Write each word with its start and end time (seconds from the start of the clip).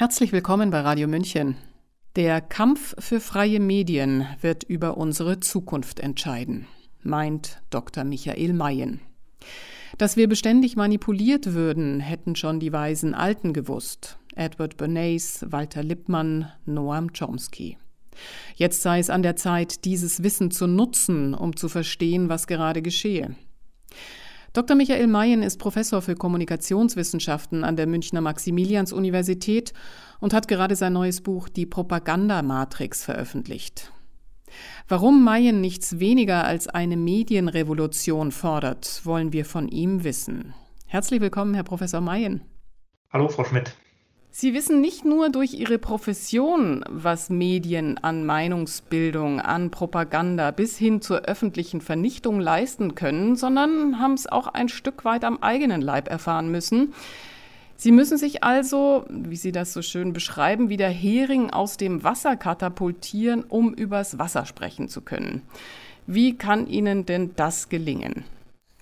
Herzlich 0.00 0.32
willkommen 0.32 0.70
bei 0.70 0.80
Radio 0.80 1.06
München. 1.08 1.58
Der 2.16 2.40
Kampf 2.40 2.94
für 2.98 3.20
freie 3.20 3.60
Medien 3.60 4.26
wird 4.40 4.62
über 4.62 4.96
unsere 4.96 5.40
Zukunft 5.40 6.00
entscheiden, 6.00 6.66
meint 7.02 7.60
Dr. 7.68 8.04
Michael 8.04 8.54
Mayen. 8.54 9.02
Dass 9.98 10.16
wir 10.16 10.26
beständig 10.26 10.74
manipuliert 10.74 11.52
würden, 11.52 12.00
hätten 12.00 12.34
schon 12.34 12.60
die 12.60 12.72
weisen 12.72 13.12
Alten 13.12 13.52
gewusst. 13.52 14.18
Edward 14.34 14.78
Bernays, 14.78 15.44
Walter 15.50 15.82
Lippmann, 15.82 16.50
Noam 16.64 17.12
Chomsky. 17.12 17.76
Jetzt 18.54 18.80
sei 18.80 19.00
es 19.00 19.10
an 19.10 19.22
der 19.22 19.36
Zeit, 19.36 19.84
dieses 19.84 20.22
Wissen 20.22 20.50
zu 20.50 20.66
nutzen, 20.66 21.34
um 21.34 21.56
zu 21.56 21.68
verstehen, 21.68 22.30
was 22.30 22.46
gerade 22.46 22.80
geschehe. 22.80 23.36
Dr. 24.52 24.74
Michael 24.74 25.06
Mayen 25.06 25.44
ist 25.44 25.58
Professor 25.58 26.02
für 26.02 26.16
Kommunikationswissenschaften 26.16 27.62
an 27.62 27.76
der 27.76 27.86
Münchner 27.86 28.20
Maximilians-Universität 28.20 29.72
und 30.18 30.34
hat 30.34 30.48
gerade 30.48 30.74
sein 30.74 30.92
neues 30.92 31.20
Buch 31.20 31.48
Die 31.48 31.66
Propagandamatrix 31.66 33.04
veröffentlicht. 33.04 33.92
Warum 34.88 35.22
Mayen 35.22 35.60
nichts 35.60 36.00
weniger 36.00 36.44
als 36.44 36.66
eine 36.66 36.96
Medienrevolution 36.96 38.32
fordert, 38.32 39.02
wollen 39.04 39.32
wir 39.32 39.44
von 39.44 39.68
ihm 39.68 40.02
wissen. 40.02 40.52
Herzlich 40.86 41.20
willkommen, 41.20 41.54
Herr 41.54 41.62
Professor 41.62 42.00
Mayen. 42.00 42.40
Hallo, 43.12 43.28
Frau 43.28 43.44
Schmidt. 43.44 43.76
Sie 44.32 44.54
wissen 44.54 44.80
nicht 44.80 45.04
nur 45.04 45.28
durch 45.28 45.54
Ihre 45.54 45.78
Profession, 45.78 46.84
was 46.88 47.30
Medien 47.30 47.98
an 47.98 48.24
Meinungsbildung, 48.24 49.40
an 49.40 49.72
Propaganda 49.72 50.52
bis 50.52 50.78
hin 50.78 51.02
zur 51.02 51.22
öffentlichen 51.22 51.80
Vernichtung 51.80 52.38
leisten 52.38 52.94
können, 52.94 53.34
sondern 53.34 53.98
haben 53.98 54.14
es 54.14 54.28
auch 54.28 54.46
ein 54.46 54.68
Stück 54.68 55.04
weit 55.04 55.24
am 55.24 55.38
eigenen 55.42 55.82
Leib 55.82 56.08
erfahren 56.08 56.50
müssen. 56.50 56.94
Sie 57.74 57.90
müssen 57.90 58.18
sich 58.18 58.44
also, 58.44 59.04
wie 59.08 59.36
Sie 59.36 59.52
das 59.52 59.72
so 59.72 59.82
schön 59.82 60.12
beschreiben, 60.12 60.68
wie 60.68 60.76
der 60.76 60.90
Hering 60.90 61.50
aus 61.50 61.76
dem 61.76 62.04
Wasser 62.04 62.36
katapultieren, 62.36 63.42
um 63.42 63.74
übers 63.74 64.18
Wasser 64.18 64.46
sprechen 64.46 64.88
zu 64.88 65.00
können. 65.00 65.42
Wie 66.06 66.36
kann 66.36 66.68
Ihnen 66.68 67.04
denn 67.04 67.32
das 67.34 67.68
gelingen? 67.68 68.24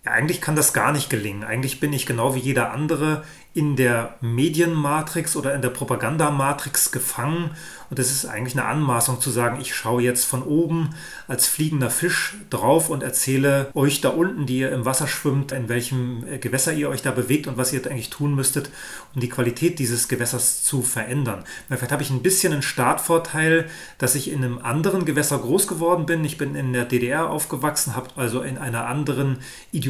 Ja, 0.09 0.15
eigentlich 0.15 0.41
kann 0.41 0.57
das 0.57 0.73
gar 0.73 0.93
nicht 0.93 1.11
gelingen. 1.11 1.45
Eigentlich 1.45 1.81
bin 1.81 1.93
ich 1.93 2.07
genau 2.07 2.35
wie 2.35 2.39
jeder 2.39 2.71
andere 2.71 3.25
in 3.53 3.77
der 3.77 4.15
Medienmatrix 4.21 5.35
oder 5.35 5.55
in 5.55 5.63
der 5.63 5.71
Propagandamatrix 5.71 6.93
gefangen. 6.93 7.51
Und 7.91 7.99
es 7.99 8.13
ist 8.13 8.27
eigentlich 8.27 8.53
eine 8.53 8.67
Anmaßung 8.67 9.21
zu 9.21 9.31
sagen, 9.31 9.59
ich 9.61 9.75
schaue 9.75 10.03
jetzt 10.03 10.27
von 10.27 10.43
oben 10.43 10.91
als 11.27 11.47
fliegender 11.47 11.89
Fisch 11.91 12.37
drauf 12.51 12.91
und 12.91 13.03
erzähle 13.03 13.71
euch 13.73 14.03
da 14.03 14.11
unten, 14.11 14.45
die 14.45 14.59
ihr 14.59 14.71
im 14.73 14.85
Wasser 14.85 15.09
schwimmt, 15.09 15.53
in 15.53 15.71
welchem 15.71 16.23
äh, 16.29 16.39
Gewässer 16.39 16.73
ihr 16.75 16.91
euch 16.91 17.01
da 17.01 17.11
bewegt 17.11 17.47
und 17.47 17.57
was 17.57 17.73
ihr 17.73 17.85
eigentlich 17.87 18.11
tun 18.11 18.35
müsstet, 18.35 18.71
um 19.15 19.23
die 19.23 19.31
Qualität 19.31 19.79
dieses 19.79 20.07
Gewässers 20.07 20.63
zu 20.63 20.83
verändern. 20.83 21.45
Vielleicht 21.69 21.91
habe 21.91 22.03
ich 22.03 22.11
ein 22.11 22.23
bisschen 22.23 22.53
einen 22.53 22.63
Startvorteil, 22.63 23.69
dass 23.97 24.15
ich 24.15 24.31
in 24.31 24.45
einem 24.45 24.59
anderen 24.59 25.07
Gewässer 25.07 25.39
groß 25.39 25.67
geworden 25.67 26.05
bin. 26.05 26.25
Ich 26.25 26.37
bin 26.37 26.55
in 26.55 26.75
der 26.75 26.85
DDR 26.85 27.31
aufgewachsen, 27.31 27.97
habe 27.97 28.11
also 28.17 28.43
in 28.43 28.59
einer 28.59 28.87
anderen 28.87 29.39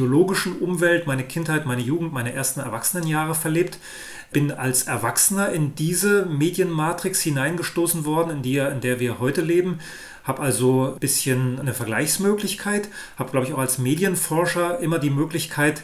ideologischen 0.09 0.59
Umwelt 0.59 1.07
meine 1.07 1.23
Kindheit, 1.23 1.65
meine 1.65 1.81
Jugend, 1.81 2.13
meine 2.13 2.33
ersten 2.33 2.59
Erwachsenenjahre 2.59 3.35
verlebt 3.35 3.59
erlebt, 3.59 3.77
bin 4.31 4.51
als 4.51 4.83
Erwachsener 4.83 5.49
in 5.51 5.75
diese 5.75 6.25
Medienmatrix 6.25 7.21
hineingestoßen 7.21 8.05
worden, 8.05 8.29
in, 8.37 8.41
die, 8.43 8.57
in 8.57 8.81
der 8.81 8.99
wir 8.99 9.19
heute 9.19 9.41
leben, 9.41 9.79
habe 10.23 10.41
also 10.41 10.93
ein 10.93 10.99
bisschen 10.99 11.59
eine 11.59 11.73
Vergleichsmöglichkeit, 11.73 12.89
habe, 13.17 13.31
glaube 13.31 13.47
ich, 13.47 13.53
auch 13.53 13.59
als 13.59 13.79
Medienforscher 13.79 14.79
immer 14.79 14.99
die 14.99 15.09
Möglichkeit, 15.09 15.81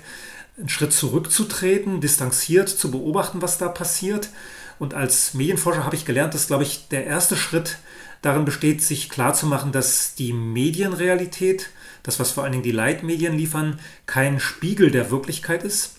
einen 0.58 0.70
Schritt 0.70 0.94
zurückzutreten, 0.94 2.02
distanziert 2.02 2.70
zu 2.70 2.92
beobachten, 2.92 3.42
was 3.42 3.58
da 3.58 3.68
passiert. 3.68 4.30
Und 4.78 4.94
als 4.94 5.34
Medienforscher 5.34 5.84
habe 5.84 5.96
ich 5.96 6.06
gelernt, 6.06 6.34
dass, 6.34 6.48
glaube 6.48 6.64
ich, 6.64 6.88
der 6.90 7.06
erste 7.06 7.36
Schritt 7.36 7.80
darin 8.22 8.46
besteht, 8.46 8.82
sich 8.82 9.10
klarzumachen, 9.10 9.72
dass 9.72 10.16
die 10.16 10.34
Medienrealität, 10.34 11.72
das, 12.06 12.20
was 12.20 12.32
vor 12.32 12.44
allen 12.44 12.52
Dingen 12.52 12.64
die 12.64 12.72
Leitmedien 12.72 13.36
liefern, 13.36 13.80
kein 14.06 14.40
Spiegel 14.40 14.92
der 14.92 15.10
Wirklichkeit 15.10 15.64
ist, 15.64 15.96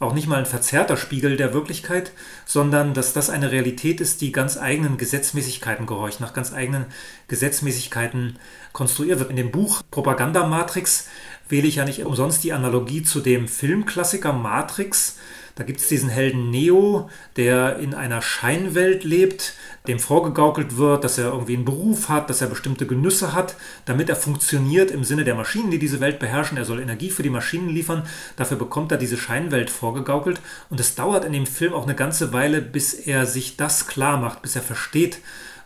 auch 0.00 0.12
nicht 0.12 0.26
mal 0.26 0.38
ein 0.38 0.46
verzerrter 0.46 0.96
Spiegel 0.96 1.36
der 1.36 1.54
Wirklichkeit, 1.54 2.10
sondern 2.44 2.94
dass 2.94 3.12
das 3.12 3.30
eine 3.30 3.52
Realität 3.52 4.00
ist, 4.00 4.20
die 4.20 4.32
ganz 4.32 4.56
eigenen 4.56 4.98
Gesetzmäßigkeiten 4.98 5.86
gehorcht, 5.86 6.20
nach 6.20 6.34
ganz 6.34 6.52
eigenen 6.52 6.86
Gesetzmäßigkeiten 7.28 8.38
konstruiert 8.72 9.20
wird. 9.20 9.30
In 9.30 9.36
dem 9.36 9.52
Buch 9.52 9.82
Propagandamatrix 9.92 11.08
wähle 11.48 11.68
ich 11.68 11.76
ja 11.76 11.84
nicht 11.84 12.04
umsonst 12.04 12.42
die 12.42 12.52
Analogie 12.52 13.04
zu 13.04 13.20
dem 13.20 13.46
Filmklassiker 13.46 14.32
Matrix, 14.32 15.18
da 15.54 15.62
gibt 15.62 15.78
es 15.80 15.86
diesen 15.86 16.08
Helden 16.08 16.50
Neo, 16.50 17.08
der 17.36 17.78
in 17.78 17.94
einer 17.94 18.22
Scheinwelt 18.22 19.04
lebt, 19.04 19.54
dem 19.86 19.98
vorgegaukelt 19.98 20.78
wird, 20.78 21.04
dass 21.04 21.18
er 21.18 21.26
irgendwie 21.26 21.56
einen 21.56 21.66
Beruf 21.66 22.08
hat, 22.08 22.30
dass 22.30 22.40
er 22.40 22.46
bestimmte 22.46 22.86
Genüsse 22.86 23.34
hat, 23.34 23.54
damit 23.84 24.08
er 24.08 24.16
funktioniert 24.16 24.90
im 24.90 25.04
Sinne 25.04 25.24
der 25.24 25.34
Maschinen, 25.34 25.70
die 25.70 25.78
diese 25.78 26.00
Welt 26.00 26.18
beherrschen. 26.18 26.56
Er 26.56 26.64
soll 26.64 26.80
Energie 26.80 27.10
für 27.10 27.22
die 27.22 27.28
Maschinen 27.28 27.68
liefern. 27.68 28.06
Dafür 28.36 28.56
bekommt 28.56 28.92
er 28.92 28.98
diese 28.98 29.18
Scheinwelt 29.18 29.68
vorgegaukelt. 29.68 30.40
Und 30.70 30.80
es 30.80 30.94
dauert 30.94 31.26
in 31.26 31.34
dem 31.34 31.46
Film 31.46 31.74
auch 31.74 31.82
eine 31.82 31.94
ganze 31.94 32.32
Weile, 32.32 32.62
bis 32.62 32.94
er 32.94 33.26
sich 33.26 33.58
das 33.58 33.86
klar 33.86 34.16
macht, 34.16 34.40
bis 34.40 34.56
er 34.56 34.62
versteht, 34.62 35.18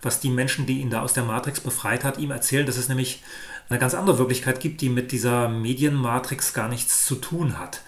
was 0.02 0.18
die 0.18 0.30
Menschen, 0.30 0.66
die 0.66 0.80
ihn 0.80 0.90
da 0.90 1.02
aus 1.02 1.12
der 1.12 1.22
Matrix 1.22 1.60
befreit 1.60 2.02
hat, 2.02 2.18
ihm 2.18 2.32
erzählen, 2.32 2.66
dass 2.66 2.76
es 2.76 2.88
nämlich 2.88 3.22
eine 3.68 3.78
ganz 3.78 3.94
andere 3.94 4.18
Wirklichkeit 4.18 4.58
gibt, 4.58 4.80
die 4.80 4.88
mit 4.88 5.12
dieser 5.12 5.48
Medienmatrix 5.48 6.54
gar 6.54 6.68
nichts 6.68 7.04
zu 7.04 7.14
tun 7.14 7.56
hat. 7.56 7.82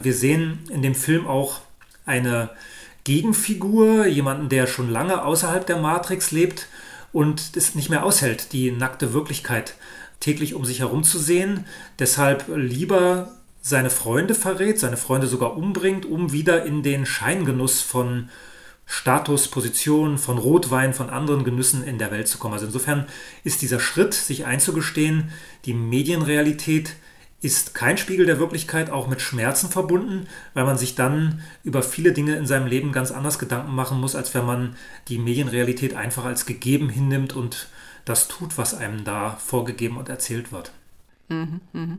Wir 0.00 0.14
sehen 0.14 0.60
in 0.70 0.80
dem 0.80 0.94
Film 0.94 1.26
auch 1.26 1.60
eine 2.06 2.48
Gegenfigur, 3.04 4.06
jemanden, 4.06 4.48
der 4.48 4.66
schon 4.66 4.90
lange 4.90 5.24
außerhalb 5.24 5.66
der 5.66 5.76
Matrix 5.76 6.30
lebt 6.30 6.68
und 7.12 7.56
es 7.56 7.74
nicht 7.74 7.90
mehr 7.90 8.04
aushält, 8.04 8.52
die 8.52 8.70
nackte 8.70 9.12
Wirklichkeit 9.12 9.74
täglich 10.20 10.54
um 10.54 10.64
sich 10.64 10.80
herum 10.80 11.04
zu 11.04 11.18
sehen. 11.18 11.66
Deshalb 11.98 12.46
lieber 12.48 13.32
seine 13.60 13.90
Freunde 13.90 14.34
verrät, 14.34 14.78
seine 14.78 14.96
Freunde 14.96 15.26
sogar 15.26 15.56
umbringt, 15.56 16.06
um 16.06 16.32
wieder 16.32 16.64
in 16.64 16.82
den 16.82 17.06
Scheingenuss 17.06 17.82
von 17.82 18.30
Status, 18.86 19.48
Position, 19.48 20.18
von 20.18 20.38
Rotwein, 20.38 20.92
von 20.92 21.08
anderen 21.10 21.44
Genüssen 21.44 21.84
in 21.84 21.98
der 21.98 22.10
Welt 22.10 22.28
zu 22.28 22.38
kommen. 22.38 22.54
Also 22.54 22.66
insofern 22.66 23.06
ist 23.42 23.62
dieser 23.62 23.80
Schritt, 23.80 24.14
sich 24.14 24.44
einzugestehen, 24.44 25.30
die 25.64 25.74
Medienrealität 25.74 26.96
ist 27.44 27.74
kein 27.74 27.98
Spiegel 27.98 28.26
der 28.26 28.38
Wirklichkeit, 28.38 28.90
auch 28.90 29.06
mit 29.06 29.20
Schmerzen 29.20 29.68
verbunden, 29.68 30.26
weil 30.54 30.64
man 30.64 30.78
sich 30.78 30.94
dann 30.94 31.42
über 31.62 31.82
viele 31.82 32.12
Dinge 32.12 32.36
in 32.36 32.46
seinem 32.46 32.66
Leben 32.66 32.90
ganz 32.90 33.10
anders 33.10 33.38
Gedanken 33.38 33.74
machen 33.74 34.00
muss, 34.00 34.16
als 34.16 34.34
wenn 34.34 34.46
man 34.46 34.76
die 35.08 35.18
Medienrealität 35.18 35.94
einfach 35.94 36.24
als 36.24 36.46
gegeben 36.46 36.88
hinnimmt 36.88 37.34
und 37.34 37.68
das 38.04 38.28
tut, 38.28 38.56
was 38.56 38.74
einem 38.74 39.04
da 39.04 39.36
vorgegeben 39.36 39.98
und 39.98 40.08
erzählt 40.08 40.52
wird. 40.52 40.72
Mhm, 41.28 41.60
mh. 41.72 41.98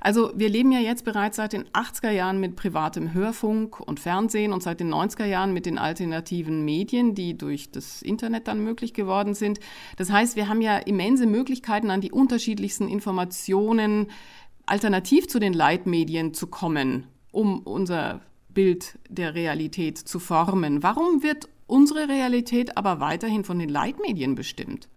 Also 0.00 0.30
wir 0.34 0.48
leben 0.48 0.70
ja 0.70 0.78
jetzt 0.78 1.04
bereits 1.04 1.36
seit 1.36 1.52
den 1.52 1.64
80er 1.70 2.10
Jahren 2.10 2.38
mit 2.38 2.54
privatem 2.54 3.14
Hörfunk 3.14 3.80
und 3.80 3.98
Fernsehen 3.98 4.52
und 4.52 4.62
seit 4.62 4.80
den 4.80 4.92
90er 4.92 5.24
Jahren 5.24 5.52
mit 5.52 5.66
den 5.66 5.78
alternativen 5.78 6.64
Medien, 6.64 7.14
die 7.14 7.36
durch 7.36 7.72
das 7.72 8.02
Internet 8.02 8.46
dann 8.48 8.62
möglich 8.62 8.94
geworden 8.94 9.34
sind. 9.34 9.58
Das 9.96 10.10
heißt, 10.10 10.36
wir 10.36 10.48
haben 10.48 10.60
ja 10.60 10.78
immense 10.78 11.26
Möglichkeiten 11.26 11.90
an 11.90 12.00
die 12.00 12.12
unterschiedlichsten 12.12 12.88
Informationen 12.88 14.08
alternativ 14.70 15.28
zu 15.28 15.38
den 15.38 15.52
Leitmedien 15.52 16.34
zu 16.34 16.46
kommen, 16.46 17.06
um 17.32 17.60
unser 17.60 18.20
Bild 18.48 18.98
der 19.08 19.34
Realität 19.34 19.98
zu 19.98 20.18
formen. 20.18 20.82
Warum 20.82 21.22
wird 21.22 21.48
unsere 21.66 22.08
Realität 22.08 22.76
aber 22.76 23.00
weiterhin 23.00 23.44
von 23.44 23.58
den 23.58 23.68
Leitmedien 23.68 24.34
bestimmt? 24.34 24.88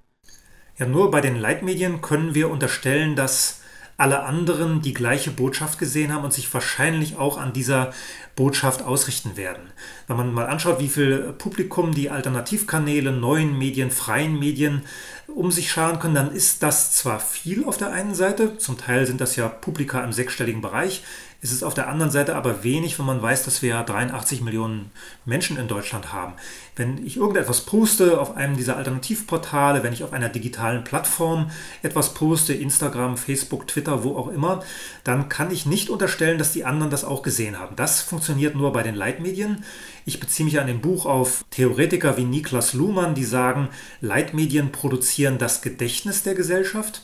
Ja, 0.78 0.88
nur 0.88 1.12
bei 1.12 1.22
den 1.22 1.36
Leitmedien 1.36 2.02
können 2.02 2.34
wir 2.34 2.50
unterstellen, 2.50 3.16
dass 3.16 3.61
alle 3.98 4.24
anderen 4.24 4.82
die 4.82 4.94
gleiche 4.94 5.32
Botschaft 5.32 5.80
gesehen 5.80 6.14
haben 6.14 6.24
und 6.24 6.34
sich 6.34 6.52
wahrscheinlich 6.54 7.18
auch 7.18 7.38
an 7.38 7.54
dieser 7.54 7.94
Botschaft 8.36 8.82
ausrichten 8.82 9.38
werden. 9.38 9.72
Wenn 10.08 10.18
man 10.18 10.34
mal 10.34 10.48
anschaut, 10.48 10.80
wie 10.80 10.90
viel 10.90 11.34
Publikum 11.38 11.94
die 11.94 12.10
Alternativkanäle, 12.10 13.12
neuen 13.12 13.58
Medien, 13.58 13.92
freien 13.92 14.40
Medien 14.40 14.82
um 15.28 15.52
sich 15.52 15.72
scharen 15.72 16.00
können, 16.00 16.16
dann 16.16 16.32
ist 16.32 16.64
das 16.64 16.94
zwar 16.94 17.20
viel 17.20 17.64
auf 17.66 17.78
der 17.78 17.92
einen 17.92 18.16
Seite, 18.16 18.58
zum 18.58 18.78
Teil 18.78 19.06
sind 19.06 19.22
das 19.22 19.36
ja 19.36 19.48
Publika 19.48 20.04
im 20.04 20.12
sechsstelligen 20.12 20.62
Bereich, 20.62 21.04
ist 21.42 21.52
es 21.52 21.64
auf 21.64 21.74
der 21.74 21.90
anderen 21.90 22.12
Seite 22.12 22.36
aber 22.36 22.64
wenig, 22.64 23.00
wenn 23.00 23.08
man 23.08 23.22
weiß, 23.22 23.44
dass 23.44 23.64
wir 23.64 23.82
83 23.82 24.42
Millionen 24.42 24.92
Menschen 25.26 25.58
in 25.58 25.68
Deutschland 25.68 26.14
haben. 26.14 26.34
Wenn 26.76 27.04
ich 27.04 27.18
irgendetwas 27.18 27.62
poste 27.62 28.22
auf 28.22 28.38
einem 28.38 28.58
dieser 28.58 28.78
Alternativportale, 28.78 29.82
wenn 29.82 29.92
ich 29.92 30.04
auf 30.04 30.14
einer 30.14 30.30
digitalen 30.30 30.84
Plattform 30.84 31.50
etwas 31.82 32.14
poste, 32.14 32.54
Instagram, 32.54 33.18
Facebook, 33.18 33.68
Twitter, 33.68 34.04
wo 34.04 34.18
auch 34.18 34.28
immer, 34.28 34.64
dann 35.04 35.30
kann 35.30 35.50
ich 35.50 35.66
nicht 35.66 35.90
unterstellen, 35.90 36.38
dass 36.38 36.54
die 36.54 36.64
anderen 36.64 36.92
das 36.92 37.04
auch 37.04 37.24
gesehen 37.24 37.58
haben. 37.58 37.76
Das 37.76 38.02
funktioniert 38.02 38.56
nur 38.56 38.72
bei 38.72 38.84
den 38.84 38.96
Leitmedien. 38.96 39.64
Ich 40.06 40.20
beziehe 40.20 40.46
mich 40.46 40.60
an 40.60 40.68
dem 40.68 40.82
Buch 40.82 41.08
auf 41.08 41.44
Theoretiker 41.50 42.18
wie 42.18 42.24
Niklas 42.24 42.74
Luhmann, 42.74 43.16
die 43.16 43.26
sagen, 43.26 43.70
Leitmedien 44.00 44.72
produzieren 44.72 45.40
das 45.40 45.64
Gedächtnis 45.64 46.22
der 46.22 46.36
Gesellschaft 46.36 47.02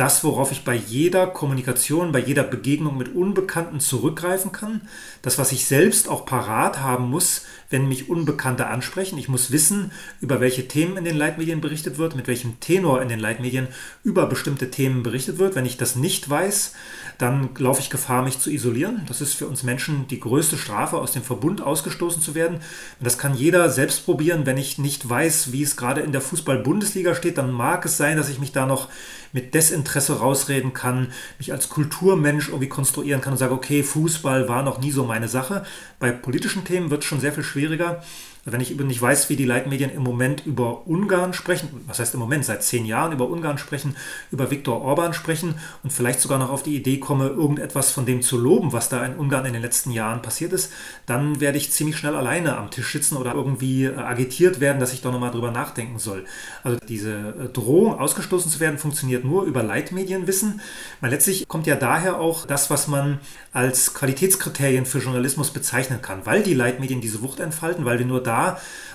das, 0.00 0.24
worauf 0.24 0.50
ich 0.50 0.64
bei 0.64 0.74
jeder 0.74 1.26
Kommunikation, 1.26 2.10
bei 2.10 2.20
jeder 2.20 2.42
Begegnung 2.42 2.96
mit 2.96 3.14
Unbekannten 3.14 3.80
zurückgreifen 3.80 4.50
kann, 4.50 4.80
das, 5.20 5.36
was 5.36 5.52
ich 5.52 5.66
selbst 5.66 6.08
auch 6.08 6.24
parat 6.24 6.80
haben 6.80 7.10
muss, 7.10 7.44
wenn 7.70 7.88
mich 7.88 8.10
Unbekannte 8.10 8.66
ansprechen. 8.66 9.16
Ich 9.18 9.28
muss 9.28 9.52
wissen, 9.52 9.92
über 10.20 10.40
welche 10.40 10.68
Themen 10.68 10.96
in 10.96 11.04
den 11.04 11.16
Leitmedien 11.16 11.60
berichtet 11.60 11.98
wird, 11.98 12.16
mit 12.16 12.26
welchem 12.26 12.58
Tenor 12.60 13.00
in 13.00 13.08
den 13.08 13.20
Leitmedien 13.20 13.68
über 14.02 14.26
bestimmte 14.26 14.70
Themen 14.70 15.02
berichtet 15.02 15.38
wird. 15.38 15.54
Wenn 15.54 15.66
ich 15.66 15.76
das 15.76 15.96
nicht 15.96 16.28
weiß, 16.28 16.74
dann 17.18 17.50
laufe 17.58 17.80
ich 17.80 17.88
Gefahr, 17.88 18.22
mich 18.22 18.40
zu 18.40 18.50
isolieren. 18.50 19.02
Das 19.06 19.20
ist 19.20 19.34
für 19.34 19.46
uns 19.46 19.62
Menschen 19.62 20.08
die 20.08 20.20
größte 20.20 20.58
Strafe, 20.58 20.98
aus 20.98 21.12
dem 21.12 21.22
Verbund 21.22 21.62
ausgestoßen 21.62 22.20
zu 22.20 22.34
werden. 22.34 22.56
Und 22.56 23.04
das 23.06 23.18
kann 23.18 23.34
jeder 23.34 23.70
selbst 23.70 24.04
probieren. 24.04 24.46
Wenn 24.46 24.58
ich 24.58 24.78
nicht 24.78 25.08
weiß, 25.08 25.52
wie 25.52 25.62
es 25.62 25.76
gerade 25.76 26.00
in 26.00 26.12
der 26.12 26.20
Fußball-Bundesliga 26.20 27.14
steht, 27.14 27.38
dann 27.38 27.52
mag 27.52 27.84
es 27.84 27.96
sein, 27.96 28.16
dass 28.16 28.28
ich 28.28 28.40
mich 28.40 28.52
da 28.52 28.66
noch 28.66 28.88
mit 29.32 29.54
Desinteresse 29.54 30.18
rausreden 30.18 30.72
kann, 30.72 31.12
mich 31.38 31.52
als 31.52 31.68
Kulturmensch 31.68 32.48
irgendwie 32.48 32.68
konstruieren 32.68 33.20
kann 33.20 33.34
und 33.34 33.38
sage, 33.38 33.54
okay, 33.54 33.84
Fußball 33.84 34.48
war 34.48 34.64
noch 34.64 34.80
nie 34.80 34.90
so 34.90 35.04
meine 35.04 35.28
Sache. 35.28 35.64
Bei 36.00 36.10
politischen 36.10 36.64
Themen 36.64 36.90
wird 36.90 37.02
es 37.02 37.08
schon 37.08 37.20
sehr 37.20 37.32
viel 37.32 37.44
schwieriger 37.44 37.59
schwieriger. 37.60 38.02
Wenn 38.52 38.60
ich 38.60 38.74
nicht 38.76 39.00
weiß, 39.00 39.28
wie 39.28 39.36
die 39.36 39.44
Leitmedien 39.44 39.90
im 39.90 40.02
Moment 40.02 40.44
über 40.46 40.86
Ungarn 40.86 41.32
sprechen, 41.32 41.68
was 41.86 41.98
heißt 41.98 42.14
im 42.14 42.20
Moment, 42.20 42.44
seit 42.44 42.62
zehn 42.62 42.86
Jahren 42.86 43.12
über 43.12 43.28
Ungarn 43.28 43.58
sprechen, 43.58 43.96
über 44.30 44.50
Viktor 44.50 44.80
Orban 44.82 45.14
sprechen 45.14 45.54
und 45.82 45.92
vielleicht 45.92 46.20
sogar 46.20 46.38
noch 46.38 46.50
auf 46.50 46.62
die 46.62 46.76
Idee 46.76 46.98
komme, 46.98 47.28
irgendetwas 47.28 47.90
von 47.90 48.06
dem 48.06 48.22
zu 48.22 48.38
loben, 48.38 48.72
was 48.72 48.88
da 48.88 49.04
in 49.04 49.16
Ungarn 49.16 49.46
in 49.46 49.52
den 49.52 49.62
letzten 49.62 49.90
Jahren 49.90 50.22
passiert 50.22 50.52
ist, 50.52 50.72
dann 51.06 51.40
werde 51.40 51.58
ich 51.58 51.72
ziemlich 51.72 51.96
schnell 51.96 52.14
alleine 52.14 52.56
am 52.56 52.70
Tisch 52.70 52.92
sitzen 52.92 53.16
oder 53.16 53.34
irgendwie 53.34 53.84
äh, 53.84 53.96
agitiert 53.96 54.60
werden, 54.60 54.80
dass 54.80 54.92
ich 54.92 55.02
doch 55.02 55.12
nochmal 55.12 55.30
drüber 55.30 55.50
nachdenken 55.50 55.98
soll. 55.98 56.24
Also 56.62 56.78
diese 56.88 57.10
äh, 57.10 57.48
Drohung, 57.52 57.98
ausgestoßen 57.98 58.50
zu 58.50 58.60
werden, 58.60 58.78
funktioniert 58.78 59.24
nur 59.24 59.44
über 59.44 59.62
Leitmedienwissen. 59.62 60.60
Weil 61.00 61.10
letztlich 61.10 61.46
kommt 61.48 61.66
ja 61.66 61.76
daher 61.76 62.20
auch 62.20 62.46
das, 62.46 62.70
was 62.70 62.88
man 62.88 63.20
als 63.52 63.94
Qualitätskriterien 63.94 64.86
für 64.86 64.98
Journalismus 64.98 65.50
bezeichnen 65.50 66.00
kann, 66.02 66.24
weil 66.24 66.42
die 66.42 66.54
Leitmedien 66.54 67.00
diese 67.00 67.22
Wucht 67.22 67.40
entfalten, 67.40 67.84
weil 67.84 67.98
wir 67.98 68.06
nur 68.06 68.22
da 68.22 68.39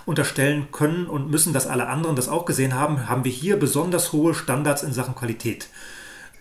unterstellen 0.06 0.68
können 0.72 1.08
und 1.08 1.30
müssen, 1.30 1.54
dass 1.54 1.68
alle 1.68 1.88
anderen 1.88 2.16
das 2.16 2.30
auch 2.30 2.46
gesehen 2.46 2.76
haben, 2.76 3.10
haben 3.10 3.24
wir 3.24 3.32
hier 3.32 3.58
besonders 3.58 4.14
hohe 4.14 4.34
Standards 4.34 4.84
in 4.84 4.94
Sachen 4.94 5.16
Qualität. 5.16 5.68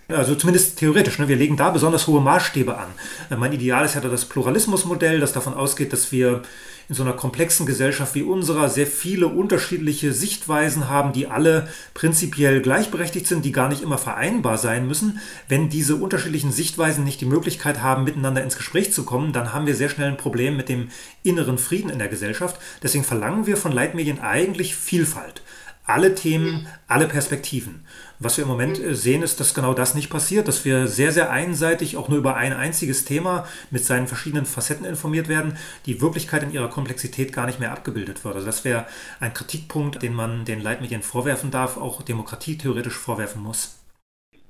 Also 0.09 0.35
zumindest 0.35 0.79
theoretisch. 0.79 1.19
Ne? 1.19 1.29
Wir 1.29 1.37
legen 1.37 1.57
da 1.57 1.71
besonders 1.71 2.07
hohe 2.07 2.21
Maßstäbe 2.21 2.77
an. 2.77 2.89
Äh, 3.31 3.37
mein 3.37 3.53
Ideal 3.53 3.85
ist 3.85 3.95
ja 3.95 4.01
das 4.01 4.27
Pluralismusmodell, 4.27 5.21
das 5.21 5.33
davon 5.33 5.55
ausgeht, 5.55 5.93
dass 5.93 6.13
wir 6.13 6.43
in 6.89 6.95
so 6.95 7.03
einer 7.03 7.15
komplexen 7.15 7.65
Gesellschaft 7.65 8.15
wie 8.15 8.23
unserer 8.23 8.69
sehr 8.69 8.87
viele 8.87 9.29
unterschiedliche 9.29 10.13
Sichtweisen 10.13 10.91
haben, 10.91 11.15
die 11.15 11.27
alle 11.27 11.69
prinzipiell 11.95 12.61
gleichberechtigt 12.61 13.27
sind, 13.27 13.47
die 13.47 13.53
gar 13.53 13.71
nicht 13.71 13.81
immer 13.81 13.97
vereinbar 13.97 14.59
sein 14.59 14.87
müssen. 14.87 15.21
Wenn 15.49 15.71
diese 15.71 15.97
unterschiedlichen 15.97 16.53
Sichtweisen 16.53 17.03
nicht 17.03 17.23
die 17.23 17.27
Möglichkeit 17.27 17.81
haben, 17.81 18.05
miteinander 18.05 18.43
ins 18.43 18.59
Gespräch 18.59 18.93
zu 18.93 19.05
kommen, 19.05 19.33
dann 19.33 19.55
haben 19.55 19.67
wir 19.67 19.75
sehr 19.75 19.89
schnell 19.89 20.09
ein 20.09 20.19
Problem 20.19 20.59
mit 20.59 20.69
dem 20.69 20.89
inneren 21.23 21.57
Frieden 21.57 21.89
in 21.89 21.99
der 21.99 22.09
Gesellschaft. 22.09 22.61
Deswegen 22.83 23.05
verlangen 23.05 23.47
wir 23.47 23.57
von 23.57 23.73
Leitmedien 23.73 24.21
eigentlich 24.21 24.77
Vielfalt 24.77 25.41
alle 25.87 26.15
Themen, 26.15 26.67
alle 26.89 27.07
Perspektiven. 27.07 27.85
Was 28.21 28.37
wir 28.37 28.43
im 28.43 28.49
Moment 28.49 28.79
äh, 28.79 28.95
sehen, 28.95 29.23
ist, 29.23 29.41
dass 29.41 29.55
genau 29.55 29.75
das 29.75 29.95
nicht 29.95 30.09
passiert, 30.09 30.47
dass 30.49 30.65
wir 30.65 30.87
sehr, 30.87 31.13
sehr 31.13 31.31
einseitig 31.31 31.97
auch 31.97 32.09
nur 32.09 32.19
über 32.19 32.37
ein 32.37 32.53
einziges 32.53 33.05
Thema 33.05 33.47
mit 33.71 33.85
seinen 33.85 34.07
verschiedenen 34.07 34.47
Facetten 34.47 34.85
informiert 34.85 35.29
werden, 35.29 35.57
die 35.87 36.01
Wirklichkeit 36.01 36.43
in 36.43 36.53
ihrer 36.53 36.69
Komplexität 36.69 37.33
gar 37.33 37.47
nicht 37.47 37.61
mehr 37.61 37.73
abgebildet 37.73 38.25
wird. 38.25 38.37
Also 38.37 38.47
das 38.47 38.65
wäre 38.65 38.87
ein 39.21 39.35
Kritikpunkt, 39.35 40.03
den 40.03 40.15
man 40.15 40.45
den 40.45 40.61
Leitmedien 40.61 41.03
vorwerfen 41.03 41.51
darf, 41.51 41.77
auch 41.77 42.03
Demokratie 42.03 42.57
theoretisch 42.57 42.97
vorwerfen 42.97 43.43
muss. 43.43 43.77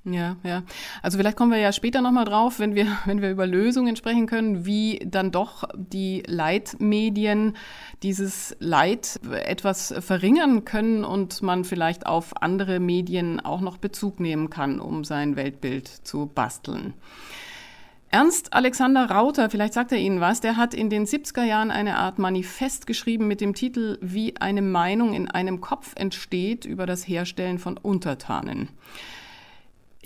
Ja, 0.07 0.37
ja. 0.43 0.63
Also 1.03 1.17
vielleicht 1.17 1.37
kommen 1.37 1.51
wir 1.51 1.59
ja 1.59 1.73
später 1.73 2.03
nochmal 2.03 2.27
drauf, 2.27 2.59
wenn 2.59 2.75
wir, 2.75 2.87
wenn 3.07 3.23
wir 3.23 3.31
über 3.31 3.47
Lösungen 3.47 3.97
sprechen 3.97 4.27
können, 4.27 4.67
wie 4.67 5.01
dann 5.05 5.31
doch 5.31 5.65
die 5.75 6.23
Leitmedien 6.27 7.57
dieses 8.03 8.55
Leid 8.61 9.19
etwas 9.33 9.95
verringern 10.01 10.65
können 10.65 11.05
und 11.05 11.41
man 11.43 11.65
vielleicht 11.65 12.07
auf 12.07 12.43
andere 12.43 12.81
Medien 12.81 13.41
auch 13.41 13.63
noch 13.63 13.79
Bezug 13.79 14.21
nehmen 14.21 14.51
kann, 14.51 14.79
um 14.79 15.05
sein 15.05 15.37
Weltbild 15.37 15.89
zu 15.89 16.27
basteln. 16.27 16.93
Ernst 18.11 18.53
Alexander 18.53 19.11
Rauter, 19.11 19.51
vielleicht 19.51 19.73
sagt 19.73 19.91
er 19.91 19.99
Ihnen 19.99 20.21
was, 20.21 20.41
der 20.41 20.57
hat 20.57 20.73
in 20.73 20.89
den 20.89 21.05
70er 21.05 21.43
Jahren 21.43 21.73
eine 21.73 21.97
Art 21.97 22.21
Manifest 22.21 22.87
geschrieben 22.87 23.27
mit 23.27 23.41
dem 23.41 23.55
Titel 23.55 23.99
Wie 24.03 24.37
eine 24.37 24.63
Meinung 24.63 25.15
in 25.15 25.29
einem 25.29 25.61
Kopf 25.61 25.95
entsteht 25.97 26.65
über 26.65 26.87
das 26.87 27.09
Herstellen 27.09 27.59
von 27.59 27.77
Untertanen. 27.77 28.69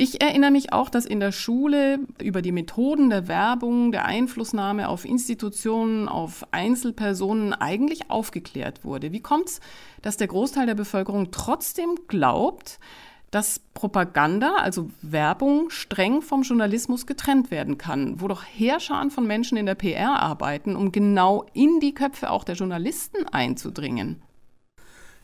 Ich 0.00 0.21
erinnere 0.21 0.53
mich 0.53 0.73
auch, 0.73 0.91
dass 0.91 1.06
in 1.06 1.19
der 1.19 1.33
Schule 1.33 1.99
über 2.23 2.41
die 2.41 2.53
Methoden 2.53 3.11
der 3.11 3.27
Werbung, 3.27 3.91
der 3.91 4.05
Einflussnahme 4.05 4.89
auf 4.89 5.05
Institutionen, 5.05 6.09
auf 6.09 6.47
Einzelpersonen 6.53 7.53
eigentlich 7.53 8.09
aufgeklärt 8.09 8.85
wurde. 8.85 9.11
Wie 9.11 9.19
kommt 9.19 9.49
es, 9.49 9.61
dass 10.00 10.17
der 10.17 10.29
Großteil 10.29 10.67
der 10.67 10.77
Bevölkerung 10.77 11.33
trotzdem 11.33 11.97
glaubt, 12.06 12.79
dass 13.33 13.59
Propaganda, 13.75 14.55
also 14.59 14.89
Werbung, 15.03 15.69
streng 15.71 16.23
vom 16.23 16.43
Journalismus 16.43 17.05
getrennt 17.05 17.50
werden 17.50 17.77
kann, 17.77 18.21
wo 18.21 18.29
doch 18.29 18.45
Heerscharen 18.45 19.11
von 19.11 19.27
Menschen 19.27 19.59
in 19.59 19.67
der 19.67 19.75
PR 19.75 20.23
arbeiten, 20.23 20.77
um 20.77 20.93
genau 20.93 21.45
in 21.55 21.81
die 21.81 21.93
Köpfe 21.93 22.31
auch 22.31 22.45
der 22.45 22.55
Journalisten 22.55 23.27
einzudringen? 23.27 24.23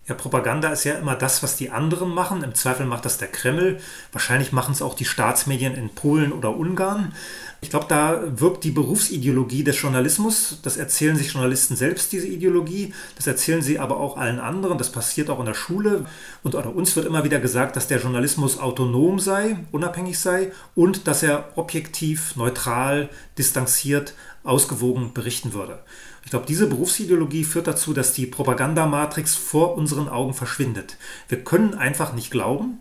Ja, 0.07 0.15
Propaganda 0.15 0.69
ist 0.69 0.85
ja 0.85 0.95
immer 0.95 1.15
das, 1.15 1.43
was 1.43 1.57
die 1.57 1.71
anderen 1.71 2.11
machen. 2.11 2.45
Im 2.45 2.55
Zweifel 2.55 2.85
macht 2.85 3.07
das 3.07 3.17
der 3.17 3.29
Kreml. 3.29 3.81
Wahrscheinlich 4.13 4.53
machen 4.53 4.73
es 4.73 4.83
auch 4.83 4.93
die 4.93 5.07
Staatsmedien 5.07 5.75
in 5.75 5.89
Polen 5.89 6.31
oder 6.33 6.55
Ungarn. 6.55 7.15
Ich 7.63 7.71
glaube, 7.71 7.87
da 7.89 8.23
wirkt 8.39 8.65
die 8.65 8.71
Berufsideologie 8.71 9.65
des 9.65 9.81
Journalismus. 9.81 10.59
Das 10.63 10.77
erzählen 10.77 11.17
sich 11.17 11.33
Journalisten 11.33 11.75
selbst, 11.75 12.13
diese 12.13 12.27
Ideologie. 12.27 12.93
Das 13.17 13.27
erzählen 13.27 13.63
sie 13.63 13.79
aber 13.79 13.97
auch 13.97 14.19
allen 14.19 14.41
anderen. 14.41 14.77
Das 14.77 14.93
passiert 14.93 15.31
auch 15.31 15.41
in 15.41 15.47
der 15.47 15.55
Schule. 15.55 16.05
Und 16.43 16.55
uns 16.55 16.95
wird 16.97 17.07
immer 17.07 17.25
wieder 17.25 17.41
gesagt, 17.41 17.75
dass 17.75 17.89
der 17.89 18.01
Journalismus 18.01 18.59
autonom 18.59 19.19
sei, 19.19 19.57
unabhängig 19.73 20.19
sei 20.19 20.53
und 20.75 21.07
dass 21.07 21.23
er 21.23 21.49
objektiv, 21.55 22.37
neutral, 22.37 23.09
distanziert, 23.39 24.13
ausgewogen 24.43 25.15
berichten 25.15 25.55
würde. 25.55 25.79
Ich 26.25 26.31
glaube, 26.31 26.47
diese 26.47 26.67
Berufsideologie 26.67 27.45
führt 27.45 27.67
dazu, 27.67 27.93
dass 27.93 28.13
die 28.13 28.27
Propagandamatrix 28.27 29.37
vor 29.37 29.77
unseren 29.77 30.09
Augen 30.09 30.35
verschwindet. 30.35 30.97
Wir 31.29 31.45
können 31.45 31.75
einfach 31.75 32.15
nicht 32.15 32.31
glauben, 32.31 32.79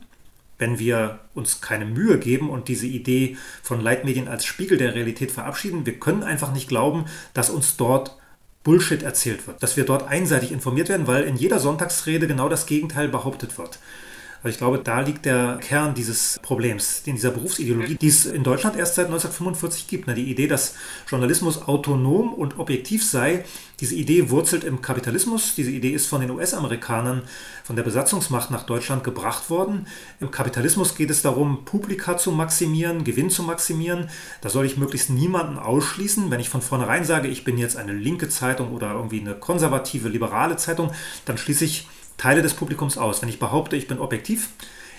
wenn 0.57 0.80
wir 0.80 1.19
uns 1.34 1.60
keine 1.60 1.86
Mühe 1.86 2.18
geben 2.19 2.50
und 2.50 2.69
diese 2.69 2.88
Idee 2.88 3.38
von 3.62 3.81
Leitmedien 3.81 4.30
als 4.30 4.45
Spiegel 4.45 4.78
der 4.78 4.95
Realität 4.95 5.31
verabschieden, 5.31 5.86
wir 5.86 6.00
können 6.00 6.24
einfach 6.24 6.54
nicht 6.54 6.69
glauben, 6.69 7.06
dass 7.34 7.50
uns 7.50 7.75
dort 7.75 8.18
Bullshit 8.63 9.04
erzählt 9.04 9.45
wird, 9.45 9.62
dass 9.62 9.75
wir 9.75 9.84
dort 9.84 10.07
einseitig 10.07 10.54
informiert 10.54 10.88
werden, 10.88 11.07
weil 11.07 11.24
in 11.24 11.36
jeder 11.36 11.60
Sonntagsrede 11.60 12.28
genau 12.28 12.48
das 12.48 12.66
Gegenteil 12.66 13.10
behauptet 13.10 13.57
wird. 13.57 13.80
Also 14.44 14.56
ich 14.56 14.57
glaube, 14.57 14.80
da 14.80 15.00
liegt 15.00 15.26
der 15.26 15.57
Kern 15.62 15.94
dieses 15.94 16.38
Problems, 16.42 17.04
in 17.06 17.16
dieser 17.16 17.31
Berufsideologie, 17.31 17.95
die 17.95 18.09
es 18.09 18.26
in 18.26 18.44
Deutschland 18.44 18.76
erst 18.76 18.95
seit 18.95 19.06
1945 19.06 19.88
gibt. 19.88 20.09
Die 20.09 20.30
Idee, 20.30 20.47
dass 20.47 20.76
Journalismus 21.07 21.62
autonom 21.62 22.33
und 22.33 22.59
objektiv 22.59 23.06
sei, 23.06 23.45
diese 23.80 23.95
Idee 23.95 24.30
wurzelt 24.30 24.66
im 24.66 24.81
Kapitalismus. 24.81 25.56
Diese 25.56 25.71
Idee 25.71 25.92
ist 25.92 26.07
von 26.07 26.19
den 26.19 26.30
US-Amerikanern, 26.30 27.23
von 27.64 27.78
der 27.78 27.83
Besatzungsmacht 27.83 28.52
nach 28.52 28.66
Deutschland 28.66 29.06
gebracht 29.06 29.50
worden. 29.50 29.88
Im 30.19 30.30
Kapitalismus 30.30 30.95
geht 30.95 31.09
es 31.09 31.21
darum, 31.21 31.64
Publika 31.64 32.18
zu 32.18 32.33
maximieren, 32.33 33.06
Gewinn 33.06 33.30
zu 33.30 33.44
maximieren. 33.44 34.09
Da 34.42 34.50
soll 34.50 34.66
ich 34.66 34.76
möglichst 34.76 35.09
niemanden 35.09 35.57
ausschließen. 35.57 36.30
Wenn 36.30 36.42
ich 36.42 36.50
von 36.50 36.62
vornherein 36.62 37.06
sage, 37.06 37.30
ich 37.30 37.45
bin 37.45 37.57
jetzt 37.57 37.78
eine 37.78 37.94
linke 37.94 38.28
Zeitung 38.28 38.73
oder 38.73 38.92
irgendwie 38.92 39.21
eine 39.21 39.35
konservative, 39.35 40.09
liberale 40.09 40.57
Zeitung, 40.57 40.92
dann 41.23 41.38
schließe 41.38 41.64
ich 41.64 41.88
Teile 42.17 42.41
des 42.41 42.53
Publikums 42.53 42.97
aus. 42.97 43.21
Wenn 43.21 43.29
ich 43.29 43.39
behaupte, 43.39 43.75
ich 43.75 43.87
bin 43.87 43.99
objektiv, 43.99 44.49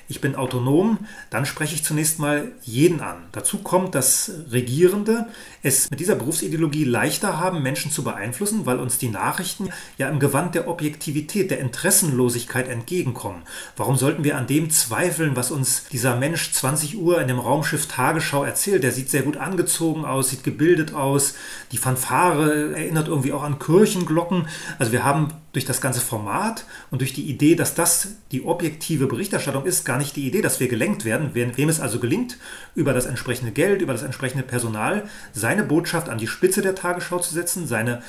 ich 0.06 0.20
bin 0.20 0.34
autonom, 0.34 0.98
dann 1.30 1.46
spreche 1.46 1.74
ich 1.74 1.82
zunächst 1.82 2.18
mal 2.18 2.52
jeden 2.62 3.00
an. 3.00 3.24
Dazu 3.32 3.58
kommt, 3.58 3.94
dass 3.94 4.30
Regierende 4.50 5.28
es 5.62 5.90
mit 5.90 5.98
dieser 5.98 6.14
Berufsideologie 6.14 6.84
leichter 6.84 7.38
haben, 7.38 7.62
Menschen 7.62 7.90
zu 7.90 8.04
beeinflussen, 8.04 8.66
weil 8.66 8.78
uns 8.78 8.98
die 8.98 9.08
Nachrichten 9.08 9.70
ja 9.96 10.10
im 10.10 10.20
Gewand 10.20 10.54
der 10.54 10.68
Objektivität, 10.68 11.50
der 11.50 11.60
Interessenlosigkeit 11.60 12.68
entgegenkommen. 12.68 13.44
Warum 13.76 13.96
sollten 13.96 14.24
wir 14.24 14.36
an 14.36 14.46
dem 14.46 14.68
zweifeln, 14.68 15.36
was 15.36 15.50
uns 15.50 15.84
dieser 15.90 16.16
Mensch 16.16 16.52
20 16.52 16.98
Uhr 16.98 17.20
in 17.22 17.28
dem 17.28 17.38
Raumschiff 17.38 17.86
Tagesschau 17.86 18.44
erzählt? 18.44 18.82
Der 18.82 18.92
sieht 18.92 19.08
sehr 19.08 19.22
gut 19.22 19.38
angezogen 19.38 20.04
aus, 20.04 20.28
sieht 20.28 20.44
gebildet 20.44 20.92
aus, 20.92 21.34
die 21.72 21.78
Fanfare 21.78 22.76
erinnert 22.76 23.08
irgendwie 23.08 23.32
auch 23.32 23.42
an 23.42 23.58
Kirchenglocken. 23.58 24.48
Also 24.78 24.92
wir 24.92 25.02
haben 25.02 25.32
durch 25.54 25.64
das 25.64 25.80
ganze 25.80 26.00
Format 26.00 26.66
und 26.90 27.00
durch 27.00 27.14
die 27.14 27.30
Idee, 27.30 27.54
dass 27.54 27.74
das 27.74 28.08
die 28.32 28.44
objektive 28.44 29.06
Berichterstattung 29.06 29.64
ist, 29.64 29.84
gar 29.84 29.98
nicht 29.98 30.16
die 30.16 30.26
Idee, 30.26 30.42
dass 30.42 30.60
wir 30.60 30.68
gelenkt 30.68 31.04
werden. 31.04 31.30
Wem 31.34 31.68
es 31.68 31.80
also 31.80 31.98
gelingt, 31.98 32.36
über 32.74 32.92
das 32.92 33.06
entsprechende 33.06 33.52
Geld, 33.52 33.80
über 33.80 33.92
das 33.92 34.02
entsprechende 34.02 34.44
Personal 34.44 35.08
seine 35.32 35.62
Botschaft 35.62 36.08
an 36.08 36.18
die 36.18 36.26
Spitze 36.26 36.60
der 36.60 36.74
Tagesschau 36.74 37.20
zu 37.20 37.32
setzen, 37.32 37.66
seine 37.66 38.02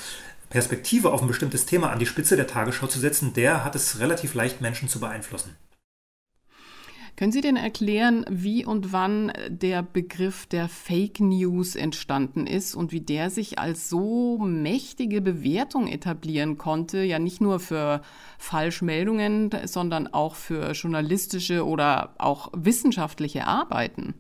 Perspektive 0.50 1.12
auf 1.12 1.22
ein 1.22 1.28
bestimmtes 1.28 1.66
Thema 1.66 1.92
an 1.92 2.00
die 2.00 2.06
Spitze 2.06 2.36
der 2.36 2.48
Tagesschau 2.48 2.88
zu 2.88 3.00
setzen, 3.00 3.34
der 3.34 3.64
hat 3.64 3.75
es 3.75 4.00
relativ 4.00 4.34
leicht, 4.34 4.62
Menschen 4.62 4.90
zu 4.90 5.00
beeinflussen. 5.00 5.56
Können 7.15 7.31
Sie 7.31 7.39
denn 7.39 7.55
erklären, 7.55 8.25
wie 8.29 8.65
und 8.65 8.91
wann 8.91 9.31
der 9.48 9.84
Begriff 9.84 10.48
der 10.48 10.67
Fake 10.67 11.22
News 11.22 11.77
entstanden 11.77 12.45
ist 12.45 12.75
und 12.75 12.91
wie 12.91 13.00
der 13.00 13.29
sich 13.29 13.57
als 13.57 13.89
so 13.89 14.38
mächtige 14.38 15.22
Bewertung 15.22 15.88
etablieren 15.88 16.57
konnte, 16.57 17.03
ja 17.03 17.17
nicht 17.17 17.39
nur 17.39 17.62
für 17.62 18.01
Falschmeldungen, 18.38 19.50
sondern 19.63 20.07
auch 20.07 20.36
für 20.36 20.72
journalistische 20.74 21.65
oder 21.65 22.15
auch 22.17 22.51
wissenschaftliche 22.53 23.48
Arbeiten? 23.48 24.15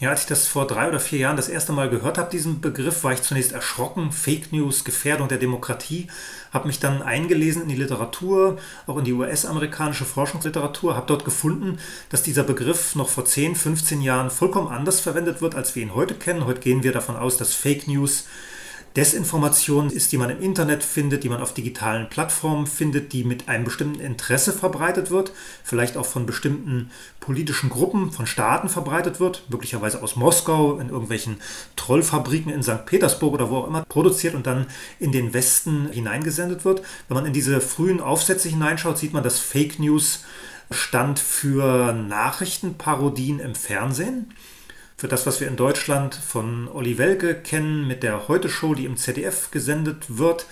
Ja, 0.00 0.08
als 0.08 0.22
ich 0.22 0.28
das 0.28 0.46
vor 0.46 0.66
drei 0.66 0.88
oder 0.88 0.98
vier 0.98 1.18
Jahren 1.18 1.36
das 1.36 1.50
erste 1.50 1.72
Mal 1.72 1.90
gehört 1.90 2.16
habe, 2.16 2.30
diesen 2.30 2.62
Begriff, 2.62 3.04
war 3.04 3.12
ich 3.12 3.20
zunächst 3.20 3.52
erschrocken. 3.52 4.12
Fake 4.12 4.50
News, 4.50 4.84
Gefährdung 4.84 5.28
der 5.28 5.36
Demokratie. 5.36 6.06
Habe 6.54 6.68
mich 6.68 6.80
dann 6.80 7.02
eingelesen 7.02 7.60
in 7.60 7.68
die 7.68 7.76
Literatur, 7.76 8.56
auch 8.86 8.96
in 8.96 9.04
die 9.04 9.12
US-amerikanische 9.12 10.06
Forschungsliteratur, 10.06 10.96
habe 10.96 11.06
dort 11.06 11.26
gefunden, 11.26 11.78
dass 12.08 12.22
dieser 12.22 12.44
Begriff 12.44 12.94
noch 12.94 13.10
vor 13.10 13.26
10, 13.26 13.56
15 13.56 14.00
Jahren 14.00 14.30
vollkommen 14.30 14.68
anders 14.68 15.00
verwendet 15.00 15.42
wird, 15.42 15.54
als 15.54 15.74
wir 15.74 15.82
ihn 15.82 15.94
heute 15.94 16.14
kennen. 16.14 16.46
Heute 16.46 16.60
gehen 16.60 16.82
wir 16.82 16.92
davon 16.92 17.16
aus, 17.16 17.36
dass 17.36 17.52
Fake 17.52 17.86
News 17.86 18.24
Desinformation 18.96 19.88
ist, 19.88 20.10
die 20.10 20.16
man 20.16 20.30
im 20.30 20.40
Internet 20.40 20.82
findet, 20.82 21.22
die 21.22 21.28
man 21.28 21.40
auf 21.40 21.54
digitalen 21.54 22.08
Plattformen 22.08 22.66
findet, 22.66 23.12
die 23.12 23.22
mit 23.22 23.48
einem 23.48 23.64
bestimmten 23.64 24.00
Interesse 24.00 24.52
verbreitet 24.52 25.10
wird, 25.12 25.32
vielleicht 25.62 25.96
auch 25.96 26.06
von 26.06 26.26
bestimmten 26.26 26.90
politischen 27.20 27.70
Gruppen, 27.70 28.10
von 28.10 28.26
Staaten 28.26 28.68
verbreitet 28.68 29.20
wird, 29.20 29.44
möglicherweise 29.48 30.02
aus 30.02 30.16
Moskau, 30.16 30.78
in 30.78 30.88
irgendwelchen 30.88 31.36
Trollfabriken 31.76 32.52
in 32.52 32.64
St. 32.64 32.84
Petersburg 32.84 33.34
oder 33.34 33.48
wo 33.48 33.58
auch 33.58 33.68
immer 33.68 33.84
produziert 33.84 34.34
und 34.34 34.46
dann 34.46 34.66
in 34.98 35.12
den 35.12 35.32
Westen 35.34 35.88
hineingesendet 35.90 36.64
wird. 36.64 36.82
Wenn 37.06 37.14
man 37.14 37.26
in 37.26 37.32
diese 37.32 37.60
frühen 37.60 38.00
Aufsätze 38.00 38.48
hineinschaut, 38.48 38.98
sieht 38.98 39.12
man, 39.12 39.22
dass 39.22 39.38
Fake 39.38 39.78
News 39.78 40.24
stand 40.72 41.20
für 41.20 41.92
Nachrichtenparodien 41.92 43.38
im 43.38 43.54
Fernsehen 43.54 44.32
für 45.00 45.08
das, 45.08 45.24
was 45.24 45.40
wir 45.40 45.48
in 45.48 45.56
Deutschland 45.56 46.14
von 46.14 46.68
Olli 46.68 46.98
Welke 46.98 47.34
kennen 47.34 47.88
mit 47.88 48.02
der 48.02 48.28
Heute-Show, 48.28 48.74
die 48.74 48.84
im 48.84 48.98
ZDF 48.98 49.50
gesendet 49.50 50.18
wird. 50.18 50.44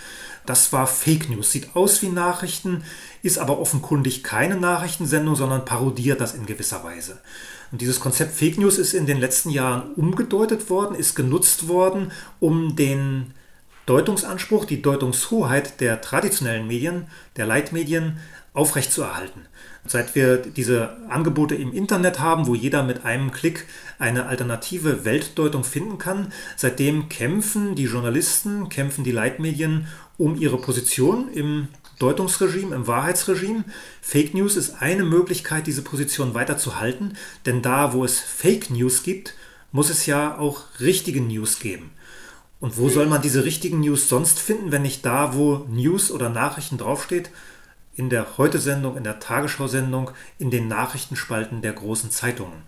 Das 0.47 0.73
war 0.73 0.87
Fake 0.87 1.29
News. 1.29 1.53
Sieht 1.53 1.77
aus 1.77 2.01
wie 2.01 2.09
Nachrichten, 2.09 2.83
ist 3.23 3.37
aber 3.37 3.59
offenkundig 3.59 4.25
keine 4.25 4.57
Nachrichtensendung, 4.57 5.37
sondern 5.37 5.67
parodiert 5.67 6.23
das 6.23 6.33
in 6.33 6.47
gewisser 6.47 6.83
Weise. 6.83 7.19
Und 7.73 7.83
dieses 7.83 8.01
Konzept 8.01 8.35
Fake 8.35 8.57
News 8.57 8.79
ist 8.79 8.95
in 8.95 9.05
den 9.05 9.21
letzten 9.21 9.51
Jahren 9.51 9.93
umgedeutet 9.97 10.71
worden, 10.71 10.95
ist 10.95 11.15
genutzt 11.15 11.69
worden, 11.69 12.11
um 12.41 12.75
den 12.75 13.35
Deutungsanspruch, 13.85 14.65
die 14.65 14.81
Deutungshoheit 14.81 15.79
der 15.83 16.01
traditionellen 16.01 16.67
Medien, 16.67 17.09
der 17.37 17.45
Leitmedien 17.45 18.17
aufrechtzuerhalten. 18.55 19.43
Seit 19.87 20.15
wir 20.15 20.39
diese 20.39 20.97
Angebote 21.09 21.55
im 21.55 21.73
Internet 21.73 22.19
haben, 22.19 22.47
wo 22.47 22.55
jeder 22.55 22.83
mit 22.83 23.05
einem 23.05 23.31
Klick 23.31 23.67
eine 23.99 24.27
alternative 24.27 25.05
Weltdeutung 25.05 25.65
finden 25.65 25.99
kann, 25.99 26.33
seitdem 26.57 27.09
kämpfen 27.09 27.75
die 27.75 27.85
Journalisten, 27.85 28.69
kämpfen 28.69 29.05
die 29.05 29.13
Leitmedien 29.13 29.87
um 30.17 30.37
ihre 30.37 30.59
Position 30.59 31.33
im 31.33 31.69
Deutungsregime, 31.99 32.75
im 32.75 32.87
Wahrheitsregime. 32.87 33.65
Fake 34.01 34.35
News 34.35 34.57
ist 34.57 34.81
eine 34.81 35.05
Möglichkeit, 35.05 35.67
diese 35.67 35.83
Position 35.83 36.35
weiterzuhalten, 36.35 37.17
denn 37.47 37.63
da, 37.63 37.93
wo 37.93 38.05
es 38.05 38.21
Fake 38.21 38.71
News 38.71 39.03
gibt, 39.03 39.35
muss 39.73 39.91
es 39.91 40.07
ja 40.07 40.39
auch 40.39 40.63
richtige 40.81 41.21
News 41.21 41.59
geben. 41.59 41.91
Und 42.61 42.77
wo 42.77 42.89
soll 42.89 43.07
man 43.07 43.23
diese 43.23 43.45
richtigen 43.45 43.81
News 43.81 44.09
sonst 44.09 44.39
finden, 44.41 44.73
wenn 44.73 44.83
nicht 44.83 45.05
da, 45.05 45.35
wo 45.35 45.67
News 45.69 46.11
oder 46.11 46.29
Nachrichten 46.29 46.79
draufsteht? 46.79 47.31
in 47.99 48.11
der 48.11 48.39
Heute-Sendung, 48.39 48.97
in 48.97 49.03
der 49.03 49.19
Tagesschau-Sendung, 49.19 50.13
in 50.39 50.53
den 50.53 50.69
Nachrichtenspalten 50.69 51.63
der 51.63 51.73
großen 51.73 52.13
Zeitungen. 52.13 52.63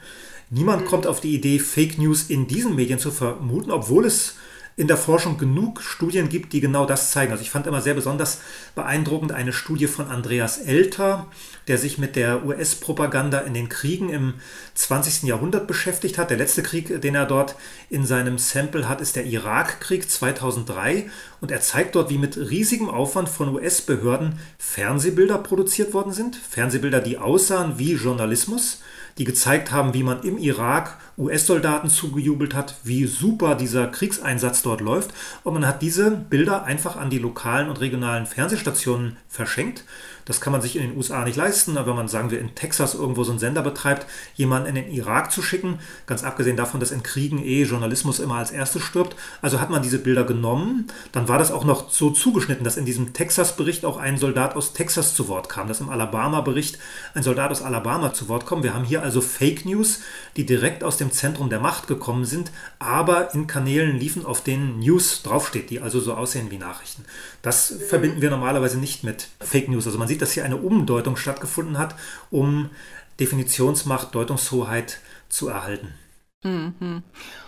Niemand 0.52 0.84
kommt 0.86 1.06
auf 1.06 1.20
die 1.20 1.32
Idee, 1.32 1.60
Fake 1.60 1.96
News 1.96 2.24
in 2.24 2.48
diesen 2.48 2.74
Medien 2.74 2.98
zu 2.98 3.12
vermuten, 3.12 3.70
obwohl 3.70 4.04
es 4.04 4.34
in 4.76 4.88
der 4.88 4.96
Forschung 4.96 5.38
genug 5.38 5.80
Studien 5.80 6.28
gibt, 6.28 6.52
die 6.52 6.60
genau 6.60 6.86
das 6.86 7.12
zeigen. 7.12 7.30
Also 7.30 7.42
ich 7.42 7.50
fand 7.50 7.68
immer 7.68 7.82
sehr 7.82 7.94
besonders 7.94 8.40
beeindruckend 8.74 9.30
eine 9.30 9.52
Studie 9.52 9.86
von 9.86 10.08
Andreas 10.08 10.58
Elter, 10.58 11.28
der 11.68 11.78
sich 11.78 11.98
mit 11.98 12.16
der 12.16 12.44
US-Propaganda 12.44 13.40
in 13.40 13.54
den 13.54 13.68
Kriegen 13.68 14.08
im 14.08 14.34
20. 14.74 15.24
Jahrhundert 15.24 15.68
beschäftigt 15.68 16.18
hat. 16.18 16.30
Der 16.30 16.38
letzte 16.38 16.64
Krieg, 16.64 17.00
den 17.00 17.14
er 17.14 17.26
dort 17.26 17.54
in 17.88 18.04
seinem 18.04 18.38
Sample 18.38 18.88
hat, 18.88 19.00
ist 19.00 19.14
der 19.14 19.26
Irakkrieg 19.26 20.10
2003 20.10 21.10
und 21.40 21.52
er 21.52 21.60
zeigt 21.60 21.94
dort, 21.94 22.10
wie 22.10 22.18
mit 22.18 22.36
riesigem 22.36 22.88
Aufwand 22.88 23.28
von 23.28 23.54
US-Behörden 23.54 24.40
Fernsehbilder 24.58 25.38
produziert 25.38 25.92
worden 25.94 26.12
sind. 26.12 26.34
Fernsehbilder, 26.34 27.00
die 27.00 27.18
aussahen 27.18 27.78
wie 27.78 27.92
Journalismus 27.92 28.80
die 29.18 29.24
gezeigt 29.24 29.72
haben, 29.72 29.94
wie 29.94 30.02
man 30.02 30.22
im 30.22 30.38
Irak 30.38 30.98
US-Soldaten 31.18 31.90
zugejubelt 31.90 32.54
hat, 32.54 32.76
wie 32.84 33.06
super 33.06 33.54
dieser 33.54 33.86
Kriegseinsatz 33.86 34.62
dort 34.62 34.80
läuft. 34.80 35.10
Und 35.44 35.54
man 35.54 35.66
hat 35.66 35.82
diese 35.82 36.10
Bilder 36.10 36.64
einfach 36.64 36.96
an 36.96 37.10
die 37.10 37.18
lokalen 37.18 37.68
und 37.68 37.80
regionalen 37.80 38.26
Fernsehstationen 38.26 39.16
verschenkt. 39.28 39.84
Das 40.30 40.40
kann 40.40 40.52
man 40.52 40.62
sich 40.62 40.76
in 40.76 40.82
den 40.82 40.96
USA 40.96 41.24
nicht 41.24 41.34
leisten, 41.34 41.76
aber 41.76 41.88
wenn 41.88 41.96
man, 41.96 42.06
sagen 42.06 42.30
wir, 42.30 42.38
in 42.38 42.54
Texas 42.54 42.94
irgendwo 42.94 43.24
so 43.24 43.32
einen 43.32 43.40
Sender 43.40 43.62
betreibt, 43.62 44.06
jemanden 44.36 44.68
in 44.68 44.74
den 44.76 44.92
Irak 44.92 45.32
zu 45.32 45.42
schicken, 45.42 45.80
ganz 46.06 46.22
abgesehen 46.22 46.56
davon, 46.56 46.78
dass 46.78 46.92
in 46.92 47.02
Kriegen 47.02 47.44
eh 47.44 47.64
Journalismus 47.64 48.20
immer 48.20 48.36
als 48.36 48.52
erstes 48.52 48.84
stirbt. 48.84 49.16
Also 49.42 49.60
hat 49.60 49.70
man 49.70 49.82
diese 49.82 49.98
Bilder 49.98 50.22
genommen, 50.22 50.86
dann 51.10 51.26
war 51.26 51.38
das 51.38 51.50
auch 51.50 51.64
noch 51.64 51.90
so 51.90 52.10
zugeschnitten, 52.10 52.62
dass 52.62 52.76
in 52.76 52.84
diesem 52.84 53.12
Texas-Bericht 53.12 53.84
auch 53.84 53.96
ein 53.96 54.18
Soldat 54.18 54.54
aus 54.54 54.72
Texas 54.72 55.16
zu 55.16 55.26
Wort 55.26 55.48
kam, 55.48 55.66
dass 55.66 55.80
im 55.80 55.88
Alabama-Bericht 55.88 56.78
ein 57.14 57.24
Soldat 57.24 57.50
aus 57.50 57.62
Alabama 57.62 58.12
zu 58.12 58.28
Wort 58.28 58.46
kommt. 58.46 58.62
Wir 58.62 58.72
haben 58.72 58.84
hier 58.84 59.02
also 59.02 59.20
Fake 59.20 59.64
News, 59.64 59.98
die 60.36 60.46
direkt 60.46 60.84
aus 60.84 60.96
dem 60.96 61.10
Zentrum 61.10 61.50
der 61.50 61.58
Macht 61.58 61.88
gekommen 61.88 62.24
sind, 62.24 62.52
aber 62.78 63.34
in 63.34 63.48
Kanälen 63.48 63.98
liefen, 63.98 64.24
auf 64.24 64.44
denen 64.44 64.78
News 64.78 65.24
draufsteht, 65.24 65.70
die 65.70 65.80
also 65.80 65.98
so 65.98 66.14
aussehen 66.14 66.52
wie 66.52 66.58
Nachrichten. 66.58 67.04
Das 67.42 67.74
verbinden 67.88 68.20
wir 68.20 68.30
normalerweise 68.30 68.78
nicht 68.78 69.04
mit 69.04 69.28
Fake 69.40 69.68
News. 69.68 69.86
Also 69.86 69.98
man 69.98 70.08
sieht, 70.08 70.22
dass 70.22 70.32
hier 70.32 70.44
eine 70.44 70.56
Umdeutung 70.56 71.16
stattgefunden 71.16 71.78
hat, 71.78 71.94
um 72.30 72.70
Definitionsmacht, 73.18 74.14
Deutungshoheit 74.14 74.98
zu 75.28 75.48
erhalten. 75.48 75.94
Mhm. 76.42 77.02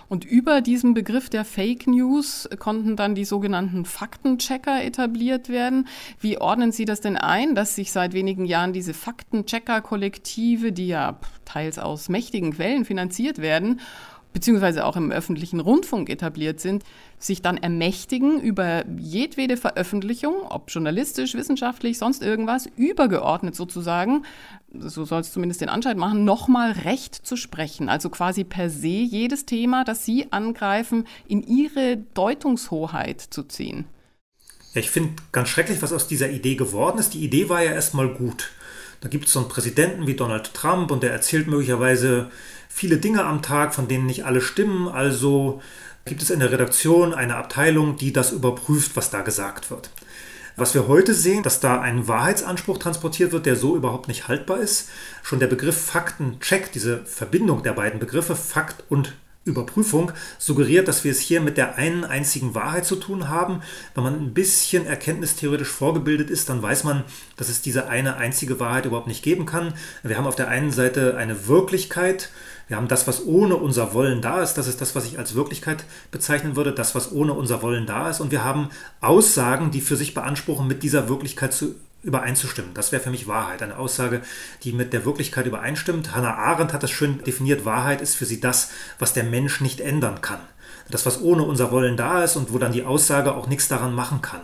Und 0.09 0.27
über 0.27 0.61
diesen 0.61 0.93
Begriff 0.93 1.31
der 1.31 1.47
Fake 1.47 1.87
News 1.87 2.47
konnten 2.59 2.97
dann 2.97 3.15
die 3.15 3.25
sogenannten 3.25 3.87
Faktenchecker 3.87 4.85
etabliert 4.85 5.49
werden. 5.49 5.89
Wie 6.21 6.37
ordnen 6.37 6.71
Sie 6.71 6.85
das 6.85 7.01
denn 7.01 7.17
ein, 7.17 7.55
dass 7.55 7.75
sich 7.75 7.93
seit 7.93 8.13
wenigen 8.13 8.45
Jahren 8.45 8.75
diese 8.75 8.93
Faktenchecker-Kollektive, 8.93 10.73
die 10.73 10.89
ja 10.89 11.19
teils 11.47 11.79
aus 11.79 12.11
mächtigen 12.11 12.53
Quellen 12.53 12.85
finanziert 12.85 13.39
werden, 13.39 13.81
beziehungsweise 14.33 14.85
auch 14.85 14.97
im 14.97 15.13
öffentlichen 15.13 15.61
Rundfunk 15.61 16.09
etabliert 16.09 16.61
sind, 16.61 16.85
sich 17.19 17.43
dann 17.43 17.57
ermächtigen, 17.57 18.41
über 18.41 18.85
jedwede 18.99 19.57
Veröffentlichung, 19.57 20.35
ob 20.49 20.71
journalistisch, 20.71 21.35
wissenschaftlich, 21.35 21.99
sonst 21.99 22.23
irgendwas, 22.23 22.69
übergeordnet 22.77 23.55
sozusagen, 23.55 24.25
so 24.79 25.05
soll 25.05 25.21
es 25.21 25.33
zumindest 25.33 25.61
den 25.61 25.69
Anschein 25.69 25.99
machen, 25.99 26.25
nochmal 26.25 26.73
Recht 26.73 27.15
zu 27.15 27.37
sprechen. 27.37 27.89
Also 27.89 28.11
quasi 28.11 28.45
per 28.45 28.71
se 28.71 28.89
jedes 28.89 29.45
Thema, 29.45 29.85
das 29.85 30.05
Sie 30.05 30.33
angreifen, 30.33 31.07
in 31.29 31.43
Ihre 31.43 31.99
Deutungshoheit 32.15 33.21
zu 33.21 33.43
ziehen. 33.43 33.85
Ja, 34.75 34.81
ich 34.81 34.91
finde 34.91 35.15
ganz 35.33 35.51
schrecklich, 35.51 35.83
was 35.83 35.93
aus 35.93 36.09
dieser 36.09 36.31
Idee 36.31 36.55
geworden 36.55 36.99
ist. 36.99 37.13
Die 37.15 37.23
Idee 37.23 37.49
war 37.49 37.63
ja 37.63 37.73
erstmal 37.73 38.09
gut. 38.09 38.51
Da 39.03 39.09
gibt 39.09 39.27
es 39.27 39.33
so 39.33 39.41
einen 39.41 39.49
Präsidenten 39.49 40.07
wie 40.07 40.15
Donald 40.15 40.55
Trump 40.55 40.91
und 40.91 41.03
der 41.03 41.11
erzählt 41.11 41.49
möglicherweise 41.49 42.31
viele 42.73 42.97
Dinge 42.97 43.25
am 43.25 43.43
Tag, 43.43 43.75
von 43.75 43.87
denen 43.87 44.07
nicht 44.07 44.25
alle 44.25 44.41
stimmen. 44.41 44.89
Also 44.89 45.61
gibt 46.05 46.23
es 46.23 46.31
in 46.31 46.41
der 46.41 46.51
Redaktion 46.51 47.15
eine 47.15 47.37
Abteilung, 47.37 47.97
die 47.97 48.13
das 48.13 48.33
überprüft, 48.33 48.97
was 48.97 49.11
da 49.11 49.21
gesagt 49.21 49.71
wird. 49.71 49.91
Was 50.57 50.75
wir 50.75 50.89
heute 50.89 51.15
sehen, 51.15 51.43
dass 51.43 51.61
da 51.61 51.81
ein 51.81 52.09
Wahrheitsanspruch 52.09 52.79
transportiert 52.79 53.33
wird, 53.33 53.47
der 53.47 53.57
so 53.57 53.77
überhaupt 53.77 54.09
nicht 54.09 54.29
haltbar 54.29 54.59
ist. 54.59 54.91
Schon 55.23 55.39
der 55.39 55.47
Begriff 55.47 55.81
Faktencheck, 55.81 56.73
diese 56.73 57.05
Verbindung 57.05 57.63
der 57.63 57.73
beiden 57.73 58.01
Begriffe 58.01 58.37
Fakt 58.37 58.85
und 58.89 59.15
Überprüfung 59.45 60.13
suggeriert, 60.39 60.87
dass 60.87 61.03
wir 61.05 61.11
es 61.11 61.21
hier 61.21 61.41
mit 61.41 61.57
der 61.57 61.77
einen 61.77 62.05
einzigen 62.05 62.55
Wahrheit 62.55 62.87
zu 62.87 62.97
tun 62.97 63.29
haben. 63.29 63.63
Wenn 63.95 64.05
man 64.05 64.15
ein 64.15 64.35
bisschen 64.35 64.87
erkenntnistheoretisch 64.87 65.69
vorgebildet 65.69 66.31
ist, 66.31 66.49
dann 66.49 66.63
weiß 66.63 66.85
man, 66.85 67.05
dass 67.37 67.49
es 67.49 67.61
diese 67.61 67.89
eine 67.89 68.17
einzige 68.17 68.61
Wahrheit 68.61 68.87
überhaupt 68.87 69.09
nicht 69.09 69.25
geben 69.25 69.45
kann. 69.45 69.75
Wir 70.03 70.17
haben 70.17 70.27
auf 70.27 70.37
der 70.37 70.49
einen 70.49 70.71
Seite 70.71 71.17
eine 71.17 71.49
Wirklichkeit, 71.49 72.31
wir 72.69 72.77
haben 72.77 72.89
das, 72.89 73.07
was 73.07 73.27
ohne 73.27 73.57
unser 73.57 73.93
Wollen 73.93 74.23
da 74.23 74.43
ist, 74.43 74.55
das 74.55 74.67
ist 74.67 74.81
das, 74.81 74.95
was 74.95 75.05
ich 75.05 75.19
als 75.19 75.35
Wirklichkeit 75.35 75.85
bezeichnen 76.11 76.57
würde, 76.57 76.73
das, 76.73 76.95
was 76.95 77.13
ohne 77.13 77.35
unser 77.35 77.61
Wollen 77.61 77.85
da 77.85 78.09
ist. 78.09 78.21
Und 78.21 78.31
wir 78.31 78.45
haben 78.45 78.71
Aussagen, 79.01 79.71
die 79.71 79.81
für 79.81 79.97
sich 79.97 80.15
beanspruchen, 80.15 80.69
mit 80.69 80.83
dieser 80.83 81.09
Wirklichkeit 81.09 81.53
zu 81.53 81.75
übereinzustimmen. 82.03 82.75
Das 82.75 82.93
wäre 82.93 83.03
für 83.03 83.11
mich 83.11 83.27
Wahrheit. 83.27 83.63
Eine 83.63 83.79
Aussage, 83.79 84.23
die 84.65 84.73
mit 84.73 84.93
der 84.93 85.05
Wirklichkeit 85.05 85.47
übereinstimmt. 85.47 86.15
Hannah 86.15 86.35
Arendt 86.35 86.73
hat 86.73 86.83
das 86.83 86.91
schön 86.91 87.23
definiert. 87.25 87.65
Wahrheit 87.65 88.01
ist 88.01 88.17
für 88.17 88.27
sie 88.27 88.41
das, 88.41 88.71
was 88.99 89.13
der 89.13 89.25
Mensch 89.25 89.61
nicht 89.61 89.81
ändern 89.81 90.21
kann. 90.21 90.41
Das, 90.91 91.07
was 91.07 91.23
ohne 91.23 91.45
unser 91.45 91.71
Wollen 91.71 91.97
da 91.97 92.25
ist 92.25 92.37
und 92.37 92.53
wo 92.53 92.59
dann 92.59 92.73
die 92.73 92.85
Aussage 92.85 93.35
auch 93.35 93.47
nichts 93.47 93.69
daran 93.69 93.95
machen 93.95 94.21
kann. 94.21 94.43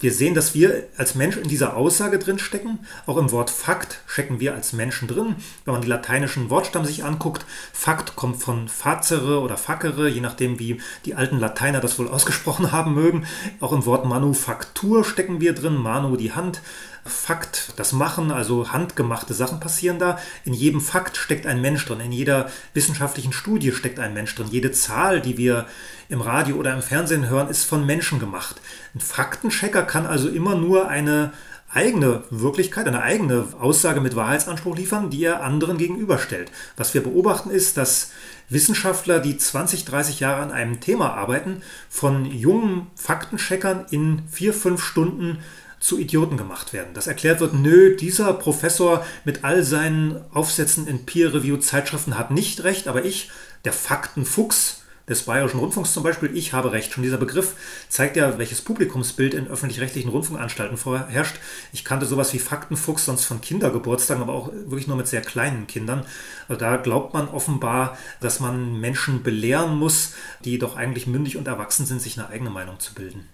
Wir 0.00 0.14
sehen, 0.14 0.34
dass 0.34 0.54
wir 0.54 0.84
als 0.96 1.14
Mensch 1.14 1.36
in 1.36 1.46
dieser 1.46 1.76
Aussage 1.76 2.18
drinstecken. 2.18 2.78
Auch 3.04 3.18
im 3.18 3.30
Wort 3.32 3.50
Fakt 3.50 4.00
stecken 4.06 4.40
wir 4.40 4.54
als 4.54 4.72
Menschen 4.72 5.08
drin. 5.08 5.36
Wenn 5.66 5.74
man 5.74 5.82
die 5.82 5.88
lateinischen 5.88 6.48
Wortstamm 6.48 6.86
sich 6.86 7.04
anguckt, 7.04 7.44
Fakt 7.74 8.16
kommt 8.16 8.42
von 8.42 8.68
facere 8.68 9.40
oder 9.40 9.58
facere, 9.58 10.08
je 10.08 10.22
nachdem, 10.22 10.58
wie 10.58 10.80
die 11.04 11.16
alten 11.16 11.38
Lateiner 11.38 11.80
das 11.80 11.98
wohl 11.98 12.08
ausgesprochen 12.08 12.72
haben 12.72 12.94
mögen. 12.94 13.26
Auch 13.60 13.72
im 13.72 13.84
Wort 13.84 14.06
Manufaktur 14.06 15.04
stecken 15.04 15.42
wir 15.42 15.52
drin. 15.52 15.76
Manu 15.76 16.16
die 16.16 16.32
Hand, 16.32 16.62
Fakt, 17.04 17.74
das 17.76 17.92
Machen, 17.92 18.30
also 18.30 18.72
handgemachte 18.72 19.34
Sachen 19.34 19.60
passieren 19.60 19.98
da. 19.98 20.18
In 20.46 20.54
jedem 20.54 20.80
Fakt 20.80 21.18
steckt 21.18 21.46
ein 21.46 21.60
Mensch 21.60 21.84
drin, 21.84 22.00
in 22.00 22.12
jeder 22.12 22.50
wissenschaftlichen 22.72 23.32
Studie 23.32 23.72
steckt 23.72 23.98
ein 23.98 24.14
Mensch 24.14 24.34
drin. 24.34 24.48
Jede 24.50 24.72
Zahl, 24.72 25.20
die 25.20 25.36
wir 25.36 25.66
im 26.10 26.20
Radio 26.20 26.56
oder 26.56 26.74
im 26.74 26.82
Fernsehen 26.82 27.28
hören, 27.28 27.48
ist 27.48 27.64
von 27.64 27.86
Menschen 27.86 28.18
gemacht. 28.18 28.60
Ein 28.94 29.00
Faktenchecker 29.00 29.82
kann 29.82 30.06
also 30.06 30.28
immer 30.28 30.56
nur 30.56 30.88
eine 30.88 31.32
eigene 31.72 32.24
Wirklichkeit, 32.30 32.88
eine 32.88 33.02
eigene 33.02 33.46
Aussage 33.60 34.00
mit 34.00 34.16
Wahrheitsanspruch 34.16 34.76
liefern, 34.76 35.10
die 35.10 35.24
er 35.24 35.42
anderen 35.42 35.78
gegenüberstellt. 35.78 36.50
Was 36.76 36.94
wir 36.94 37.02
beobachten 37.02 37.50
ist, 37.50 37.76
dass 37.76 38.10
Wissenschaftler, 38.48 39.20
die 39.20 39.36
20, 39.36 39.84
30 39.84 40.18
Jahre 40.18 40.42
an 40.42 40.50
einem 40.50 40.80
Thema 40.80 41.14
arbeiten, 41.14 41.62
von 41.88 42.24
jungen 42.26 42.88
Faktencheckern 42.96 43.86
in 43.90 44.22
vier, 44.28 44.52
fünf 44.52 44.82
Stunden 44.82 45.38
zu 45.78 45.98
Idioten 45.98 46.36
gemacht 46.36 46.72
werden. 46.72 46.92
Das 46.92 47.06
erklärt 47.06 47.40
wird, 47.40 47.54
nö, 47.54 47.96
dieser 47.96 48.34
Professor 48.34 49.06
mit 49.24 49.44
all 49.44 49.62
seinen 49.62 50.20
Aufsätzen 50.32 50.86
in 50.86 51.06
Peer-Review-Zeitschriften 51.06 52.18
hat 52.18 52.32
nicht 52.32 52.64
recht, 52.64 52.88
aber 52.88 53.04
ich, 53.04 53.30
der 53.64 53.72
Faktenfuchs 53.72 54.82
des 55.10 55.24
Bayerischen 55.24 55.58
Rundfunks 55.58 55.92
zum 55.92 56.04
Beispiel, 56.04 56.34
ich 56.36 56.52
habe 56.54 56.72
recht. 56.72 56.92
Schon 56.92 57.02
dieser 57.02 57.18
Begriff 57.18 57.54
zeigt 57.88 58.16
ja, 58.16 58.38
welches 58.38 58.62
Publikumsbild 58.62 59.34
in 59.34 59.48
öffentlich-rechtlichen 59.48 60.08
Rundfunkanstalten 60.08 60.78
vorherrscht. 60.78 61.36
Ich 61.72 61.84
kannte 61.84 62.06
sowas 62.06 62.32
wie 62.32 62.38
Faktenfuchs 62.38 63.04
sonst 63.04 63.24
von 63.24 63.40
Kindergeburtstagen, 63.40 64.22
aber 64.22 64.32
auch 64.32 64.52
wirklich 64.52 64.86
nur 64.86 64.96
mit 64.96 65.08
sehr 65.08 65.20
kleinen 65.20 65.66
Kindern. 65.66 66.06
Also 66.48 66.60
da 66.60 66.76
glaubt 66.76 67.12
man 67.12 67.28
offenbar, 67.28 67.98
dass 68.20 68.38
man 68.38 68.80
Menschen 68.80 69.24
belehren 69.24 69.76
muss, 69.76 70.14
die 70.44 70.58
doch 70.58 70.76
eigentlich 70.76 71.08
mündig 71.08 71.36
und 71.36 71.48
erwachsen 71.48 71.86
sind, 71.86 72.00
sich 72.00 72.16
eine 72.16 72.28
eigene 72.28 72.50
Meinung 72.50 72.78
zu 72.78 72.94
bilden 72.94 73.28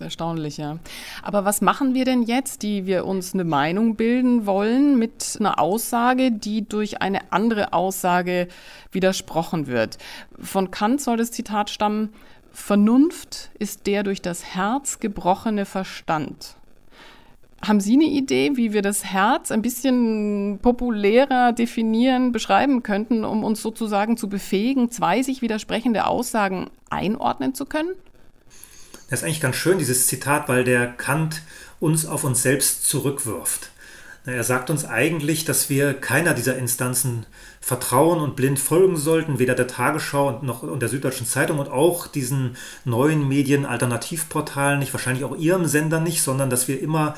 erstaunlich, 0.00 0.56
ja. 0.56 0.78
Aber 1.22 1.44
was 1.44 1.60
machen 1.60 1.94
wir 1.94 2.04
denn 2.04 2.22
jetzt, 2.22 2.62
die 2.62 2.86
wir 2.86 3.06
uns 3.06 3.34
eine 3.34 3.44
Meinung 3.44 3.96
bilden 3.96 4.46
wollen 4.46 4.98
mit 4.98 5.36
einer 5.38 5.58
Aussage, 5.58 6.32
die 6.32 6.66
durch 6.66 7.02
eine 7.02 7.32
andere 7.32 7.72
Aussage 7.72 8.48
widersprochen 8.92 9.66
wird? 9.66 9.98
Von 10.38 10.70
Kant 10.70 11.00
soll 11.00 11.16
das 11.16 11.30
Zitat 11.30 11.70
stammen, 11.70 12.12
Vernunft 12.52 13.50
ist 13.58 13.86
der 13.86 14.02
durch 14.02 14.22
das 14.22 14.44
Herz 14.44 14.98
gebrochene 14.98 15.66
Verstand. 15.66 16.56
Haben 17.62 17.80
Sie 17.80 17.92
eine 17.92 18.04
Idee, 18.04 18.56
wie 18.56 18.72
wir 18.72 18.82
das 18.82 19.04
Herz 19.04 19.52
ein 19.52 19.62
bisschen 19.62 20.58
populärer 20.62 21.52
definieren, 21.52 22.32
beschreiben 22.32 22.82
könnten, 22.82 23.22
um 23.24 23.44
uns 23.44 23.60
sozusagen 23.60 24.16
zu 24.16 24.28
befähigen, 24.28 24.90
zwei 24.90 25.22
sich 25.22 25.42
widersprechende 25.42 26.06
Aussagen 26.06 26.70
einordnen 26.88 27.54
zu 27.54 27.66
können? 27.66 27.90
Das 29.10 29.20
ist 29.20 29.24
eigentlich 29.24 29.40
ganz 29.40 29.56
schön, 29.56 29.78
dieses 29.78 30.06
Zitat, 30.06 30.48
weil 30.48 30.62
der 30.62 30.86
Kant 30.86 31.42
uns 31.80 32.06
auf 32.06 32.22
uns 32.22 32.42
selbst 32.42 32.88
zurückwirft. 32.88 33.70
Er 34.24 34.44
sagt 34.44 34.70
uns 34.70 34.84
eigentlich, 34.84 35.44
dass 35.44 35.68
wir 35.68 35.94
keiner 35.94 36.34
dieser 36.34 36.56
Instanzen 36.56 37.26
vertrauen 37.60 38.20
und 38.20 38.36
blind 38.36 38.60
folgen 38.60 38.96
sollten, 38.96 39.38
weder 39.38 39.54
der 39.54 39.66
Tagesschau 39.66 40.40
noch 40.42 40.62
und 40.62 40.80
der 40.80 40.90
Süddeutschen 40.90 41.26
Zeitung 41.26 41.58
und 41.58 41.70
auch 41.70 42.06
diesen 42.06 42.56
neuen 42.84 43.26
Medien, 43.26 43.66
Alternativportalen 43.66 44.78
nicht, 44.78 44.92
wahrscheinlich 44.92 45.24
auch 45.24 45.36
ihrem 45.36 45.66
Sender 45.66 46.00
nicht, 46.00 46.22
sondern 46.22 46.50
dass 46.50 46.68
wir 46.68 46.80
immer 46.80 47.16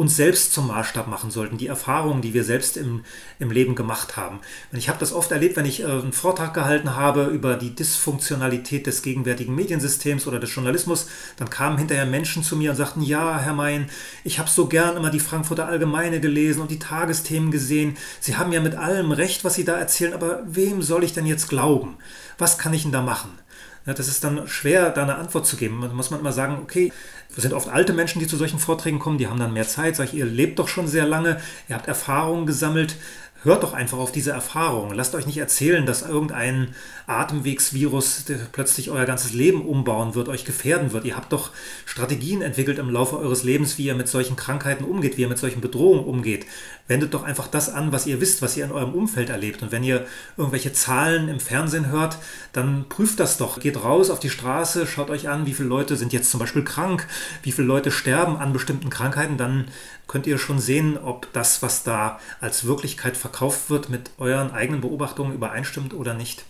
uns 0.00 0.16
selbst 0.16 0.54
zum 0.54 0.68
Maßstab 0.68 1.08
machen 1.08 1.30
sollten, 1.30 1.58
die 1.58 1.66
Erfahrungen, 1.66 2.22
die 2.22 2.32
wir 2.32 2.42
selbst 2.42 2.78
im, 2.78 3.04
im 3.38 3.50
Leben 3.50 3.74
gemacht 3.74 4.16
haben. 4.16 4.40
Und 4.72 4.78
ich 4.78 4.88
habe 4.88 4.98
das 4.98 5.12
oft 5.12 5.30
erlebt, 5.30 5.56
wenn 5.56 5.66
ich 5.66 5.82
äh, 5.82 5.84
einen 5.84 6.14
Vortrag 6.14 6.54
gehalten 6.54 6.96
habe 6.96 7.24
über 7.24 7.56
die 7.56 7.74
Dysfunktionalität 7.74 8.86
des 8.86 9.02
gegenwärtigen 9.02 9.54
Mediensystems 9.54 10.26
oder 10.26 10.40
des 10.40 10.54
Journalismus, 10.54 11.06
dann 11.36 11.50
kamen 11.50 11.76
hinterher 11.76 12.06
Menschen 12.06 12.42
zu 12.42 12.56
mir 12.56 12.70
und 12.70 12.76
sagten, 12.76 13.02
ja, 13.02 13.38
Herr 13.40 13.52
Mayen, 13.52 13.90
ich 14.24 14.38
habe 14.38 14.48
so 14.48 14.68
gern 14.68 14.96
immer 14.96 15.10
die 15.10 15.20
Frankfurter 15.20 15.68
Allgemeine 15.68 16.18
gelesen 16.18 16.62
und 16.62 16.70
die 16.70 16.78
Tagesthemen 16.78 17.50
gesehen. 17.50 17.98
Sie 18.20 18.36
haben 18.36 18.52
ja 18.52 18.62
mit 18.62 18.76
allem 18.76 19.12
recht, 19.12 19.44
was 19.44 19.54
Sie 19.54 19.66
da 19.66 19.76
erzählen, 19.76 20.14
aber 20.14 20.40
wem 20.46 20.80
soll 20.80 21.04
ich 21.04 21.12
denn 21.12 21.26
jetzt 21.26 21.50
glauben? 21.50 21.98
Was 22.38 22.56
kann 22.56 22.72
ich 22.72 22.84
denn 22.84 22.92
da 22.92 23.02
machen? 23.02 23.39
Ja, 23.86 23.94
das 23.94 24.08
ist 24.08 24.22
dann 24.24 24.46
schwer, 24.46 24.90
da 24.90 25.02
eine 25.02 25.16
Antwort 25.16 25.46
zu 25.46 25.56
geben. 25.56 25.80
Da 25.80 25.88
muss 25.88 26.10
man 26.10 26.20
immer 26.20 26.32
sagen, 26.32 26.58
okay, 26.62 26.92
es 27.34 27.42
sind 27.42 27.54
oft 27.54 27.68
alte 27.68 27.92
Menschen, 27.92 28.20
die 28.20 28.26
zu 28.26 28.36
solchen 28.36 28.58
Vorträgen 28.58 28.98
kommen, 28.98 29.18
die 29.18 29.28
haben 29.28 29.38
dann 29.38 29.52
mehr 29.52 29.66
Zeit. 29.66 29.96
Sag 29.96 30.08
ich, 30.08 30.14
ihr 30.14 30.26
lebt 30.26 30.58
doch 30.58 30.68
schon 30.68 30.86
sehr 30.86 31.06
lange, 31.06 31.40
ihr 31.68 31.74
habt 31.74 31.88
Erfahrungen 31.88 32.46
gesammelt. 32.46 32.96
Hört 33.42 33.62
doch 33.62 33.72
einfach 33.72 33.96
auf 33.96 34.12
diese 34.12 34.32
Erfahrungen. 34.32 34.94
Lasst 34.94 35.14
euch 35.14 35.26
nicht 35.26 35.38
erzählen, 35.38 35.86
dass 35.86 36.02
irgendein 36.02 36.74
Atemwegsvirus 37.06 38.24
plötzlich 38.52 38.90
euer 38.90 39.06
ganzes 39.06 39.32
Leben 39.32 39.64
umbauen 39.64 40.14
wird, 40.14 40.28
euch 40.28 40.44
gefährden 40.44 40.92
wird. 40.92 41.06
Ihr 41.06 41.16
habt 41.16 41.32
doch 41.32 41.50
Strategien 41.86 42.42
entwickelt 42.42 42.78
im 42.78 42.90
Laufe 42.90 43.16
eures 43.16 43.42
Lebens, 43.42 43.78
wie 43.78 43.86
ihr 43.86 43.94
mit 43.94 44.08
solchen 44.08 44.36
Krankheiten 44.36 44.84
umgeht, 44.84 45.16
wie 45.16 45.22
ihr 45.22 45.28
mit 45.28 45.38
solchen 45.38 45.62
Bedrohungen 45.62 46.04
umgeht. 46.04 46.44
Wendet 46.90 47.14
doch 47.14 47.22
einfach 47.22 47.46
das 47.46 47.72
an, 47.72 47.92
was 47.92 48.08
ihr 48.08 48.20
wisst, 48.20 48.42
was 48.42 48.56
ihr 48.56 48.64
in 48.64 48.72
eurem 48.72 48.94
Umfeld 48.94 49.30
erlebt. 49.30 49.62
Und 49.62 49.70
wenn 49.70 49.84
ihr 49.84 50.06
irgendwelche 50.36 50.72
Zahlen 50.72 51.28
im 51.28 51.38
Fernsehen 51.38 51.88
hört, 51.88 52.18
dann 52.52 52.86
prüft 52.88 53.20
das 53.20 53.36
doch. 53.36 53.60
Geht 53.60 53.84
raus 53.84 54.10
auf 54.10 54.18
die 54.18 54.28
Straße, 54.28 54.88
schaut 54.88 55.08
euch 55.08 55.28
an, 55.28 55.46
wie 55.46 55.54
viele 55.54 55.68
Leute 55.68 55.94
sind 55.94 56.12
jetzt 56.12 56.32
zum 56.32 56.40
Beispiel 56.40 56.64
krank, 56.64 57.06
wie 57.44 57.52
viele 57.52 57.68
Leute 57.68 57.92
sterben 57.92 58.38
an 58.38 58.52
bestimmten 58.52 58.90
Krankheiten. 58.90 59.36
Dann 59.36 59.68
könnt 60.08 60.26
ihr 60.26 60.36
schon 60.36 60.58
sehen, 60.58 60.98
ob 60.98 61.32
das, 61.32 61.62
was 61.62 61.84
da 61.84 62.18
als 62.40 62.66
Wirklichkeit 62.66 63.16
verkauft 63.16 63.70
wird, 63.70 63.88
mit 63.88 64.10
euren 64.18 64.50
eigenen 64.50 64.80
Beobachtungen 64.80 65.32
übereinstimmt 65.32 65.94
oder 65.94 66.14
nicht. 66.14 66.44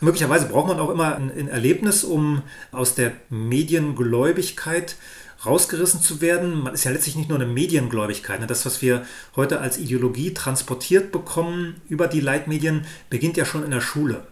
Möglicherweise 0.00 0.46
braucht 0.46 0.68
man 0.68 0.80
auch 0.80 0.88
immer 0.88 1.16
ein, 1.16 1.48
Erlebnis, 1.48 2.04
um 2.04 2.40
aus 2.72 2.94
der 2.94 3.12
Mediengläubigkeit 3.28 4.96
rausgerissen 5.44 6.00
zu 6.00 6.20
werden. 6.20 6.62
Man 6.62 6.74
ist 6.74 6.84
ja 6.84 6.90
letztlich 6.90 7.16
nicht 7.16 7.28
nur 7.28 7.38
eine 7.38 7.46
Mediengläubigkeit. 7.46 8.40
Ne? 8.40 8.46
Das, 8.46 8.66
was 8.66 8.82
wir 8.82 9.04
heute 9.36 9.60
als 9.60 9.78
Ideologie 9.78 10.34
transportiert 10.34 11.12
bekommen 11.12 11.80
über 11.88 12.06
die 12.06 12.20
Leitmedien, 12.20 12.86
beginnt 13.10 13.36
ja 13.36 13.44
schon 13.44 13.64
in 13.64 13.70
der 13.70 13.80
Schule. 13.80 14.26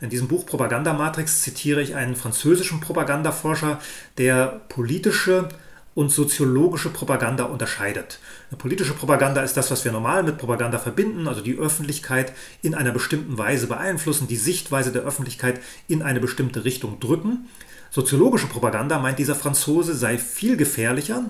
In 0.00 0.08
diesem 0.08 0.28
Buch 0.28 0.46
Propagandamatrix 0.46 1.42
zitiere 1.42 1.82
ich 1.82 1.94
einen 1.94 2.16
französischen 2.16 2.80
Propagandaforscher, 2.80 3.80
der 4.16 4.62
politische 4.68 5.48
und 5.94 6.10
soziologische 6.10 6.88
Propaganda 6.88 7.44
unterscheidet. 7.44 8.20
Eine 8.50 8.58
politische 8.58 8.94
Propaganda 8.94 9.42
ist 9.42 9.56
das, 9.56 9.70
was 9.70 9.84
wir 9.84 9.92
normal 9.92 10.22
mit 10.22 10.38
Propaganda 10.38 10.78
verbinden, 10.78 11.28
also 11.28 11.40
die 11.40 11.58
Öffentlichkeit 11.58 12.32
in 12.62 12.74
einer 12.74 12.92
bestimmten 12.92 13.36
Weise 13.36 13.66
beeinflussen, 13.66 14.28
die 14.28 14.36
Sichtweise 14.36 14.92
der 14.92 15.02
Öffentlichkeit 15.02 15.60
in 15.88 16.02
eine 16.02 16.20
bestimmte 16.20 16.64
Richtung 16.64 17.00
drücken. 17.00 17.48
Soziologische 17.92 18.46
Propaganda 18.46 19.00
meint 19.00 19.18
dieser 19.18 19.34
Franzose 19.34 19.96
sei 19.96 20.16
viel 20.16 20.56
gefährlicher, 20.56 21.24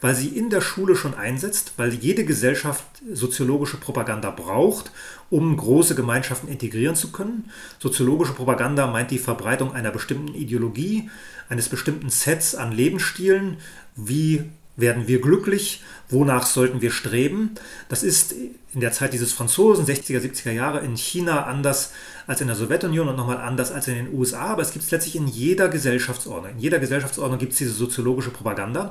weil 0.00 0.14
sie 0.14 0.28
in 0.28 0.48
der 0.48 0.62
Schule 0.62 0.96
schon 0.96 1.14
einsetzt, 1.14 1.72
weil 1.76 1.92
jede 1.92 2.24
Gesellschaft 2.24 2.84
soziologische 3.12 3.76
Propaganda 3.76 4.30
braucht, 4.30 4.90
um 5.28 5.54
große 5.54 5.94
Gemeinschaften 5.94 6.48
integrieren 6.48 6.96
zu 6.96 7.12
können. 7.12 7.50
Soziologische 7.78 8.32
Propaganda 8.32 8.86
meint 8.86 9.10
die 9.10 9.18
Verbreitung 9.18 9.74
einer 9.74 9.90
bestimmten 9.90 10.34
Ideologie, 10.34 11.10
eines 11.50 11.68
bestimmten 11.68 12.08
Sets 12.08 12.54
an 12.54 12.72
Lebensstilen, 12.72 13.58
wie 13.94 14.44
werden 14.76 15.08
wir 15.08 15.20
glücklich, 15.20 15.82
wonach 16.08 16.46
sollten 16.46 16.80
wir 16.80 16.90
streben. 16.90 17.54
Das 17.88 18.02
ist 18.02 18.32
in 18.32 18.80
der 18.80 18.92
Zeit 18.92 19.12
dieses 19.12 19.32
Franzosen, 19.32 19.86
60er, 19.86 20.20
70er 20.20 20.52
Jahre 20.52 20.80
in 20.80 20.96
China 20.96 21.44
anders 21.44 21.92
als 22.26 22.40
in 22.40 22.48
der 22.48 22.56
Sowjetunion 22.56 23.08
und 23.08 23.16
nochmal 23.16 23.38
anders 23.38 23.70
als 23.72 23.88
in 23.88 23.94
den 23.94 24.14
USA, 24.14 24.46
aber 24.46 24.62
es 24.62 24.72
gibt 24.72 24.84
es 24.84 24.90
letztlich 24.90 25.16
in 25.16 25.28
jeder 25.28 25.68
Gesellschaftsordnung. 25.68 26.52
In 26.52 26.58
jeder 26.58 26.78
Gesellschaftsordnung 26.78 27.38
gibt 27.38 27.52
es 27.52 27.58
diese 27.58 27.72
soziologische 27.72 28.30
Propaganda. 28.30 28.88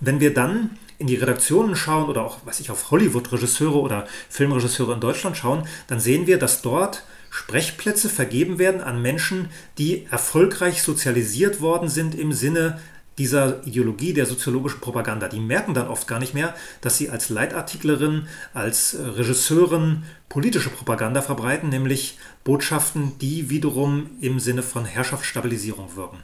Und 0.00 0.06
wenn 0.06 0.20
wir 0.20 0.32
dann 0.32 0.70
in 0.98 1.06
die 1.06 1.16
Redaktionen 1.16 1.76
schauen 1.76 2.08
oder 2.08 2.22
auch, 2.22 2.38
was 2.44 2.60
ich 2.60 2.70
auf 2.70 2.90
Hollywood-Regisseure 2.90 3.78
oder 3.78 4.06
Filmregisseure 4.28 4.94
in 4.94 5.00
Deutschland 5.00 5.36
schauen, 5.36 5.64
dann 5.86 6.00
sehen 6.00 6.26
wir, 6.26 6.38
dass 6.38 6.62
dort 6.62 7.04
Sprechplätze 7.30 8.08
vergeben 8.08 8.58
werden 8.58 8.80
an 8.80 9.02
Menschen, 9.02 9.50
die 9.76 10.06
erfolgreich 10.10 10.82
sozialisiert 10.82 11.60
worden 11.60 11.88
sind 11.88 12.14
im 12.14 12.32
Sinne 12.32 12.80
dieser 13.18 13.66
Ideologie 13.66 14.12
der 14.12 14.26
soziologischen 14.26 14.80
Propaganda. 14.80 15.28
Die 15.28 15.40
merken 15.40 15.74
dann 15.74 15.88
oft 15.88 16.06
gar 16.06 16.18
nicht 16.18 16.34
mehr, 16.34 16.54
dass 16.80 16.96
sie 16.96 17.10
als 17.10 17.28
Leitartiklerin, 17.28 18.28
als 18.54 18.94
äh, 18.94 19.02
Regisseurin 19.02 20.04
politische 20.28 20.70
Propaganda 20.70 21.20
verbreiten, 21.20 21.68
nämlich 21.68 22.18
Botschaften, 22.44 23.18
die 23.18 23.50
wiederum 23.50 24.10
im 24.20 24.40
Sinne 24.40 24.62
von 24.62 24.84
Herrschaftsstabilisierung 24.84 25.96
wirken. 25.96 26.18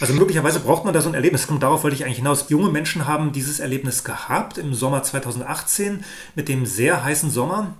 Also 0.00 0.14
möglicherweise 0.14 0.58
braucht 0.58 0.84
man 0.84 0.92
da 0.92 1.00
so 1.00 1.08
ein 1.08 1.14
Erlebnis. 1.14 1.46
Und 1.46 1.62
darauf 1.62 1.84
wollte 1.84 1.94
ich 1.94 2.04
eigentlich 2.04 2.18
hinaus. 2.18 2.46
Junge 2.48 2.70
Menschen 2.70 3.06
haben 3.06 3.30
dieses 3.30 3.60
Erlebnis 3.60 4.02
gehabt 4.02 4.58
im 4.58 4.74
Sommer 4.74 5.04
2018 5.04 6.04
mit 6.34 6.48
dem 6.48 6.66
sehr 6.66 7.04
heißen 7.04 7.30
Sommer. 7.30 7.74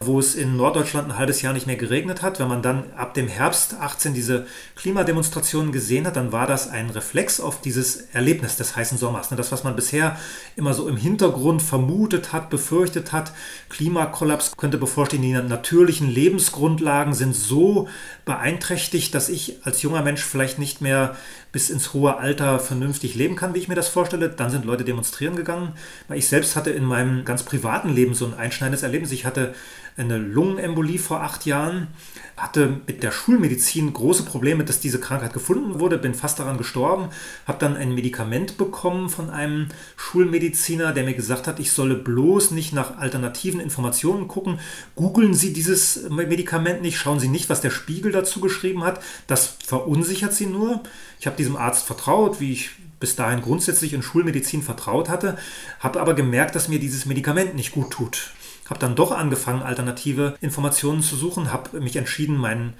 Wo 0.00 0.18
es 0.18 0.34
in 0.34 0.56
Norddeutschland 0.56 1.08
ein 1.08 1.18
halbes 1.18 1.42
Jahr 1.42 1.52
nicht 1.52 1.66
mehr 1.66 1.76
geregnet 1.76 2.22
hat. 2.22 2.38
Wenn 2.38 2.48
man 2.48 2.62
dann 2.62 2.84
ab 2.96 3.14
dem 3.14 3.28
Herbst 3.28 3.74
18 3.74 4.14
diese 4.14 4.46
Klimademonstrationen 4.76 5.72
gesehen 5.72 6.06
hat, 6.06 6.16
dann 6.16 6.32
war 6.32 6.46
das 6.46 6.68
ein 6.68 6.90
Reflex 6.90 7.40
auf 7.40 7.60
dieses 7.60 8.08
Erlebnis 8.12 8.56
des 8.56 8.76
heißen 8.76 8.96
Sommers. 8.96 9.30
Ne? 9.30 9.36
Das, 9.36 9.50
was 9.50 9.64
man 9.64 9.74
bisher 9.76 10.16
immer 10.56 10.72
so 10.72 10.88
im 10.88 10.96
Hintergrund 10.96 11.62
vermutet 11.62 12.32
hat, 12.32 12.50
befürchtet 12.50 13.12
hat, 13.12 13.32
Klimakollaps 13.68 14.56
könnte 14.56 14.78
bevorstehen, 14.78 15.22
die 15.22 15.32
natürlichen 15.32 16.08
Lebensgrundlagen 16.08 17.14
sind 17.14 17.34
so 17.34 17.88
beeinträchtigt, 18.24 19.14
dass 19.14 19.28
ich 19.28 19.58
als 19.64 19.82
junger 19.82 20.02
Mensch 20.02 20.22
vielleicht 20.22 20.58
nicht 20.58 20.80
mehr 20.80 21.16
bis 21.50 21.70
ins 21.70 21.94
hohe 21.94 22.18
Alter 22.18 22.58
vernünftig 22.58 23.14
leben 23.14 23.34
kann, 23.34 23.54
wie 23.54 23.58
ich 23.58 23.68
mir 23.68 23.74
das 23.74 23.88
vorstelle. 23.88 24.28
Dann 24.28 24.50
sind 24.50 24.64
Leute 24.64 24.84
demonstrieren 24.84 25.34
gegangen. 25.34 25.72
Weil 26.06 26.18
ich 26.18 26.28
selbst 26.28 26.56
hatte 26.56 26.70
in 26.70 26.84
meinem 26.84 27.24
ganz 27.24 27.42
privaten 27.42 27.88
Leben 27.88 28.14
so 28.14 28.26
ein 28.26 28.34
einschneidendes 28.34 28.82
Erlebnis. 28.82 29.12
Ich 29.12 29.24
hatte 29.24 29.54
eine 29.98 30.18
Lungenembolie 30.18 30.98
vor 30.98 31.22
acht 31.22 31.46
Jahren, 31.46 31.88
hatte 32.36 32.80
mit 32.86 33.02
der 33.02 33.10
Schulmedizin 33.10 33.92
große 33.92 34.22
Probleme, 34.22 34.64
dass 34.64 34.80
diese 34.80 35.00
Krankheit 35.00 35.32
gefunden 35.32 35.80
wurde, 35.80 35.98
bin 35.98 36.14
fast 36.14 36.38
daran 36.38 36.56
gestorben, 36.56 37.08
habe 37.46 37.58
dann 37.58 37.76
ein 37.76 37.94
Medikament 37.94 38.56
bekommen 38.56 39.08
von 39.08 39.30
einem 39.30 39.68
Schulmediziner, 39.96 40.92
der 40.92 41.04
mir 41.04 41.14
gesagt 41.14 41.46
hat, 41.46 41.58
ich 41.58 41.72
solle 41.72 41.96
bloß 41.96 42.52
nicht 42.52 42.72
nach 42.72 42.98
alternativen 42.98 43.60
Informationen 43.60 44.28
gucken. 44.28 44.60
Googeln 44.94 45.34
Sie 45.34 45.52
dieses 45.52 46.08
Medikament 46.08 46.82
nicht, 46.82 46.98
schauen 46.98 47.20
Sie 47.20 47.28
nicht, 47.28 47.50
was 47.50 47.60
der 47.60 47.70
Spiegel 47.70 48.12
dazu 48.12 48.40
geschrieben 48.40 48.84
hat. 48.84 49.02
Das 49.26 49.56
verunsichert 49.64 50.32
Sie 50.32 50.46
nur. 50.46 50.82
Ich 51.18 51.26
habe 51.26 51.36
diesem 51.36 51.56
Arzt 51.56 51.84
vertraut, 51.84 52.40
wie 52.40 52.52
ich 52.52 52.70
bis 53.00 53.16
dahin 53.16 53.42
grundsätzlich 53.42 53.92
in 53.92 54.02
Schulmedizin 54.02 54.62
vertraut 54.62 55.08
hatte, 55.08 55.38
habe 55.80 56.00
aber 56.00 56.14
gemerkt, 56.14 56.54
dass 56.54 56.68
mir 56.68 56.80
dieses 56.80 57.06
Medikament 57.06 57.54
nicht 57.54 57.72
gut 57.72 57.90
tut. 57.90 58.32
Habe 58.68 58.80
dann 58.80 58.94
doch 58.94 59.12
angefangen, 59.12 59.62
alternative 59.62 60.36
Informationen 60.40 61.02
zu 61.02 61.16
suchen, 61.16 61.52
habe 61.52 61.80
mich 61.80 61.96
entschieden, 61.96 62.36
meinen 62.36 62.74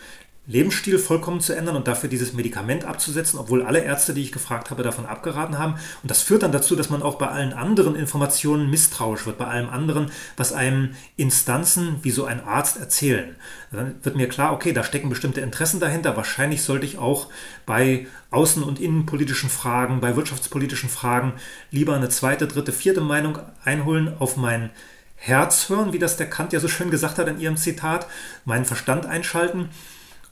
Lebensstil 0.49 0.99
vollkommen 0.99 1.43
zu 1.43 1.55
ändern 1.55 1.77
und 1.77 1.89
dafür 1.89 2.09
dieses 2.09 2.33
Medikament 2.33 2.87
abzusetzen, 2.87 3.39
obwohl 3.39 3.63
alle 3.63 3.81
Ärzte, 3.81 4.15
die 4.15 4.23
ich 4.23 4.33
gefragt 4.33 4.71
habe, 4.71 4.83
davon 4.83 5.05
abgeraten 5.05 5.59
haben. 5.59 5.75
Und 6.03 6.11
das 6.11 6.23
führt 6.23 6.43
dann 6.43 6.53
dazu, 6.53 6.75
dass 6.75 6.89
man 6.89 7.03
auch 7.03 7.17
bei 7.17 7.29
allen 7.29 7.53
anderen 7.53 7.95
Informationen 7.95 8.71
misstrauisch 8.71 9.27
wird, 9.27 9.37
bei 9.37 9.47
allem 9.47 9.69
anderen, 9.69 10.11
was 10.39 10.55
einem 10.55 10.95
Instanzen 11.17 11.99
wie 12.01 12.11
so 12.11 12.25
ein 12.25 12.43
Arzt 12.43 12.79
erzählen. 12.79 13.37
Dann 13.71 13.97
wird 14.03 14.17
mir 14.17 14.27
klar, 14.27 14.55
okay, 14.55 14.73
da 14.73 14.83
stecken 14.85 15.11
bestimmte 15.11 15.43
Interessen 15.43 15.81
dahinter. 15.81 16.17
Wahrscheinlich 16.17 16.63
sollte 16.63 16.87
ich 16.87 16.97
auch 16.97 17.27
bei 17.67 18.07
außen- 18.33 18.63
und 18.63 18.81
innenpolitischen 18.81 19.51
Fragen, 19.51 20.01
bei 20.01 20.17
wirtschaftspolitischen 20.17 20.89
Fragen 20.89 21.35
lieber 21.71 21.95
eine 21.95 22.09
zweite, 22.09 22.47
dritte, 22.47 22.73
vierte 22.73 23.03
Meinung 23.03 23.39
einholen 23.65 24.15
auf 24.19 24.39
mein 24.39 24.71
Herz 25.19 25.69
hören, 25.69 25.93
wie 25.93 25.99
das 25.99 26.17
der 26.17 26.31
Kant 26.31 26.53
ja 26.53 26.61
so 26.61 26.69
schön 26.69 26.91
gesagt 26.91 27.19
hat 27.19 27.29
in 27.29 27.41
ihrem 27.41 27.57
Zitat, 27.57 28.07
meinen 28.45 28.65
Verstand 28.65 29.05
einschalten 29.05 29.69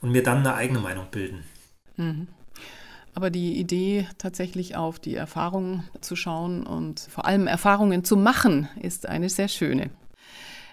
und 0.01 0.11
mir 0.11 0.23
dann 0.23 0.39
eine 0.39 0.55
eigene 0.55 0.79
Meinung 0.79 1.07
bilden. 1.11 1.43
Mhm. 1.97 2.27
Aber 3.13 3.29
die 3.31 3.59
Idee, 3.59 4.07
tatsächlich 4.17 4.75
auf 4.75 4.99
die 4.99 5.15
Erfahrungen 5.15 5.83
zu 6.01 6.15
schauen 6.15 6.65
und 6.65 6.99
vor 6.99 7.25
allem 7.25 7.47
Erfahrungen 7.47 8.03
zu 8.03 8.15
machen, 8.15 8.69
ist 8.79 9.07
eine 9.07 9.29
sehr 9.29 9.47
schöne. 9.47 9.89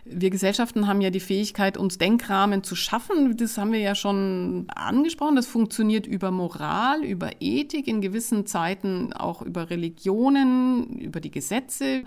Wir 0.05 0.29
Gesellschaften 0.29 0.87
haben 0.87 1.01
ja 1.01 1.09
die 1.09 1.21
Fähigkeit, 1.21 1.79
uns 1.79 1.97
Denkrahmen 1.97 2.63
zu 2.63 2.77
schaffen. 2.77 3.35
Das 3.39 3.57
haben 3.57 3.73
wir 3.73 3.81
ja 3.81 3.95
schon 3.95 4.67
angesprochen. 4.75 5.37
Das 5.37 5.47
funktioniert 5.47 6.07
über 6.07 6.31
Moral, 6.31 7.03
über 7.03 7.31
Ethik, 7.41 7.89
in 7.89 8.03
gewissen 8.03 8.45
Zeiten 8.45 9.15
auch 9.15 9.41
über 9.41 9.71
Religionen, 9.71 10.99
über 10.99 11.21
die 11.21 11.31
Gesetze. 11.31 12.05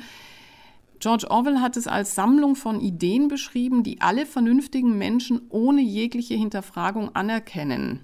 George 0.99 1.29
Orwell 1.29 1.59
hat 1.59 1.77
es 1.77 1.87
als 1.87 2.15
Sammlung 2.15 2.55
von 2.55 2.81
Ideen 2.81 3.27
beschrieben, 3.27 3.83
die 3.83 4.01
alle 4.01 4.25
vernünftigen 4.25 4.97
Menschen 4.97 5.41
ohne 5.49 5.81
jegliche 5.81 6.33
Hinterfragung 6.33 7.15
anerkennen. 7.15 8.01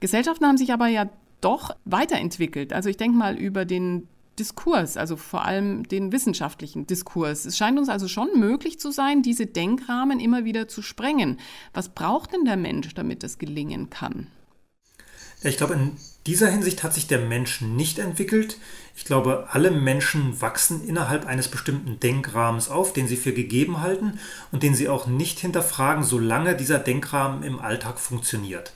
Gesellschaften 0.00 0.46
haben 0.46 0.58
sich 0.58 0.72
aber 0.72 0.88
ja 0.88 1.08
doch 1.40 1.74
weiterentwickelt. 1.84 2.72
Also 2.72 2.88
ich 2.88 2.96
denke 2.96 3.16
mal 3.16 3.36
über 3.36 3.64
den 3.64 4.08
Diskurs, 4.38 4.96
also 4.96 5.16
vor 5.16 5.44
allem 5.44 5.88
den 5.88 6.12
wissenschaftlichen 6.12 6.86
Diskurs. 6.86 7.46
Es 7.46 7.56
scheint 7.56 7.78
uns 7.78 7.88
also 7.88 8.06
schon 8.08 8.38
möglich 8.38 8.78
zu 8.78 8.90
sein, 8.90 9.22
diese 9.22 9.46
Denkrahmen 9.46 10.20
immer 10.20 10.44
wieder 10.44 10.68
zu 10.68 10.82
sprengen. 10.82 11.38
Was 11.72 11.88
braucht 11.88 12.32
denn 12.32 12.44
der 12.44 12.56
Mensch, 12.56 12.92
damit 12.94 13.22
das 13.22 13.38
gelingen 13.38 13.88
kann? 13.88 14.26
Ich 15.46 15.58
glaube, 15.58 15.74
in 15.74 15.96
dieser 16.26 16.48
Hinsicht 16.48 16.82
hat 16.82 16.92
sich 16.92 17.06
der 17.06 17.20
Mensch 17.20 17.60
nicht 17.60 18.00
entwickelt. 18.00 18.58
Ich 18.96 19.04
glaube, 19.04 19.46
alle 19.52 19.70
Menschen 19.70 20.40
wachsen 20.40 20.86
innerhalb 20.86 21.24
eines 21.24 21.46
bestimmten 21.46 22.00
Denkrahmens 22.00 22.68
auf, 22.68 22.92
den 22.92 23.06
sie 23.06 23.16
für 23.16 23.32
gegeben 23.32 23.80
halten 23.80 24.18
und 24.50 24.64
den 24.64 24.74
sie 24.74 24.88
auch 24.88 25.06
nicht 25.06 25.38
hinterfragen, 25.38 26.02
solange 26.02 26.56
dieser 26.56 26.80
Denkrahmen 26.80 27.44
im 27.44 27.60
Alltag 27.60 28.00
funktioniert. 28.00 28.72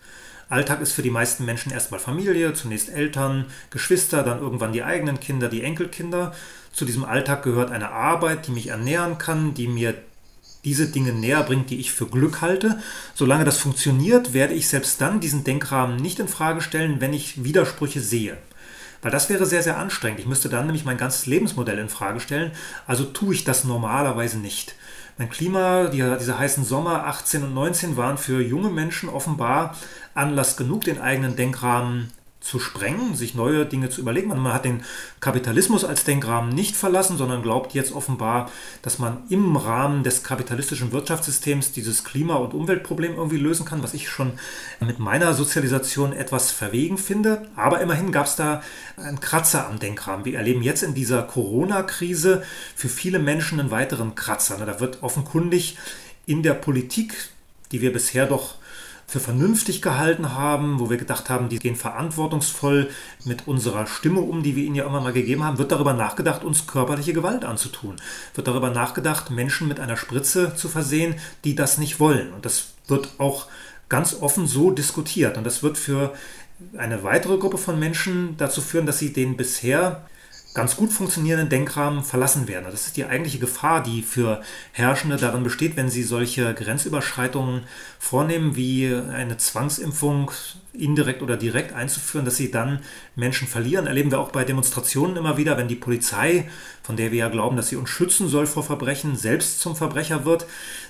Alltag 0.49 0.81
ist 0.81 0.93
für 0.93 1.03
die 1.03 1.11
meisten 1.11 1.45
Menschen 1.45 1.73
erstmal 1.73 2.01
Familie, 2.01 2.55
zunächst 2.55 2.89
Eltern, 2.89 3.47
Geschwister, 3.71 4.23
dann 4.23 4.41
irgendwann 4.41 4.73
die 4.73 4.85
eigenen 4.85 5.19
Kinder, 5.19 5.49
die 5.49 5.63
Enkelkinder. 5.63 6.35
Zu 6.73 6.85
diesem 6.85 7.05
Alltag 7.05 7.43
gehört 7.43 7.73
eine 7.73 7.91
Arbeit, 7.91 8.47
die 8.47 8.53
mich 8.53 8.69
ernähren 8.69 9.19
kann, 9.19 9.55
die 9.55 9.67
mir 9.67 9.95
diese 10.65 10.89
Dinge 10.89 11.13
näher 11.13 11.43
bringt, 11.43 11.71
die 11.71 11.81
ich 11.81 11.93
für 11.93 12.07
Glück 12.07 12.41
halte. 12.41 12.81
Solange 13.15 13.45
das 13.45 13.59
funktioniert, 13.59 14.33
werde 14.33 14.55
ich 14.55 14.69
selbst 14.69 15.01
dann 15.01 15.21
diesen 15.21 15.45
Denkrahmen 15.45 15.97
nicht 15.97 16.19
in 16.19 16.29
Frage 16.29 16.61
stellen, 16.61 17.01
wenn 17.01 17.13
ich 17.13 17.45
Widersprüche 17.45 18.01
sehe. 18.01 18.37
Weil 19.03 19.11
das 19.11 19.31
wäre 19.31 19.47
sehr, 19.47 19.63
sehr 19.63 19.79
anstrengend. 19.79 20.21
Ich 20.21 20.27
müsste 20.27 20.51
dann 20.51 20.67
nämlich 20.67 20.85
mein 20.85 20.99
ganzes 20.99 21.27
Lebensmodell 21.27 21.79
in 21.79 21.89
Frage 21.89 22.21
stellen. 22.21 22.53
Also 22.87 23.05
tue 23.05 23.35
ich 23.35 23.45
das 23.45 23.65
normalerweise 23.65 24.39
nicht. 24.39 24.75
Mein 25.17 25.31
Klima, 25.31 25.89
die, 25.89 26.05
diese 26.19 26.39
heißen 26.39 26.65
Sommer 26.65 27.07
18 27.07 27.43
und 27.43 27.55
19 27.55 27.97
waren 27.97 28.19
für 28.19 28.43
junge 28.43 28.71
Menschen 28.71 29.09
offenbar 29.09 29.77
Anlass 30.15 30.57
genug, 30.57 30.85
den 30.85 31.01
eigenen 31.01 31.37
Denkrahmen 31.37 32.11
zu 32.41 32.59
sprengen, 32.59 33.15
sich 33.15 33.35
neue 33.35 33.67
Dinge 33.67 33.91
zu 33.91 34.01
überlegen. 34.01 34.29
Man 34.29 34.53
hat 34.53 34.65
den 34.65 34.83
Kapitalismus 35.21 35.85
als 35.85 36.05
Denkrahmen 36.05 36.55
nicht 36.55 36.75
verlassen, 36.75 37.19
sondern 37.19 37.43
glaubt 37.43 37.75
jetzt 37.75 37.93
offenbar, 37.93 38.51
dass 38.81 38.99
man 38.99 39.19
im 39.29 39.57
Rahmen 39.57 40.03
des 40.05 40.23
kapitalistischen 40.23 40.91
Wirtschaftssystems 40.91 41.73
dieses 41.73 42.03
Klima- 42.03 42.37
und 42.37 42.55
Umweltproblem 42.55 43.15
irgendwie 43.17 43.37
lösen 43.37 43.67
kann, 43.67 43.83
was 43.83 43.93
ich 43.93 44.09
schon 44.09 44.33
mit 44.81 44.99
meiner 44.99 45.35
Sozialisation 45.35 46.15
etwas 46.15 46.51
verwegen 46.51 46.97
finde. 46.97 47.47
Aber 47.57 47.81
immerhin 47.83 48.11
gab 48.11 48.27
es 48.27 48.37
da 48.37 48.63
einen 48.97 49.21
Kratzer 49.21 49.69
am 49.69 49.79
Denkrahmen. 49.79 50.25
Wir 50.25 50.39
erleben 50.39 50.63
jetzt 50.63 50.83
in 50.83 50.95
dieser 50.95 51.23
Corona-Krise 51.23 52.43
für 52.75 52.89
viele 52.89 53.19
Menschen 53.19 53.61
einen 53.61 53.71
weiteren 53.71 54.15
Kratzer. 54.15 54.57
Da 54.57 54.81
wird 54.81 55.03
offenkundig 55.03 55.77
in 56.25 56.43
der 56.43 56.55
Politik, 56.55 57.15
die 57.71 57.83
wir 57.83 57.93
bisher 57.93 58.27
doch 58.27 58.55
für 59.11 59.19
vernünftig 59.19 59.83
gehalten 59.83 60.35
haben, 60.35 60.79
wo 60.79 60.89
wir 60.89 60.97
gedacht 60.97 61.31
haben, 61.31 61.49
die 61.49 61.59
gehen 61.59 61.75
verantwortungsvoll 61.75 62.91
mit 63.25 63.49
unserer 63.49 63.89
Stimme 63.89 64.21
um, 64.21 64.45
die 64.45 64.55
wir 64.55 64.63
ihnen 64.63 64.77
ja 64.77 64.87
immer 64.87 65.01
mal 65.01 65.13
gegeben 65.13 65.43
haben, 65.43 65.59
wird 65.59 65.73
darüber 65.73 65.95
nachgedacht, 65.95 66.45
uns 66.45 66.69
körperliche 66.69 67.13
Gewalt 67.13 67.45
anzutun. 67.45 67.97
Wird 68.35 68.47
darüber 68.47 68.71
nachgedacht, 68.71 69.31
Menschen 69.31 69.67
mit 69.67 69.81
einer 69.81 69.97
Spritze 69.97 70.55
zu 70.55 70.69
versehen, 70.69 71.17
die 71.43 71.57
das 71.57 71.77
nicht 71.77 71.99
wollen. 71.99 72.33
Und 72.33 72.47
das 72.47 72.69
wird 72.87 73.09
auch 73.19 73.49
ganz 73.89 74.15
offen 74.15 74.47
so 74.47 74.71
diskutiert. 74.71 75.37
Und 75.37 75.43
das 75.43 75.65
wird 75.65 75.77
für 75.77 76.15
eine 76.79 77.03
weitere 77.03 77.37
Gruppe 77.37 77.59
von 77.59 77.81
Menschen 77.81 78.37
dazu 78.37 78.61
führen, 78.61 78.87
dass 78.87 79.01
sie 79.01 79.13
den 79.13 79.37
bisher 79.37 80.07
ganz 80.61 80.77
gut 80.77 80.93
funktionierenden 80.93 81.49
Denkrahmen 81.49 82.05
verlassen 82.05 82.47
werden. 82.47 82.67
Das 82.71 82.87
ist 82.87 82.99
die 82.99 83.07
eigentliche 83.07 83.39
Gefahr, 83.39 83.83
die 83.83 84.03
für 84.03 84.43
Herrschende 84.73 85.17
darin 85.17 85.43
besteht, 85.43 85.75
wenn 85.79 85.89
sie 85.89 86.03
solche 86.03 86.53
Grenzüberschreitungen 86.53 87.63
vornehmen, 87.99 88.57
wie 88.57 88.95
eine 88.95 89.39
Zwangsimpfung 89.39 90.31
indirekt 90.75 91.23
oder 91.23 91.39
direkt 91.39 91.73
einzuführen, 91.73 92.27
dass 92.27 92.37
sie 92.37 92.51
dann 92.51 92.81
Menschen 93.17 93.49
verlieren. 93.49 93.87
Erleben 93.87 94.11
wir 94.11 94.21
auch 94.21 94.33
bei 94.33 94.45
Demonstrationen 94.45 95.17
immer 95.17 95.39
wieder, 95.39 95.57
wenn 95.57 95.67
die 95.67 95.77
Polizei, 95.77 96.47
von 96.83 96.95
der 96.95 97.11
wir 97.11 97.21
ja 97.21 97.29
glauben, 97.31 97.57
dass 97.57 97.69
sie 97.69 97.77
uns 97.77 97.89
schützen 97.89 98.29
soll 98.29 98.47
vor 98.47 98.63
Verbrechen, 98.63 99.17
selbst 99.17 99.61
zum 99.61 99.77
Verbrecher 99.77 100.27
wird, 100.27 100.45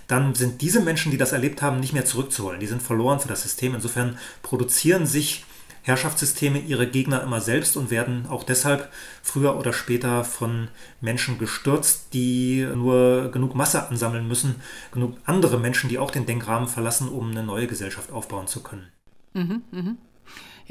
dann 0.09 0.35
sind 0.35 0.62
diese 0.62 0.80
Menschen, 0.80 1.12
die 1.12 1.16
das 1.16 1.30
erlebt 1.30 1.62
haben, 1.62 1.78
nicht 1.78 1.92
mehr 1.92 2.04
zurückzuholen. 2.04 2.59
Die 2.59 2.66
sind 2.66 2.83
verloren 2.83 3.20
für 3.20 3.28
das 3.28 3.42
System. 3.42 3.76
Insofern 3.76 4.18
produzieren 4.42 5.06
sich 5.06 5.44
Herrschaftssysteme 5.82 6.58
ihre 6.58 6.86
Gegner 6.86 7.22
immer 7.22 7.40
selbst 7.40 7.76
und 7.76 7.90
werden 7.90 8.26
auch 8.28 8.44
deshalb 8.44 8.90
früher 9.22 9.56
oder 9.56 9.72
später 9.72 10.24
von 10.24 10.68
Menschen 11.00 11.38
gestürzt, 11.38 12.12
die 12.12 12.66
nur 12.74 13.30
genug 13.30 13.54
Masse 13.54 13.88
ansammeln 13.88 14.28
müssen, 14.28 14.56
genug 14.92 15.16
andere 15.24 15.58
Menschen, 15.58 15.88
die 15.88 15.98
auch 15.98 16.10
den 16.10 16.26
Denkrahmen 16.26 16.68
verlassen, 16.68 17.08
um 17.08 17.30
eine 17.30 17.42
neue 17.42 17.66
Gesellschaft 17.66 18.12
aufbauen 18.12 18.46
zu 18.46 18.62
können. 18.62 18.88
Mhm, 19.32 19.62
mh. 19.70 19.96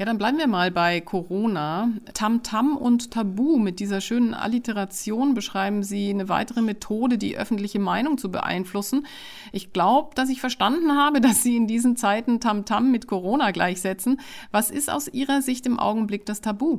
Ja, 0.00 0.06
dann 0.06 0.16
bleiben 0.16 0.38
wir 0.38 0.46
mal 0.46 0.70
bei 0.70 1.02
Corona. 1.02 1.90
Tamtam 2.14 2.72
-Tam 2.72 2.74
und 2.74 3.10
Tabu 3.10 3.58
mit 3.58 3.80
dieser 3.80 4.00
schönen 4.00 4.32
Alliteration 4.32 5.34
beschreiben 5.34 5.82
Sie 5.82 6.08
eine 6.08 6.30
weitere 6.30 6.62
Methode, 6.62 7.18
die 7.18 7.36
öffentliche 7.36 7.78
Meinung 7.78 8.16
zu 8.16 8.30
beeinflussen. 8.30 9.06
Ich 9.52 9.74
glaube, 9.74 10.14
dass 10.14 10.30
ich 10.30 10.40
verstanden 10.40 10.96
habe, 10.96 11.20
dass 11.20 11.42
Sie 11.42 11.54
in 11.54 11.66
diesen 11.66 11.98
Zeiten 11.98 12.40
Tamtam 12.40 12.84
-Tam 12.84 12.90
mit 12.90 13.08
Corona 13.08 13.50
gleichsetzen. 13.50 14.22
Was 14.50 14.70
ist 14.70 14.90
aus 14.90 15.06
Ihrer 15.06 15.42
Sicht 15.42 15.66
im 15.66 15.78
Augenblick 15.78 16.24
das 16.24 16.40
Tabu? 16.40 16.78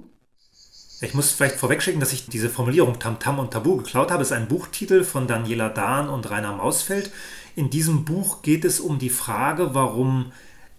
Ich 1.00 1.14
muss 1.14 1.32
vielleicht 1.32 1.58
vorwegschicken, 1.58 2.00
dass 2.00 2.14
ich 2.14 2.26
diese 2.26 2.50
Formulierung 2.50 2.98
Tamtam 2.98 3.36
-Tam 3.36 3.40
und 3.40 3.52
Tabu 3.52 3.78
geklaut 3.78 4.10
habe. 4.10 4.24
Es 4.24 4.32
ist 4.32 4.38
ein 4.38 4.48
Buchtitel 4.48 5.04
von 5.04 5.28
Daniela 5.28 5.70
Dahn 5.70 6.10
und 6.10 6.28
Rainer 6.32 6.56
Mausfeld. 6.56 7.12
In 7.56 7.70
diesem 7.70 8.04
Buch 8.04 8.42
geht 8.42 8.66
es 8.66 8.80
um 8.80 8.98
die 8.98 9.12
Frage, 9.12 9.76
warum 9.76 10.32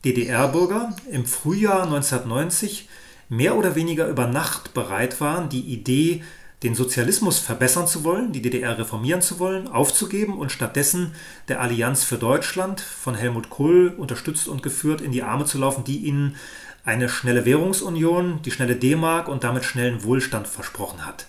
DDR-Bürger 0.04 0.94
im 1.10 1.26
Frühjahr 1.26 1.84
1990 1.84 2.88
mehr 3.28 3.56
oder 3.56 3.74
weniger 3.74 4.08
über 4.08 4.26
Nacht 4.26 4.74
bereit 4.74 5.20
waren, 5.20 5.48
die 5.48 5.60
Idee, 5.60 6.22
den 6.62 6.74
Sozialismus 6.74 7.38
verbessern 7.38 7.86
zu 7.86 8.04
wollen, 8.04 8.32
die 8.32 8.42
DDR 8.42 8.78
reformieren 8.78 9.22
zu 9.22 9.38
wollen, 9.38 9.66
aufzugeben 9.66 10.38
und 10.38 10.52
stattdessen 10.52 11.12
der 11.48 11.60
Allianz 11.60 12.04
für 12.04 12.18
Deutschland 12.18 12.80
von 12.80 13.14
Helmut 13.14 13.50
Kohl 13.50 13.94
unterstützt 13.96 14.48
und 14.48 14.62
geführt 14.62 15.00
in 15.00 15.12
die 15.12 15.22
Arme 15.22 15.44
zu 15.44 15.58
laufen, 15.58 15.84
die 15.84 15.98
ihnen 15.98 16.36
eine 16.84 17.08
schnelle 17.08 17.44
Währungsunion, 17.44 18.42
die 18.42 18.50
schnelle 18.50 18.76
D-Mark 18.76 19.28
und 19.28 19.44
damit 19.44 19.64
schnellen 19.64 20.04
Wohlstand 20.04 20.46
versprochen 20.46 21.06
hat. 21.06 21.26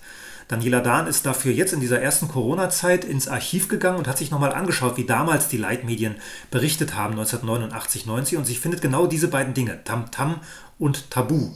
Daniela 0.47 0.82
Dahn 0.82 1.08
ist 1.08 1.25
dafür 1.25 1.51
jetzt 1.51 1.73
in 1.73 1.79
dieser 1.79 2.01
ersten 2.01 2.27
Corona-Zeit 2.27 3.06
ins 3.06 3.27
Archiv 3.27 3.67
gegangen 3.67 3.97
und 3.97 4.08
hat 4.08 4.17
sich 4.17 4.32
nochmal 4.32 4.53
angeschaut, 4.53 4.97
wie 4.97 5.06
damals 5.06 5.47
die 5.47 5.58
Leitmedien 5.58 6.15
berichtet 6.51 6.95
haben, 6.95 7.13
1989, 7.13 8.06
90. 8.06 8.38
Und 8.38 8.45
sie 8.45 8.56
findet 8.56 8.82
genau 8.82 9.08
diese 9.08 9.27
beiden 9.27 9.53
Dinge, 9.53 9.84
Tamtam 9.84 10.34
-Tam 10.34 10.39
und 10.79 11.10
Tabu. 11.10 11.51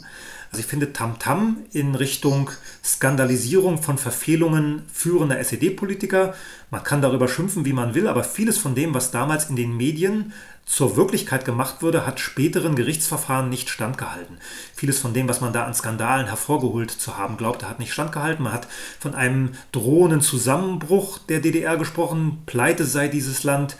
Also 0.52 0.62
ich 0.62 0.66
finde 0.66 0.94
Tamtam 0.94 1.18
-Tam 1.20 1.56
in 1.72 1.96
Richtung 1.96 2.50
Skandalisierung 2.84 3.82
von 3.82 3.98
Verfehlungen 3.98 4.84
führender 4.92 5.40
SED-Politiker. 5.40 6.34
Man 6.72 6.84
kann 6.84 7.02
darüber 7.02 7.28
schimpfen, 7.28 7.66
wie 7.66 7.74
man 7.74 7.94
will, 7.94 8.08
aber 8.08 8.24
vieles 8.24 8.58
von 8.58 8.76
dem, 8.76 8.94
was 8.94 9.12
damals 9.12 9.50
in 9.50 9.56
den 9.56 9.76
Medien 9.76 10.34
zur 10.68 10.98
Wirklichkeit 10.98 11.46
gemacht 11.46 11.82
wurde, 11.82 12.06
hat 12.06 12.20
späteren 12.20 12.76
Gerichtsverfahren 12.76 13.50
nicht 13.50 13.70
standgehalten. 13.70 14.38
Vieles 14.76 15.00
von 15.00 15.14
dem, 15.14 15.28
was 15.30 15.40
man 15.42 15.54
da 15.54 15.64
an 15.64 15.74
Skandalen 15.74 16.28
hervorgeholt 16.28 16.92
zu 16.92 17.18
haben 17.18 17.38
glaubte, 17.38 17.68
hat 17.70 17.80
nicht 17.80 17.94
standgehalten. 17.94 18.44
Man 18.44 18.54
hat 18.54 18.68
von 19.00 19.16
einem 19.16 19.54
drohenden 19.72 20.22
Zusammenbruch 20.22 21.20
der 21.20 21.40
DDR 21.40 21.78
gesprochen, 21.78 22.44
pleite 22.46 22.84
sei 22.84 23.08
dieses 23.08 23.44
Land, 23.44 23.78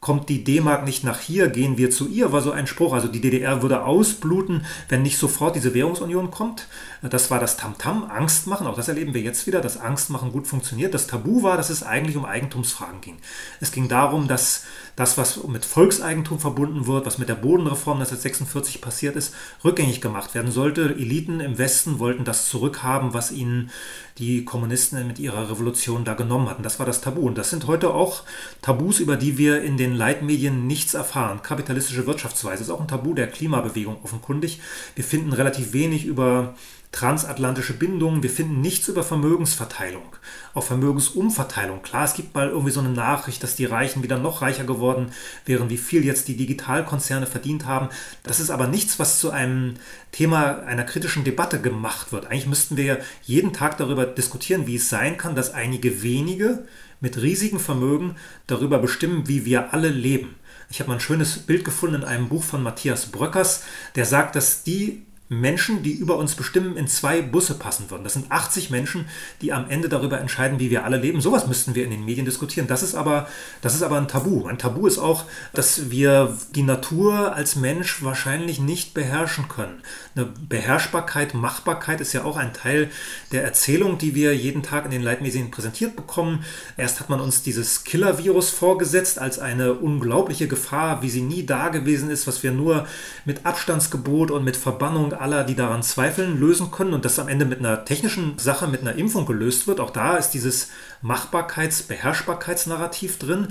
kommt 0.00 0.28
die 0.28 0.44
D-Mark 0.44 0.84
nicht 0.84 1.02
nach 1.02 1.18
hier, 1.18 1.48
gehen 1.48 1.78
wir 1.78 1.90
zu 1.90 2.06
ihr, 2.06 2.30
war 2.30 2.42
so 2.42 2.52
ein 2.52 2.68
Spruch. 2.68 2.92
Also 2.92 3.08
die 3.08 3.20
DDR 3.20 3.62
würde 3.62 3.84
ausbluten, 3.84 4.64
wenn 4.88 5.02
nicht 5.02 5.18
sofort 5.18 5.56
diese 5.56 5.74
Währungsunion 5.74 6.30
kommt. 6.30 6.68
Das 7.10 7.30
war 7.30 7.40
das 7.40 7.56
Tamtam, 7.56 8.04
-Tam, 8.04 8.10
Angst 8.10 8.46
machen. 8.46 8.66
Auch 8.66 8.76
das 8.76 8.88
erleben 8.88 9.14
wir 9.14 9.20
jetzt 9.20 9.46
wieder, 9.46 9.60
dass 9.60 9.78
Angst 9.78 10.10
machen 10.10 10.32
gut 10.32 10.46
funktioniert. 10.46 10.94
Das 10.94 11.06
Tabu 11.06 11.42
war, 11.42 11.56
dass 11.56 11.70
es 11.70 11.82
eigentlich 11.82 12.16
um 12.16 12.24
Eigentumsfragen 12.24 13.00
ging. 13.00 13.18
Es 13.60 13.72
ging 13.72 13.88
darum, 13.88 14.28
dass 14.28 14.64
das, 14.96 15.18
was 15.18 15.44
mit 15.44 15.64
Volkseigentum 15.64 16.38
verbunden 16.38 16.86
wird, 16.86 17.04
was 17.04 17.18
mit 17.18 17.28
der 17.28 17.34
Bodenreform 17.34 17.98
1946 17.98 18.80
passiert 18.80 19.14
ist, 19.14 19.34
rückgängig 19.62 20.00
gemacht 20.00 20.34
werden 20.34 20.50
sollte. 20.50 20.94
Eliten 20.98 21.40
im 21.40 21.58
Westen 21.58 21.98
wollten 21.98 22.24
das 22.24 22.48
zurückhaben, 22.48 23.12
was 23.12 23.30
ihnen 23.30 23.70
die 24.18 24.46
Kommunisten 24.46 25.06
mit 25.06 25.18
ihrer 25.18 25.50
Revolution 25.50 26.04
da 26.04 26.14
genommen 26.14 26.48
hatten. 26.48 26.62
Das 26.62 26.78
war 26.78 26.86
das 26.86 27.02
Tabu. 27.02 27.20
Und 27.20 27.36
das 27.36 27.50
sind 27.50 27.66
heute 27.66 27.92
auch 27.92 28.22
Tabus, 28.62 28.98
über 28.98 29.16
die 29.16 29.36
wir 29.36 29.62
in 29.62 29.76
den 29.76 29.94
Leitmedien 29.94 30.66
nichts 30.66 30.94
erfahren. 30.94 31.42
Kapitalistische 31.42 32.06
Wirtschaftsweise 32.06 32.62
ist 32.62 32.70
auch 32.70 32.80
ein 32.80 32.88
Tabu 32.88 33.12
der 33.12 33.26
Klimabewegung 33.26 33.98
offenkundig. 34.02 34.60
Wir 34.94 35.04
finden 35.04 35.34
relativ 35.34 35.74
wenig 35.74 36.06
über 36.06 36.54
transatlantische 36.96 37.74
Bindungen. 37.74 38.22
Wir 38.22 38.30
finden 38.30 38.62
nichts 38.62 38.88
über 38.88 39.04
Vermögensverteilung, 39.04 40.16
auch 40.54 40.64
Vermögensumverteilung. 40.64 41.82
Klar, 41.82 42.04
es 42.04 42.14
gibt 42.14 42.34
mal 42.34 42.48
irgendwie 42.48 42.70
so 42.70 42.80
eine 42.80 42.88
Nachricht, 42.88 43.42
dass 43.42 43.54
die 43.54 43.66
Reichen 43.66 44.02
wieder 44.02 44.16
noch 44.16 44.40
reicher 44.40 44.64
geworden 44.64 45.12
wären, 45.44 45.68
wie 45.68 45.76
viel 45.76 46.06
jetzt 46.06 46.26
die 46.26 46.38
Digitalkonzerne 46.38 47.26
verdient 47.26 47.66
haben. 47.66 47.90
Das 48.22 48.40
ist 48.40 48.48
aber 48.48 48.66
nichts, 48.66 48.98
was 48.98 49.20
zu 49.20 49.30
einem 49.30 49.74
Thema 50.10 50.62
einer 50.62 50.84
kritischen 50.84 51.22
Debatte 51.22 51.60
gemacht 51.60 52.12
wird. 52.12 52.28
Eigentlich 52.28 52.46
müssten 52.46 52.78
wir 52.78 53.00
jeden 53.24 53.52
Tag 53.52 53.76
darüber 53.76 54.06
diskutieren, 54.06 54.66
wie 54.66 54.76
es 54.76 54.88
sein 54.88 55.18
kann, 55.18 55.36
dass 55.36 55.52
einige 55.52 56.02
wenige 56.02 56.64
mit 57.00 57.20
riesigem 57.20 57.60
Vermögen 57.60 58.16
darüber 58.46 58.78
bestimmen, 58.78 59.28
wie 59.28 59.44
wir 59.44 59.74
alle 59.74 59.90
leben. 59.90 60.36
Ich 60.70 60.80
habe 60.80 60.88
mal 60.88 60.94
ein 60.94 61.00
schönes 61.00 61.40
Bild 61.40 61.62
gefunden 61.62 61.96
in 61.96 62.04
einem 62.04 62.30
Buch 62.30 62.42
von 62.42 62.62
Matthias 62.62 63.06
Bröckers, 63.06 63.64
der 63.96 64.06
sagt, 64.06 64.34
dass 64.34 64.62
die 64.62 65.02
Menschen, 65.28 65.82
die 65.82 65.92
über 65.92 66.16
uns 66.16 66.36
bestimmen, 66.36 66.76
in 66.76 66.86
zwei 66.86 67.20
Busse 67.20 67.54
passen 67.54 67.90
würden. 67.90 68.04
Das 68.04 68.12
sind 68.12 68.30
80 68.30 68.70
Menschen, 68.70 69.06
die 69.42 69.52
am 69.52 69.68
Ende 69.68 69.88
darüber 69.88 70.20
entscheiden, 70.20 70.60
wie 70.60 70.70
wir 70.70 70.84
alle 70.84 70.98
leben. 70.98 71.20
Sowas 71.20 71.48
müssten 71.48 71.74
wir 71.74 71.84
in 71.84 71.90
den 71.90 72.04
Medien 72.04 72.24
diskutieren. 72.24 72.68
Das 72.68 72.82
ist 72.82 72.94
aber, 72.94 73.28
das 73.60 73.74
ist 73.74 73.82
aber 73.82 73.96
ein 73.96 74.06
Tabu. 74.06 74.46
Ein 74.46 74.58
Tabu 74.58 74.86
ist 74.86 74.98
auch, 74.98 75.24
dass 75.52 75.90
wir 75.90 76.36
die 76.54 76.62
Natur 76.62 77.34
als 77.34 77.56
Mensch 77.56 78.04
wahrscheinlich 78.04 78.60
nicht 78.60 78.94
beherrschen 78.94 79.48
können. 79.48 79.82
Eine 80.14 80.26
Beherrschbarkeit, 80.26 81.34
Machbarkeit 81.34 82.00
ist 82.00 82.12
ja 82.12 82.22
auch 82.22 82.36
ein 82.36 82.54
Teil 82.54 82.90
der 83.32 83.42
Erzählung, 83.42 83.98
die 83.98 84.14
wir 84.14 84.34
jeden 84.36 84.62
Tag 84.62 84.84
in 84.84 84.92
den 84.92 85.02
Leitmedien 85.02 85.50
präsentiert 85.50 85.96
bekommen. 85.96 86.44
Erst 86.76 87.00
hat 87.00 87.10
man 87.10 87.20
uns 87.20 87.42
dieses 87.42 87.82
Killer-Virus 87.82 88.50
vorgesetzt 88.50 89.18
als 89.18 89.40
eine 89.40 89.74
unglaubliche 89.74 90.46
Gefahr, 90.46 91.02
wie 91.02 91.10
sie 91.10 91.22
nie 91.22 91.44
da 91.44 91.68
gewesen 91.68 92.10
ist, 92.10 92.28
was 92.28 92.44
wir 92.44 92.52
nur 92.52 92.86
mit 93.24 93.44
Abstandsgebot 93.44 94.30
und 94.30 94.44
mit 94.44 94.56
Verbannung 94.56 95.15
aller, 95.20 95.44
die 95.44 95.54
daran 95.54 95.82
zweifeln, 95.82 96.38
lösen 96.38 96.70
können 96.70 96.94
und 96.94 97.04
das 97.04 97.18
am 97.18 97.28
Ende 97.28 97.44
mit 97.44 97.58
einer 97.58 97.84
technischen 97.84 98.38
Sache, 98.38 98.66
mit 98.66 98.80
einer 98.80 98.94
Impfung 98.94 99.26
gelöst 99.26 99.66
wird. 99.66 99.80
Auch 99.80 99.90
da 99.90 100.16
ist 100.16 100.30
dieses 100.30 100.70
Machbarkeits-, 101.02 101.86
Beherrschbarkeitsnarrativ 101.88 103.18
drin. 103.18 103.48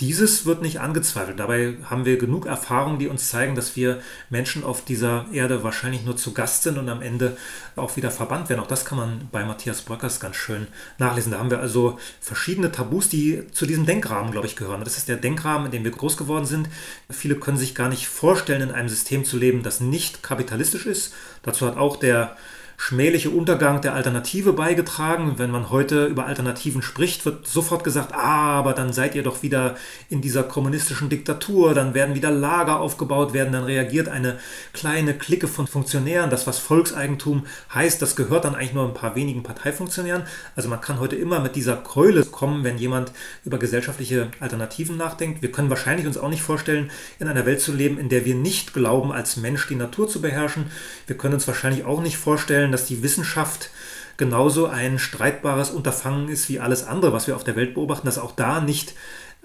Dieses 0.00 0.46
wird 0.46 0.62
nicht 0.62 0.78
angezweifelt. 0.80 1.40
Dabei 1.40 1.76
haben 1.82 2.04
wir 2.04 2.18
genug 2.18 2.46
Erfahrungen, 2.46 3.00
die 3.00 3.08
uns 3.08 3.30
zeigen, 3.30 3.56
dass 3.56 3.74
wir 3.74 4.00
Menschen 4.30 4.62
auf 4.62 4.84
dieser 4.84 5.26
Erde 5.32 5.64
wahrscheinlich 5.64 6.04
nur 6.04 6.16
zu 6.16 6.32
Gast 6.32 6.62
sind 6.62 6.78
und 6.78 6.88
am 6.88 7.02
Ende 7.02 7.36
auch 7.74 7.96
wieder 7.96 8.12
verbannt 8.12 8.48
werden. 8.48 8.60
Auch 8.60 8.68
das 8.68 8.84
kann 8.84 8.96
man 8.96 9.28
bei 9.32 9.44
Matthias 9.44 9.82
Bröckers 9.82 10.20
ganz 10.20 10.36
schön 10.36 10.68
nachlesen. 10.98 11.32
Da 11.32 11.40
haben 11.40 11.50
wir 11.50 11.58
also 11.58 11.98
verschiedene 12.20 12.70
Tabus, 12.70 13.08
die 13.08 13.42
zu 13.50 13.66
diesem 13.66 13.86
Denkrahmen, 13.86 14.30
glaube 14.30 14.46
ich, 14.46 14.54
gehören. 14.54 14.84
Das 14.84 14.98
ist 14.98 15.08
der 15.08 15.16
Denkrahmen, 15.16 15.66
in 15.66 15.72
dem 15.72 15.84
wir 15.84 15.90
groß 15.90 16.16
geworden 16.16 16.46
sind. 16.46 16.68
Viele 17.10 17.34
können 17.34 17.58
sich 17.58 17.74
gar 17.74 17.88
nicht 17.88 18.06
vorstellen, 18.06 18.62
in 18.62 18.70
einem 18.70 18.88
System 18.88 19.24
zu 19.24 19.36
leben, 19.36 19.64
das 19.64 19.80
nicht 19.80 20.22
kapitalistisch 20.22 20.86
ist. 20.86 21.12
Dazu 21.42 21.66
hat 21.66 21.76
auch 21.76 21.96
der 21.96 22.36
schmähliche 22.80 23.30
Untergang 23.30 23.80
der 23.80 23.94
Alternative 23.94 24.52
beigetragen. 24.52 25.34
Wenn 25.36 25.50
man 25.50 25.68
heute 25.68 26.06
über 26.06 26.26
Alternativen 26.26 26.80
spricht, 26.80 27.26
wird 27.26 27.46
sofort 27.46 27.82
gesagt, 27.82 28.14
ah, 28.14 28.56
aber 28.60 28.72
dann 28.72 28.92
seid 28.92 29.16
ihr 29.16 29.24
doch 29.24 29.42
wieder 29.42 29.74
in 30.08 30.20
dieser 30.20 30.44
kommunistischen 30.44 31.08
Diktatur, 31.08 31.74
dann 31.74 31.92
werden 31.92 32.14
wieder 32.14 32.30
Lager 32.30 32.78
aufgebaut 32.78 33.32
werden, 33.32 33.52
dann 33.52 33.64
reagiert 33.64 34.08
eine 34.08 34.38
kleine 34.72 35.12
Clique 35.12 35.48
von 35.48 35.66
Funktionären. 35.66 36.30
Das, 36.30 36.46
was 36.46 36.60
Volkseigentum 36.60 37.46
heißt, 37.74 38.00
das 38.00 38.14
gehört 38.14 38.44
dann 38.44 38.54
eigentlich 38.54 38.74
nur 38.74 38.86
ein 38.86 38.94
paar 38.94 39.16
wenigen 39.16 39.42
Parteifunktionären. 39.42 40.22
Also 40.54 40.68
man 40.68 40.80
kann 40.80 41.00
heute 41.00 41.16
immer 41.16 41.40
mit 41.40 41.56
dieser 41.56 41.76
Keule 41.76 42.24
kommen, 42.24 42.62
wenn 42.62 42.78
jemand 42.78 43.10
über 43.44 43.58
gesellschaftliche 43.58 44.28
Alternativen 44.38 44.96
nachdenkt. 44.96 45.42
Wir 45.42 45.50
können 45.50 45.68
wahrscheinlich 45.68 46.06
uns 46.06 46.16
auch 46.16 46.30
nicht 46.30 46.42
vorstellen, 46.42 46.92
in 47.18 47.26
einer 47.26 47.44
Welt 47.44 47.60
zu 47.60 47.72
leben, 47.72 47.98
in 47.98 48.08
der 48.08 48.24
wir 48.24 48.36
nicht 48.36 48.72
glauben, 48.72 49.10
als 49.10 49.36
Mensch 49.36 49.66
die 49.66 49.74
Natur 49.74 50.08
zu 50.08 50.20
beherrschen. 50.20 50.70
Wir 51.08 51.18
können 51.18 51.34
uns 51.34 51.48
wahrscheinlich 51.48 51.84
auch 51.84 52.00
nicht 52.00 52.18
vorstellen, 52.18 52.67
vorstellen, 52.68 52.72
dass 52.72 52.86
die 52.86 53.02
Wissenschaft 53.02 53.70
genauso 54.16 54.66
ein 54.66 54.98
streitbares 54.98 55.70
Unterfangen 55.70 56.28
ist 56.28 56.48
wie 56.48 56.60
alles 56.60 56.84
andere, 56.84 57.12
was 57.12 57.26
wir 57.26 57.36
auf 57.36 57.44
der 57.44 57.56
Welt 57.56 57.74
beobachten, 57.74 58.06
dass 58.06 58.18
auch 58.18 58.32
da 58.32 58.60
nicht 58.60 58.94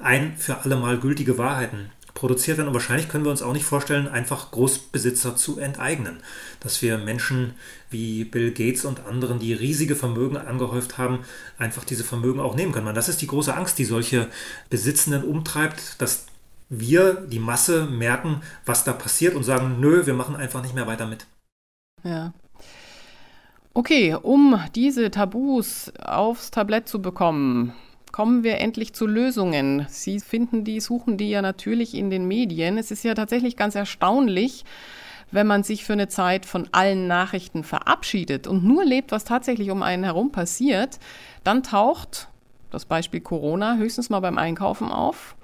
ein 0.01 0.35
für 0.37 0.63
alle 0.63 0.75
Mal 0.75 0.99
gültige 0.99 1.37
Wahrheiten 1.37 1.91
produziert 2.15 2.57
werden. 2.57 2.69
Und 2.69 2.73
wahrscheinlich 2.73 3.09
können 3.09 3.23
wir 3.23 3.31
uns 3.31 3.41
auch 3.41 3.53
nicht 3.53 3.65
vorstellen, 3.65 4.07
einfach 4.07 4.51
Großbesitzer 4.51 5.35
zu 5.35 5.59
enteignen. 5.59 6.17
Dass 6.59 6.81
wir 6.81 6.97
Menschen 6.97 7.53
wie 7.91 8.23
Bill 8.25 8.51
Gates 8.51 8.85
und 8.85 9.05
anderen, 9.05 9.39
die 9.39 9.53
riesige 9.53 9.95
Vermögen 9.95 10.37
angehäuft 10.37 10.97
haben, 10.97 11.19
einfach 11.57 11.83
diese 11.85 12.03
Vermögen 12.03 12.39
auch 12.39 12.55
nehmen 12.55 12.71
können. 12.71 12.95
Das 12.95 13.09
ist 13.09 13.21
die 13.21 13.27
große 13.27 13.53
Angst, 13.53 13.77
die 13.77 13.85
solche 13.85 14.29
Besitzenden 14.69 15.23
umtreibt, 15.23 16.01
dass 16.01 16.25
wir, 16.69 17.13
die 17.13 17.39
Masse, 17.39 17.85
merken, 17.85 18.41
was 18.65 18.83
da 18.83 18.93
passiert 18.93 19.35
und 19.35 19.43
sagen, 19.43 19.79
nö, 19.79 20.05
wir 20.05 20.15
machen 20.15 20.35
einfach 20.35 20.63
nicht 20.63 20.73
mehr 20.73 20.87
weiter 20.87 21.05
mit. 21.05 21.27
Ja, 22.03 22.33
Okay, 23.75 24.13
um 24.13 24.59
diese 24.75 25.09
Tabus 25.09 25.91
aufs 25.99 26.51
Tablett 26.51 26.87
zu 26.87 27.01
bekommen, 27.01 27.73
kommen 28.11 28.43
wir 28.43 28.59
endlich 28.59 28.93
zu 28.93 29.07
Lösungen. 29.07 29.87
Sie 29.89 30.19
finden 30.19 30.63
die, 30.63 30.79
suchen 30.79 31.17
die 31.17 31.31
ja 31.31 31.41
natürlich 31.41 31.95
in 31.95 32.11
den 32.11 32.27
Medien. 32.27 32.77
Es 32.77 32.91
ist 32.91 33.03
ja 33.03 33.15
tatsächlich 33.15 33.57
ganz 33.57 33.73
erstaunlich, 33.73 34.63
wenn 35.31 35.47
man 35.47 35.63
sich 35.63 35.85
für 35.85 35.93
eine 35.93 36.07
Zeit 36.07 36.45
von 36.45 36.69
allen 36.71 37.07
Nachrichten 37.07 37.63
verabschiedet 37.63 38.45
und 38.45 38.63
nur 38.63 38.85
lebt, 38.85 39.11
was 39.11 39.23
tatsächlich 39.23 39.71
um 39.71 39.81
einen 39.81 40.03
herum 40.03 40.31
passiert, 40.31 40.99
dann 41.43 41.63
taucht 41.63 42.27
das 42.69 42.85
Beispiel 42.85 43.21
Corona 43.21 43.77
höchstens 43.77 44.11
mal 44.11 44.19
beim 44.19 44.37
Einkaufen 44.37 44.91
auf, 44.91 45.35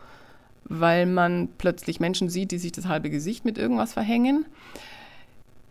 weil 0.66 1.08
man 1.08 1.50
plötzlich 1.58 2.00
Menschen 2.00 2.30
sieht, 2.30 2.52
die 2.52 2.60
sich 2.60 2.74
das 2.74 2.88
halbe 2.88 3.10
Gesicht 3.10 3.44
mit 3.44 3.58
irgendwas 3.58 3.94
verhängen. 3.94 4.46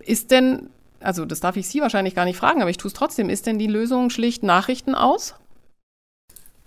Ist 0.00 0.32
denn 0.32 0.70
also 1.00 1.24
das 1.24 1.40
darf 1.40 1.56
ich 1.56 1.68
Sie 1.68 1.80
wahrscheinlich 1.80 2.14
gar 2.14 2.24
nicht 2.24 2.36
fragen, 2.36 2.60
aber 2.60 2.70
ich 2.70 2.76
tue 2.76 2.88
es 2.88 2.94
trotzdem. 2.94 3.28
Ist 3.28 3.46
denn 3.46 3.58
die 3.58 3.66
Lösung 3.66 4.10
schlicht 4.10 4.42
Nachrichten 4.42 4.94
aus? 4.94 5.34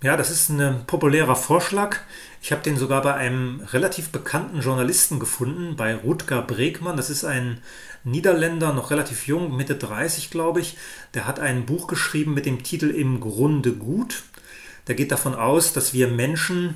Ja, 0.04 0.18
das 0.18 0.32
ist 0.32 0.50
ein 0.50 0.86
populärer 0.88 1.36
Vorschlag. 1.36 1.98
Ich 2.42 2.52
habe 2.52 2.64
den 2.64 2.76
sogar 2.76 3.04
bei 3.04 3.14
einem 3.14 3.62
relativ 3.72 4.10
bekannten 4.10 4.62
Journalisten 4.62 5.20
gefunden, 5.20 5.76
bei 5.76 5.94
Rutger 5.94 6.42
Bregmann. 6.42 6.98
Das 6.98 7.12
ist 7.12 7.24
ein 7.24 7.62
Niederländer, 8.04 8.74
noch 8.74 8.90
relativ 8.90 9.28
jung, 9.28 9.56
Mitte 9.56 9.76
30, 9.76 10.32
glaube 10.32 10.60
ich. 10.60 10.76
Der 11.14 11.28
hat 11.28 11.40
ein 11.40 11.68
Buch 11.68 11.86
geschrieben 11.86 12.34
mit 12.34 12.48
dem 12.48 12.64
Titel 12.64 12.90
Im 12.90 13.20
Grunde 13.20 13.74
gut. 13.74 14.24
Der 14.88 14.96
geht 14.96 15.12
davon 15.12 15.36
aus, 15.36 15.72
dass 15.74 15.94
wir 15.94 16.08
Menschen 16.08 16.76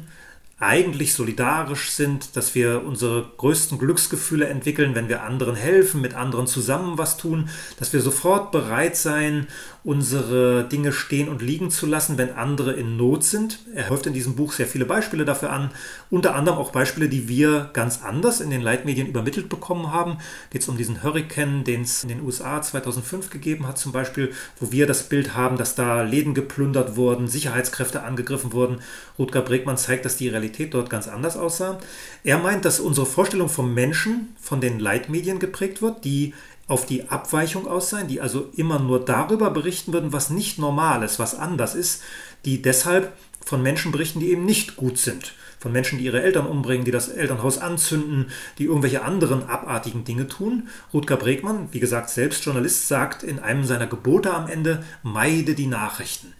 eigentlich 0.57 1.13
solidarisch 1.13 1.91
sind, 1.91 2.37
dass 2.37 2.55
wir 2.55 2.83
unsere 2.85 3.29
größten 3.37 3.77
Glücksgefühle 3.77 4.47
entwickeln, 4.47 4.95
wenn 4.95 5.09
wir 5.09 5.23
anderen 5.23 5.55
helfen, 5.55 5.99
mit 5.99 6.13
anderen 6.13 6.47
zusammen 6.47 6.97
was 6.97 7.17
tun, 7.17 7.49
dass 7.77 7.91
wir 7.91 7.99
sofort 7.99 8.51
bereit 8.51 8.95
sein, 8.95 9.47
unsere 9.85 10.63
Dinge 10.63 10.91
stehen 10.91 11.29
und 11.29 11.43
liegen 11.43 11.69
zu 11.69 11.85
lassen, 11.85 12.17
wenn 12.17 12.33
andere 12.33 12.73
in 12.73 12.97
Not 12.97 13.23
sind. 13.23 13.59
Er 13.75 13.89
häuft 13.89 14.07
in 14.07 14.13
diesem 14.13 14.35
Buch 14.35 14.51
sehr 14.51 14.65
viele 14.65 14.85
Beispiele 14.85 15.25
dafür 15.25 15.51
an, 15.51 15.69
unter 16.09 16.33
anderem 16.33 16.57
auch 16.57 16.71
Beispiele, 16.71 17.07
die 17.07 17.27
wir 17.29 17.69
ganz 17.73 18.01
anders 18.03 18.41
in 18.41 18.49
den 18.49 18.61
Leitmedien 18.61 19.05
übermittelt 19.05 19.47
bekommen 19.47 19.91
haben. 19.91 20.17
Geht 20.49 20.63
es 20.63 20.69
um 20.69 20.75
diesen 20.75 21.03
Hurricane, 21.03 21.63
den 21.63 21.83
es 21.83 22.01
in 22.01 22.09
den 22.09 22.23
USA 22.23 22.63
2005 22.63 23.29
gegeben 23.29 23.67
hat 23.67 23.77
zum 23.77 23.91
Beispiel, 23.91 24.33
wo 24.59 24.71
wir 24.71 24.87
das 24.87 25.03
Bild 25.03 25.35
haben, 25.35 25.55
dass 25.55 25.75
da 25.75 26.01
Läden 26.01 26.33
geplündert 26.33 26.95
wurden, 26.95 27.27
Sicherheitskräfte 27.27 28.01
angegriffen 28.01 28.53
wurden. 28.53 28.79
Rutger 29.19 29.43
Bregmann 29.43 29.77
zeigt, 29.77 30.03
dass 30.03 30.17
die 30.17 30.29
Realität 30.29 30.73
dort 30.73 30.89
ganz 30.89 31.07
anders 31.07 31.37
aussah. 31.37 31.77
Er 32.23 32.39
meint, 32.39 32.65
dass 32.65 32.79
unsere 32.79 33.05
Vorstellung 33.05 33.49
vom 33.49 33.75
Menschen 33.75 34.35
von 34.41 34.61
den 34.61 34.79
Leitmedien 34.79 35.37
geprägt 35.37 35.83
wird, 35.83 36.03
die 36.05 36.33
auf 36.67 36.85
die 36.85 37.09
Abweichung 37.09 37.67
aus 37.67 37.89
sein, 37.89 38.07
die 38.07 38.21
also 38.21 38.49
immer 38.55 38.79
nur 38.79 39.03
darüber 39.03 39.51
berichten 39.51 39.93
würden, 39.93 40.13
was 40.13 40.29
nicht 40.29 40.57
normal 40.57 41.03
ist, 41.03 41.19
was 41.19 41.35
anders 41.35 41.75
ist, 41.75 42.01
die 42.43 42.61
deshalb 42.61 43.13
von 43.43 43.61
Menschen 43.61 43.91
berichten, 43.91 44.19
die 44.19 44.31
eben 44.31 44.45
nicht 44.45 44.75
gut 44.75 44.97
sind. 44.97 45.33
Von 45.59 45.71
Menschen, 45.71 45.99
die 45.99 46.05
ihre 46.05 46.21
Eltern 46.21 46.47
umbringen, 46.47 46.85
die 46.85 46.91
das 46.91 47.09
Elternhaus 47.09 47.57
anzünden, 47.57 48.27
die 48.57 48.65
irgendwelche 48.65 49.03
anderen 49.03 49.47
abartigen 49.47 50.03
Dinge 50.03 50.27
tun. 50.27 50.67
Rutger 50.93 51.17
Bregmann, 51.17 51.69
wie 51.71 51.79
gesagt, 51.79 52.09
selbst 52.09 52.45
Journalist, 52.45 52.87
sagt 52.87 53.23
in 53.23 53.39
einem 53.39 53.63
seiner 53.63 53.87
Gebote 53.87 54.33
am 54.33 54.47
Ende, 54.47 54.83
meide 55.01 55.55
die 55.55 55.67
Nachrichten. 55.67 56.33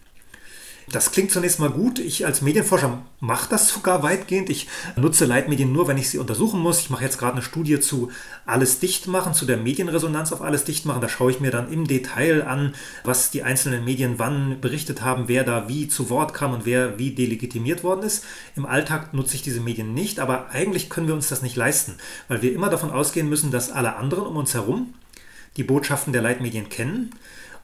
Das 0.92 1.12
klingt 1.12 1.32
zunächst 1.32 1.60
mal 1.60 1.72
gut. 1.72 1.98
Ich 1.98 2.28
als 2.28 2.44
Medienforscher 2.44 3.02
mache 3.20 3.50
das 3.50 3.70
sogar 3.70 4.04
weitgehend. 4.04 4.52
Ich 4.52 4.68
nutze 4.96 5.26
Leitmedien 5.26 5.74
nur, 5.74 5.88
wenn 5.88 5.98
ich 5.98 6.10
sie 6.10 6.20
untersuchen 6.20 6.60
muss. 6.60 6.80
Ich 6.80 6.92
mache 6.92 7.04
jetzt 7.04 7.18
gerade 7.18 7.34
eine 7.34 7.42
Studie 7.42 7.80
zu 7.80 8.12
alles 8.46 8.80
dicht 8.80 9.08
machen, 9.08 9.34
zu 9.34 9.46
der 9.46 9.58
Medienresonanz 9.58 10.32
auf 10.32 10.44
alles 10.44 10.64
dicht 10.64 10.86
machen. 10.86 11.02
Da 11.02 11.10
schaue 11.10 11.32
ich 11.32 11.40
mir 11.40 11.50
dann 11.50 11.72
im 11.72 11.88
Detail 11.88 12.44
an, 12.48 12.76
was 13.04 13.32
die 13.32 13.42
einzelnen 13.42 13.84
Medien 13.84 14.20
wann 14.20 14.62
berichtet 14.62 15.02
haben, 15.02 15.28
wer 15.28 15.44
da 15.44 15.68
wie 15.68 15.88
zu 15.88 16.12
Wort 16.12 16.36
kam 16.36 16.54
und 16.54 16.66
wer 16.66 17.00
wie 17.00 17.12
delegitimiert 17.12 17.84
worden 17.84 18.04
ist. 18.04 18.24
Im 18.56 18.68
Alltag 18.68 19.14
nutze 19.14 19.36
ich 19.36 19.42
diese 19.42 19.62
Medien 19.62 19.96
nicht, 19.96 20.20
aber 20.20 20.50
eigentlich 20.52 20.92
können 20.92 21.08
wir 21.08 21.16
uns 21.16 21.30
das 21.30 21.42
nicht 21.42 21.56
leisten, 21.56 21.96
weil 22.28 22.44
wir 22.44 22.54
immer 22.54 22.70
davon 22.70 22.92
ausgehen 22.92 23.28
müssen, 23.28 23.50
dass 23.50 23.72
alle 23.72 23.96
anderen 23.96 24.28
um 24.28 24.38
uns 24.38 24.54
herum 24.54 24.94
die 25.58 25.64
Botschaften 25.64 26.14
der 26.14 26.22
Leitmedien 26.22 26.70
kennen 26.70 27.12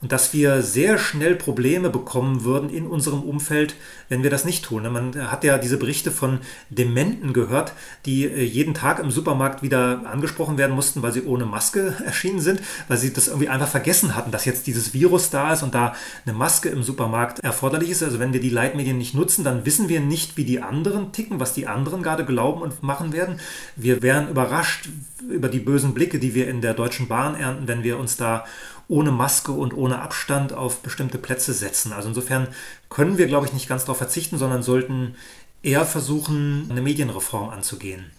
und 0.02 0.12
dass 0.12 0.34
wir 0.34 0.62
sehr 0.64 0.98
schnell 0.98 1.36
Probleme 1.36 1.90
bekommen 1.90 2.44
würden 2.44 2.70
in 2.70 2.88
unserem 2.88 3.22
Umfeld, 3.22 3.76
wenn 4.10 4.24
wir 4.24 4.32
das 4.32 4.46
nicht 4.46 4.66
tun. 4.66 4.92
Man 4.92 5.32
hat 5.32 5.44
ja 5.44 5.58
diese 5.60 5.78
Berichte 5.78 6.12
von 6.12 6.40
Dementen 6.70 7.34
gehört, 7.34 7.74
die 8.06 8.26
äh, 8.26 8.44
jeden 8.44 8.74
Tag 8.74 9.00
im 9.00 9.12
Supermarkt 9.12 9.62
wieder 9.62 10.02
angesprochen 10.06 10.58
werden 10.58 10.76
mussten, 10.76 11.04
weil 11.04 11.12
sie 11.12 11.24
ohne 11.24 11.46
Maske 11.46 11.96
erschienen 12.06 12.42
sind, 12.42 12.62
weil 12.88 12.98
sie 12.98 13.14
das 13.14 13.28
irgendwie 13.28 13.50
einfach 13.50 13.68
vergessen 13.68 14.16
hatten, 14.16 14.32
dass 14.32 14.46
jetzt 14.46 14.66
dieses 14.66 14.94
Virus 14.94 15.30
da 15.30 15.54
ist 15.54 15.62
und 15.62 15.76
da 15.76 15.94
eine 16.26 16.36
Maske 16.36 16.70
im 16.70 16.82
Supermarkt 16.82 17.40
erforderlich 17.40 17.92
ist. 17.92 18.02
Also 18.02 18.20
wenn 18.20 18.34
wir 18.34 18.42
die 18.42 18.50
Leitmedien 18.50 18.98
nicht 18.98 19.14
nutzen, 19.14 19.44
dann 19.44 19.66
wissen 19.66 19.88
wir 19.88 20.00
nicht, 20.02 20.36
wie 20.36 20.46
die 20.46 20.62
anderen 20.62 21.12
ticken, 21.12 21.40
was 21.40 21.54
die 21.54 21.68
anderen 21.68 22.02
gerade 22.02 22.26
glauben 22.26 22.62
und 22.62 22.82
machen 22.82 23.14
werden. 23.14 23.40
Wir 23.76 24.02
wären 24.02 24.30
überrascht 24.30 24.90
über 25.30 25.48
die 25.48 25.60
bösen 25.60 25.94
Blicke, 25.94 26.18
die 26.18 26.34
wir 26.34 26.48
in 26.48 26.62
der 26.62 26.74
Deutschen 26.74 27.08
Bahn 27.08 27.36
ernten, 27.36 27.68
wenn 27.68 27.84
wir 27.84 28.00
uns 28.00 28.18
da 28.18 28.46
ohne 28.92 29.12
Maske 29.12 29.54
und 29.54 29.74
ohne 29.74 30.00
Abstand 30.00 30.52
auf 30.52 30.82
bestimmte 30.82 31.18
Plätze 31.18 31.54
setzen. 31.54 31.94
Also 31.94 32.10
insofern 32.10 32.50
können 32.90 33.18
wir, 33.18 33.28
glaube 33.28 33.46
ich, 33.46 33.54
nicht 33.54 33.70
ganz 33.70 33.86
darauf 33.86 33.98
verzichten, 33.98 34.38
sondern 34.38 34.64
sollten 34.64 35.16
eher 35.64 35.86
versuchen, 35.86 36.68
eine 36.70 36.82
Medienreform 36.82 37.50
anzugehen. 37.50 38.12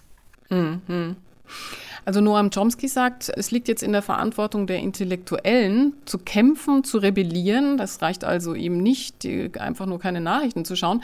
Mhm. 0.48 1.16
Also 2.04 2.20
Noam 2.20 2.50
Chomsky 2.50 2.88
sagt, 2.88 3.30
es 3.36 3.52
liegt 3.52 3.68
jetzt 3.68 3.82
in 3.82 3.92
der 3.92 4.02
Verantwortung 4.02 4.66
der 4.66 4.78
Intellektuellen, 4.78 5.94
zu 6.04 6.18
kämpfen, 6.18 6.82
zu 6.82 6.98
rebellieren. 6.98 7.76
Das 7.76 8.02
reicht 8.02 8.24
also 8.24 8.54
ihm 8.54 8.78
nicht, 8.78 9.26
einfach 9.58 9.86
nur 9.86 10.00
keine 10.00 10.20
Nachrichten 10.20 10.64
zu 10.64 10.74
schauen. 10.74 11.02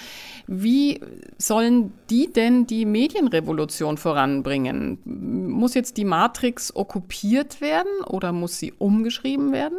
Wie 0.48 1.00
sollen 1.38 1.92
die 2.10 2.32
denn 2.32 2.66
die 2.66 2.84
Medienrevolution 2.84 3.96
voranbringen? 3.96 4.98
Muss 5.04 5.74
jetzt 5.74 5.96
die 5.96 6.04
Matrix 6.04 6.74
okkupiert 6.74 7.60
werden 7.60 8.02
oder 8.06 8.32
muss 8.32 8.58
sie 8.58 8.72
umgeschrieben 8.72 9.52
werden? 9.52 9.78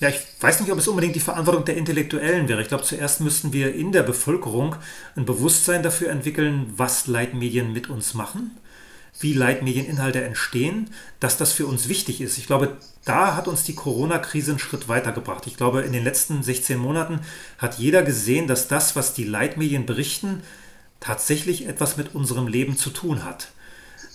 Ja, 0.00 0.10
ich 0.10 0.20
weiß 0.40 0.60
nicht, 0.60 0.70
ob 0.70 0.78
es 0.78 0.88
unbedingt 0.88 1.16
die 1.16 1.20
Verantwortung 1.20 1.64
der 1.64 1.78
Intellektuellen 1.78 2.48
wäre. 2.48 2.60
Ich 2.60 2.68
glaube, 2.68 2.84
zuerst 2.84 3.22
müssten 3.22 3.54
wir 3.54 3.74
in 3.74 3.92
der 3.92 4.02
Bevölkerung 4.02 4.76
ein 5.16 5.24
Bewusstsein 5.24 5.82
dafür 5.82 6.10
entwickeln, 6.10 6.74
was 6.76 7.06
Leitmedien 7.06 7.72
mit 7.72 7.88
uns 7.88 8.12
machen 8.12 8.50
wie 9.20 9.32
Leitmedieninhalte 9.32 10.22
entstehen, 10.22 10.90
dass 11.20 11.36
das 11.36 11.52
für 11.52 11.66
uns 11.66 11.88
wichtig 11.88 12.20
ist. 12.20 12.38
Ich 12.38 12.46
glaube, 12.46 12.76
da 13.04 13.36
hat 13.36 13.48
uns 13.48 13.62
die 13.62 13.74
Corona-Krise 13.74 14.52
einen 14.52 14.58
Schritt 14.58 14.88
weitergebracht. 14.88 15.46
Ich 15.46 15.56
glaube, 15.56 15.82
in 15.82 15.92
den 15.92 16.04
letzten 16.04 16.42
16 16.42 16.78
Monaten 16.78 17.20
hat 17.58 17.78
jeder 17.78 18.02
gesehen, 18.02 18.46
dass 18.46 18.68
das, 18.68 18.96
was 18.96 19.14
die 19.14 19.24
Leitmedien 19.24 19.86
berichten, 19.86 20.42
tatsächlich 21.00 21.66
etwas 21.66 21.96
mit 21.96 22.14
unserem 22.14 22.48
Leben 22.48 22.76
zu 22.76 22.90
tun 22.90 23.24
hat 23.24 23.48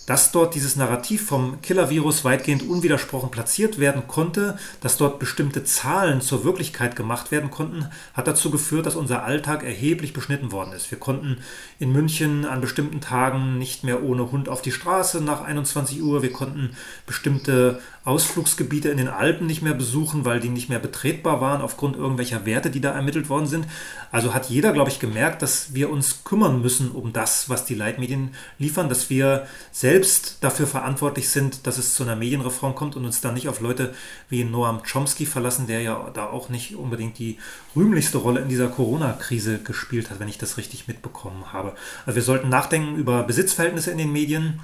dass 0.05 0.31
dort 0.31 0.55
dieses 0.55 0.75
Narrativ 0.75 1.25
vom 1.25 1.61
Killer-Virus 1.61 2.25
weitgehend 2.25 2.67
unwidersprochen 2.67 3.31
platziert 3.31 3.79
werden 3.79 4.07
konnte, 4.07 4.57
dass 4.81 4.97
dort 4.97 5.19
bestimmte 5.19 5.63
Zahlen 5.63 6.21
zur 6.21 6.43
Wirklichkeit 6.43 6.95
gemacht 6.95 7.31
werden 7.31 7.51
konnten, 7.51 7.87
hat 8.13 8.27
dazu 8.27 8.51
geführt, 8.51 8.85
dass 8.85 8.95
unser 8.95 9.23
Alltag 9.23 9.63
erheblich 9.63 10.13
beschnitten 10.13 10.51
worden 10.51 10.73
ist. 10.73 10.89
Wir 10.89 10.99
konnten 10.99 11.37
in 11.79 11.91
München 11.91 12.45
an 12.45 12.61
bestimmten 12.61 13.01
Tagen 13.01 13.57
nicht 13.57 13.83
mehr 13.83 14.03
ohne 14.03 14.31
Hund 14.31 14.49
auf 14.49 14.61
die 14.61 14.71
Straße 14.71 15.21
nach 15.21 15.41
21 15.41 16.01
Uhr. 16.01 16.21
Wir 16.21 16.31
konnten 16.31 16.75
bestimmte 17.05 17.79
Ausflugsgebiete 18.03 18.89
in 18.89 18.97
den 18.97 19.07
Alpen 19.07 19.45
nicht 19.45 19.61
mehr 19.61 19.75
besuchen, 19.75 20.25
weil 20.25 20.39
die 20.39 20.49
nicht 20.49 20.69
mehr 20.69 20.79
betretbar 20.79 21.39
waren 21.39 21.61
aufgrund 21.61 21.95
irgendwelcher 21.95 22.45
Werte, 22.45 22.71
die 22.71 22.81
da 22.81 22.91
ermittelt 22.91 23.29
worden 23.29 23.45
sind. 23.45 23.67
Also 24.11 24.33
hat 24.33 24.49
jeder, 24.49 24.73
glaube 24.73 24.89
ich, 24.89 24.99
gemerkt, 24.99 25.43
dass 25.43 25.75
wir 25.75 25.91
uns 25.91 26.23
kümmern 26.23 26.61
müssen 26.61 26.91
um 26.91 27.13
das, 27.13 27.47
was 27.47 27.65
die 27.65 27.75
Leitmedien 27.75 28.33
liefern, 28.57 28.89
dass 28.89 29.11
wir 29.11 29.45
selbst 29.71 30.37
dafür 30.41 30.65
verantwortlich 30.65 31.29
sind, 31.29 31.67
dass 31.67 31.77
es 31.77 31.93
zu 31.93 32.01
einer 32.01 32.15
Medienreform 32.15 32.73
kommt 32.73 32.95
und 32.95 33.05
uns 33.05 33.21
dann 33.21 33.35
nicht 33.35 33.47
auf 33.47 33.59
Leute 33.59 33.93
wie 34.29 34.43
Noam 34.43 34.81
Chomsky 34.81 35.27
verlassen, 35.27 35.67
der 35.67 35.81
ja 35.81 36.09
da 36.11 36.25
auch 36.25 36.49
nicht 36.49 36.75
unbedingt 36.75 37.19
die 37.19 37.37
rühmlichste 37.75 38.17
Rolle 38.17 38.41
in 38.41 38.49
dieser 38.49 38.67
Corona-Krise 38.67 39.59
gespielt 39.59 40.09
hat, 40.09 40.19
wenn 40.19 40.27
ich 40.27 40.39
das 40.39 40.57
richtig 40.57 40.87
mitbekommen 40.87 41.53
habe. 41.53 41.75
Also 42.07 42.15
wir 42.15 42.23
sollten 42.23 42.49
nachdenken 42.49 42.95
über 42.95 43.21
Besitzverhältnisse 43.23 43.91
in 43.91 43.99
den 43.99 44.11
Medien 44.11 44.59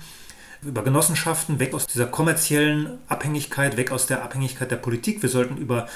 über 0.62 0.84
Genossenschaften, 0.84 1.60
weg 1.60 1.74
aus 1.74 1.88
dieser 1.88 2.08
kommerziellen 2.08 2.98
Abhängigkeit, 3.08 3.78
weg 3.78 3.92
aus 3.92 4.08
der 4.08 4.24
Abhängigkeit 4.24 4.72
der 4.72 4.78
Politik. 4.78 5.22
Wir 5.22 5.30
sollten 5.30 5.58
über 5.58 5.88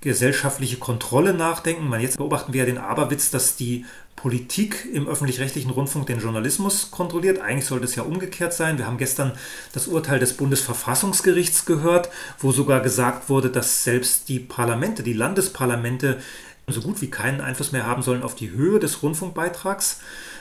gesellschaftliche 0.00 0.78
Kontrolle 0.78 1.34
nachdenken. 1.34 1.88
Man, 1.88 2.00
jetzt 2.00 2.16
beobachten 2.16 2.52
wir 2.52 2.60
ja 2.60 2.66
den 2.66 2.78
Aberwitz, 2.78 3.30
dass 3.30 3.56
die 3.56 3.84
Politik 4.16 4.86
im 4.92 5.08
öffentlich-rechtlichen 5.08 5.70
Rundfunk 5.70 6.06
den 6.06 6.20
Journalismus 6.20 6.90
kontrolliert. 6.90 7.40
Eigentlich 7.40 7.66
sollte 7.66 7.86
es 7.86 7.96
ja 7.96 8.02
umgekehrt 8.02 8.52
sein. 8.52 8.76
Wir 8.78 8.86
haben 8.86 8.98
gestern 8.98 9.32
das 9.72 9.88
Urteil 9.88 10.18
des 10.18 10.36
Bundesverfassungsgerichts 10.36 11.64
gehört, 11.64 12.10
wo 12.38 12.52
sogar 12.52 12.80
gesagt 12.80 13.28
wurde, 13.28 13.50
dass 13.50 13.84
selbst 13.84 14.28
die 14.28 14.38
Parlamente, 14.38 15.02
die 15.02 15.14
Landesparlamente 15.14 16.18
so 16.66 16.80
gut 16.80 17.00
wie 17.00 17.10
keinen 17.10 17.40
Einfluss 17.40 17.72
mehr 17.72 17.86
haben 17.86 18.02
sollen 18.02 18.22
auf 18.22 18.34
die 18.34 18.50
Höhe 18.50 18.78
des 18.78 19.02
Rundfunkbeitrags. 19.02 20.00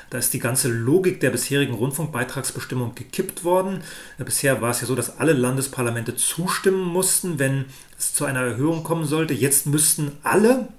Da 0.09 0.17
ist 0.17 0.33
die 0.33 0.39
ganze 0.39 0.69
Logik 0.69 1.19
der 1.19 1.29
bisherigen 1.29 1.73
Rundfunkbeitragsbestimmung 1.73 2.95
gekippt 2.95 3.43
worden. 3.43 3.83
Bisher 4.17 4.61
war 4.61 4.71
es 4.71 4.81
ja 4.81 4.87
so, 4.87 4.95
dass 4.95 5.19
alle 5.19 5.33
Landesparlamente 5.33 6.15
zustimmen 6.15 6.83
mussten, 6.83 7.37
wenn 7.37 7.65
es 7.97 8.13
zu 8.13 8.25
einer 8.25 8.41
Erhöhung 8.41 8.83
kommen 8.83 9.05
sollte. 9.05 9.33
Jetzt 9.33 9.67
müssten 9.67 10.13
alle 10.23 10.69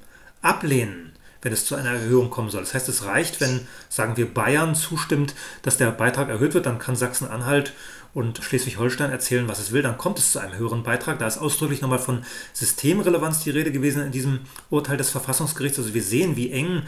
ablehnen, 0.43 1.12
wenn 1.43 1.53
es 1.53 1.64
zu 1.64 1.77
einer 1.77 1.90
Erhöhung 1.90 2.31
kommen 2.31 2.51
soll. 2.51 2.62
Das 2.62 2.75
heißt, 2.75 2.88
es 2.88 3.05
reicht, 3.05 3.40
wenn, 3.40 3.66
sagen 3.88 4.16
wir, 4.16 4.33
Bayern 4.33 4.75
zustimmt, 4.75 5.35
dass 5.62 5.77
der 5.77 5.93
Beitrag 5.93 6.29
erhöht 6.29 6.55
wird, 6.55 6.66
dann 6.66 6.79
kann 6.79 6.97
Sachsen-Anhalt 6.97 7.73
und 8.12 8.43
Schleswig-Holstein 8.43 9.12
erzählen, 9.12 9.47
was 9.47 9.61
es 9.61 9.71
will, 9.71 9.83
dann 9.83 9.97
kommt 9.97 10.19
es 10.19 10.33
zu 10.33 10.40
einem 10.40 10.59
höheren 10.59 10.83
Beitrag. 10.83 11.21
Da 11.21 11.29
ist 11.29 11.38
ausdrücklich 11.38 11.81
nochmal 11.81 12.01
von 12.01 12.25
Systemrelevanz 12.53 13.45
die 13.45 13.51
Rede 13.51 13.71
gewesen 13.71 14.03
in 14.03 14.11
diesem 14.11 14.40
Urteil 14.69 14.97
des 14.97 15.11
Verfassungsgerichts. 15.11 15.79
Also 15.79 15.95
wir 15.95 16.03
sehen, 16.03 16.35
wie 16.35 16.51
eng 16.51 16.83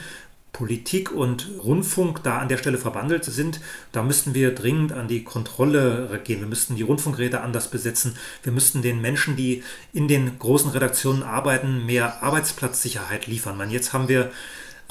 Politik 0.52 1.10
und 1.10 1.48
Rundfunk 1.64 2.22
da 2.22 2.38
an 2.38 2.48
der 2.48 2.58
Stelle 2.58 2.76
verbandelt 2.76 3.24
sind, 3.24 3.60
da 3.90 4.02
müssten 4.02 4.34
wir 4.34 4.54
dringend 4.54 4.92
an 4.92 5.08
die 5.08 5.24
Kontrolle 5.24 6.20
gehen. 6.24 6.40
Wir 6.40 6.46
müssten 6.46 6.76
die 6.76 6.82
Rundfunkräte 6.82 7.40
anders 7.40 7.68
besetzen. 7.68 8.16
Wir 8.42 8.52
müssten 8.52 8.82
den 8.82 9.00
Menschen, 9.00 9.34
die 9.34 9.62
in 9.94 10.08
den 10.08 10.38
großen 10.38 10.70
Redaktionen 10.70 11.22
arbeiten, 11.22 11.86
mehr 11.86 12.22
Arbeitsplatzsicherheit 12.22 13.26
liefern. 13.26 13.56
Man, 13.56 13.70
jetzt 13.70 13.94
haben 13.94 14.08
wir 14.08 14.30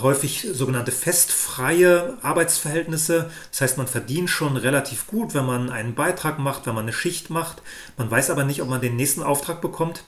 häufig 0.02 0.48
sogenannte 0.52 0.92
festfreie 0.92 2.18
Arbeitsverhältnisse. 2.24 3.30
Das 3.52 3.62
heißt, 3.62 3.78
man 3.78 3.88
verdient 3.88 4.32
schon 4.32 4.58
relativ 4.58 5.06
gut, 5.06 5.36
wenn 5.36 5.46
man 5.46 5.70
einen 5.70 5.94
Beitrag 5.94 6.40
macht, 6.40 6.66
wenn 6.66 6.74
man 6.74 6.86
eine 6.86 6.94
Schicht 6.94 7.30
macht. 7.30 7.62
Man 7.98 8.10
weiß 8.10 8.32
aber 8.32 8.46
nicht, 8.46 8.64
ob 8.64 8.68
man 8.68 8.82
den 8.82 8.96
nächsten 8.96 9.22
Auftrag 9.22 9.62
bekommt 9.62 10.06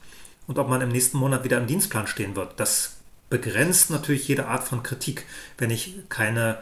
und 0.47 0.57
ob 0.57 0.67
man 0.67 0.82
im 0.82 0.89
nächsten 0.89 1.17
Monat 1.17 1.43
wieder 1.43 1.59
im 1.59 1.67
Dienstplan 1.67 2.07
stehen 2.07 2.36
wird. 2.36 2.59
Das 2.59 2.97
begrenzt 3.34 3.89
natürlich 3.89 4.27
jede 4.27 4.45
Art 4.45 4.63
von 4.63 4.84
Kritik, 4.84 5.25
wenn 5.57 5.71
ich 5.71 5.95
keine 6.07 6.59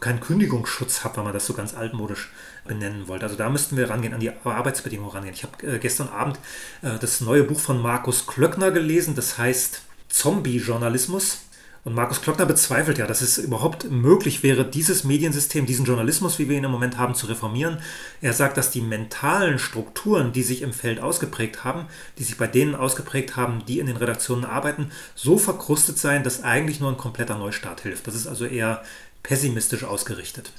keinen 0.00 0.20
Kündigungsschutz 0.20 1.02
habe, 1.02 1.16
wenn 1.16 1.24
man 1.24 1.32
das 1.34 1.44
so 1.44 1.54
ganz 1.54 1.74
altmodisch 1.74 2.30
benennen 2.64 3.08
wollte. 3.08 3.24
Also 3.26 3.36
da 3.36 3.50
müssten 3.50 3.76
wir 3.76 3.90
rangehen, 3.90 4.14
an 4.14 4.20
die 4.20 4.30
Arbeitsbedingungen 4.44 5.10
rangehen. 5.10 5.34
Ich 5.34 5.42
habe 5.42 5.66
äh, 5.66 5.78
gestern 5.78 6.08
Abend 6.08 6.38
äh, 6.82 6.98
das 7.00 7.20
neue 7.20 7.42
Buch 7.42 7.58
von 7.58 7.82
Markus 7.82 8.26
Klöckner 8.26 8.70
gelesen, 8.70 9.16
das 9.16 9.38
heißt 9.38 9.82
Zombie-Journalismus. 10.08 11.40
Und 11.84 11.94
Markus 11.94 12.22
Klöckner 12.22 12.46
bezweifelt 12.46 12.96
ja, 12.96 13.06
dass 13.06 13.20
es 13.20 13.36
überhaupt 13.36 13.90
möglich 13.90 14.42
wäre, 14.42 14.64
dieses 14.64 15.04
Mediensystem, 15.04 15.66
diesen 15.66 15.84
Journalismus, 15.84 16.38
wie 16.38 16.48
wir 16.48 16.56
ihn 16.56 16.64
im 16.64 16.70
Moment 16.70 16.96
haben, 16.96 17.14
zu 17.14 17.26
reformieren. 17.26 17.78
Er 18.22 18.32
sagt, 18.32 18.56
dass 18.56 18.70
die 18.70 18.80
mentalen 18.80 19.58
Strukturen, 19.58 20.32
die 20.32 20.42
sich 20.42 20.62
im 20.62 20.72
Feld 20.72 20.98
ausgeprägt 20.98 21.62
haben, 21.62 21.86
die 22.18 22.24
sich 22.24 22.38
bei 22.38 22.46
denen 22.46 22.74
ausgeprägt 22.74 23.36
haben, 23.36 23.66
die 23.66 23.80
in 23.80 23.86
den 23.86 23.98
Redaktionen 23.98 24.46
arbeiten, 24.46 24.90
so 25.14 25.36
verkrustet 25.36 25.98
seien, 25.98 26.24
dass 26.24 26.42
eigentlich 26.42 26.80
nur 26.80 26.90
ein 26.90 26.96
kompletter 26.96 27.36
Neustart 27.36 27.82
hilft. 27.82 28.06
Das 28.06 28.14
ist 28.14 28.26
also 28.26 28.46
eher 28.46 28.82
pessimistisch 29.22 29.84
ausgerichtet. 29.84 30.52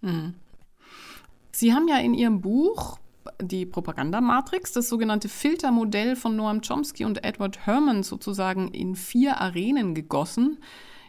Mhm. 0.00 0.34
Sie 1.52 1.74
haben 1.74 1.88
ja 1.88 1.98
in 1.98 2.14
Ihrem 2.14 2.40
Buch 2.40 2.98
die 3.40 3.66
Propagandamatrix, 3.66 4.72
das 4.72 4.88
sogenannte 4.88 5.28
Filtermodell 5.28 6.16
von 6.16 6.36
Noam 6.36 6.60
Chomsky 6.60 7.04
und 7.04 7.24
Edward 7.24 7.66
Herman 7.66 8.02
sozusagen 8.02 8.68
in 8.68 8.94
vier 8.94 9.40
Arenen 9.40 9.94
gegossen, 9.94 10.58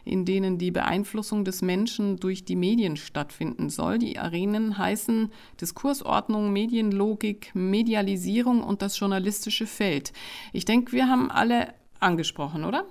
in 0.04 0.24
denen 0.24 0.58
die 0.58 0.70
Beeinflussung 0.70 1.44
des 1.44 1.62
Menschen 1.62 2.16
durch 2.16 2.44
die 2.44 2.56
Medien 2.56 2.96
stattfinden 2.96 3.68
soll. 3.68 3.98
Die 3.98 4.18
Arenen 4.18 4.78
heißen 4.78 5.30
Diskursordnung, 5.60 6.52
Medienlogik, 6.52 7.50
Medialisierung 7.54 8.62
und 8.62 8.82
das 8.82 8.98
journalistische 8.98 9.66
Feld. 9.66 10.12
Ich 10.52 10.64
denke, 10.64 10.92
wir 10.92 11.08
haben 11.08 11.30
alle 11.30 11.74
angesprochen, 11.98 12.64
oder? 12.64 12.86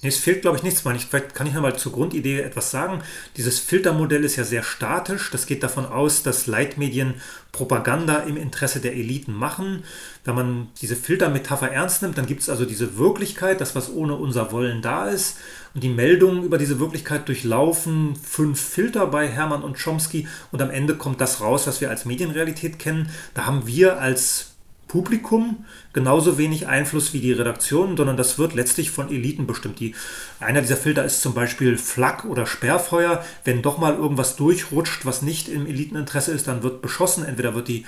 Nee, 0.00 0.10
es 0.10 0.18
fehlt, 0.18 0.42
glaube 0.42 0.56
ich, 0.56 0.62
nichts. 0.62 0.82
Vielleicht 0.82 1.34
kann 1.34 1.48
ich 1.48 1.54
nochmal 1.54 1.76
zur 1.76 1.90
Grundidee 1.90 2.40
etwas 2.40 2.70
sagen. 2.70 3.02
Dieses 3.36 3.58
Filtermodell 3.58 4.22
ist 4.22 4.36
ja 4.36 4.44
sehr 4.44 4.62
statisch. 4.62 5.32
Das 5.32 5.46
geht 5.46 5.64
davon 5.64 5.86
aus, 5.86 6.22
dass 6.22 6.46
Leitmedien 6.46 7.14
Propaganda 7.50 8.18
im 8.18 8.36
Interesse 8.36 8.78
der 8.78 8.92
Eliten 8.92 9.32
machen. 9.32 9.82
Wenn 10.24 10.36
man 10.36 10.68
diese 10.80 10.94
Filtermetapher 10.94 11.72
ernst 11.72 12.02
nimmt, 12.02 12.16
dann 12.16 12.26
gibt 12.26 12.42
es 12.42 12.48
also 12.48 12.64
diese 12.64 12.96
Wirklichkeit, 12.96 13.60
das, 13.60 13.74
was 13.74 13.92
ohne 13.92 14.14
unser 14.14 14.52
Wollen 14.52 14.82
da 14.82 15.08
ist. 15.08 15.38
Und 15.74 15.82
die 15.82 15.88
Meldungen 15.88 16.44
über 16.44 16.58
diese 16.58 16.78
Wirklichkeit 16.78 17.26
durchlaufen 17.26 18.14
fünf 18.14 18.60
Filter 18.60 19.08
bei 19.08 19.26
Hermann 19.26 19.64
und 19.64 19.82
Chomsky. 19.82 20.28
Und 20.52 20.62
am 20.62 20.70
Ende 20.70 20.94
kommt 20.94 21.20
das 21.20 21.40
raus, 21.40 21.66
was 21.66 21.80
wir 21.80 21.90
als 21.90 22.04
Medienrealität 22.04 22.78
kennen. 22.78 23.10
Da 23.34 23.46
haben 23.46 23.66
wir 23.66 24.00
als 24.00 24.52
Publikum 24.88 25.64
genauso 25.92 26.38
wenig 26.38 26.66
Einfluss 26.66 27.12
wie 27.12 27.20
die 27.20 27.32
Redaktionen, 27.32 27.96
sondern 27.96 28.16
das 28.16 28.38
wird 28.38 28.54
letztlich 28.54 28.90
von 28.90 29.10
Eliten 29.10 29.46
bestimmt. 29.46 29.78
Die, 29.80 29.94
einer 30.40 30.62
dieser 30.62 30.76
Filter 30.76 31.04
ist 31.04 31.20
zum 31.20 31.34
Beispiel 31.34 31.76
Flak 31.76 32.24
oder 32.24 32.46
Sperrfeuer. 32.46 33.22
Wenn 33.44 33.62
doch 33.62 33.78
mal 33.78 33.94
irgendwas 33.94 34.36
durchrutscht, 34.36 35.04
was 35.04 35.22
nicht 35.22 35.48
im 35.48 35.66
Eliteninteresse 35.66 36.32
ist, 36.32 36.48
dann 36.48 36.62
wird 36.62 36.80
beschossen. 36.80 37.24
Entweder 37.24 37.54
wird 37.54 37.68
die 37.68 37.84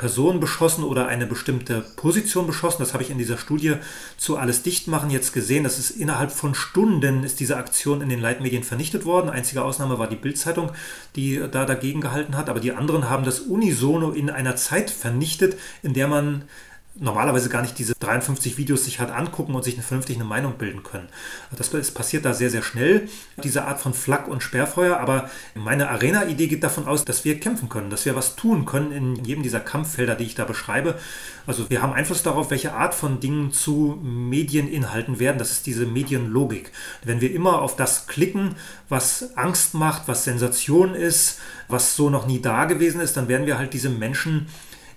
Person 0.00 0.40
beschossen 0.40 0.82
oder 0.82 1.08
eine 1.08 1.26
bestimmte 1.26 1.84
Position 1.96 2.46
beschossen. 2.46 2.78
Das 2.78 2.94
habe 2.94 3.02
ich 3.02 3.10
in 3.10 3.18
dieser 3.18 3.36
Studie 3.36 3.74
zu 4.16 4.38
Alles 4.38 4.62
Dichtmachen 4.62 5.10
jetzt 5.10 5.34
gesehen. 5.34 5.62
Das 5.62 5.78
ist 5.78 5.90
innerhalb 5.90 6.32
von 6.32 6.54
Stunden 6.54 7.22
ist 7.22 7.38
diese 7.38 7.58
Aktion 7.58 8.00
in 8.00 8.08
den 8.08 8.18
Leitmedien 8.18 8.64
vernichtet 8.64 9.04
worden. 9.04 9.28
Einzige 9.28 9.62
Ausnahme 9.62 9.98
war 9.98 10.08
die 10.08 10.16
Bildzeitung, 10.16 10.72
die 11.16 11.38
da 11.50 11.66
dagegen 11.66 12.00
gehalten 12.00 12.38
hat. 12.38 12.48
Aber 12.48 12.60
die 12.60 12.72
anderen 12.72 13.10
haben 13.10 13.26
das 13.26 13.40
unisono 13.40 14.12
in 14.12 14.30
einer 14.30 14.56
Zeit 14.56 14.90
vernichtet, 14.90 15.58
in 15.82 15.92
der 15.92 16.08
man 16.08 16.44
normalerweise 16.96 17.48
gar 17.48 17.62
nicht 17.62 17.78
diese 17.78 17.94
53 17.94 18.58
Videos 18.58 18.84
sich 18.84 18.98
hat 18.98 19.10
angucken 19.10 19.54
und 19.54 19.62
sich 19.62 19.74
eine 19.74 19.82
vernünftige 19.82 20.24
Meinung 20.24 20.54
bilden 20.58 20.82
können. 20.82 21.08
Das 21.56 21.70
passiert 21.92 22.24
da 22.24 22.34
sehr, 22.34 22.50
sehr 22.50 22.62
schnell, 22.62 23.08
diese 23.42 23.64
Art 23.64 23.80
von 23.80 23.94
Flak- 23.94 24.28
und 24.28 24.42
Sperrfeuer. 24.42 24.98
Aber 24.98 25.30
meine 25.54 25.88
Arena-Idee 25.88 26.48
geht 26.48 26.64
davon 26.64 26.88
aus, 26.88 27.04
dass 27.04 27.24
wir 27.24 27.38
kämpfen 27.38 27.68
können, 27.68 27.90
dass 27.90 28.04
wir 28.04 28.16
was 28.16 28.34
tun 28.36 28.66
können 28.66 28.92
in 28.92 29.24
jedem 29.24 29.42
dieser 29.42 29.60
Kampffelder, 29.60 30.16
die 30.16 30.24
ich 30.24 30.34
da 30.34 30.44
beschreibe. 30.44 30.98
Also 31.46 31.70
wir 31.70 31.80
haben 31.80 31.92
Einfluss 31.92 32.22
darauf, 32.22 32.50
welche 32.50 32.74
Art 32.74 32.94
von 32.94 33.20
Dingen 33.20 33.52
zu 33.52 33.98
Medieninhalten 34.02 35.20
werden. 35.20 35.38
Das 35.38 35.52
ist 35.52 35.66
diese 35.66 35.86
Medienlogik. 35.86 36.72
Wenn 37.04 37.20
wir 37.20 37.32
immer 37.32 37.62
auf 37.62 37.76
das 37.76 38.08
klicken, 38.08 38.56
was 38.88 39.36
Angst 39.36 39.74
macht, 39.74 40.08
was 40.08 40.24
Sensation 40.24 40.94
ist, 40.94 41.38
was 41.68 41.94
so 41.94 42.10
noch 42.10 42.26
nie 42.26 42.42
da 42.42 42.64
gewesen 42.64 43.00
ist, 43.00 43.16
dann 43.16 43.28
werden 43.28 43.46
wir 43.46 43.58
halt 43.58 43.72
diese 43.74 43.90
Menschen 43.90 44.48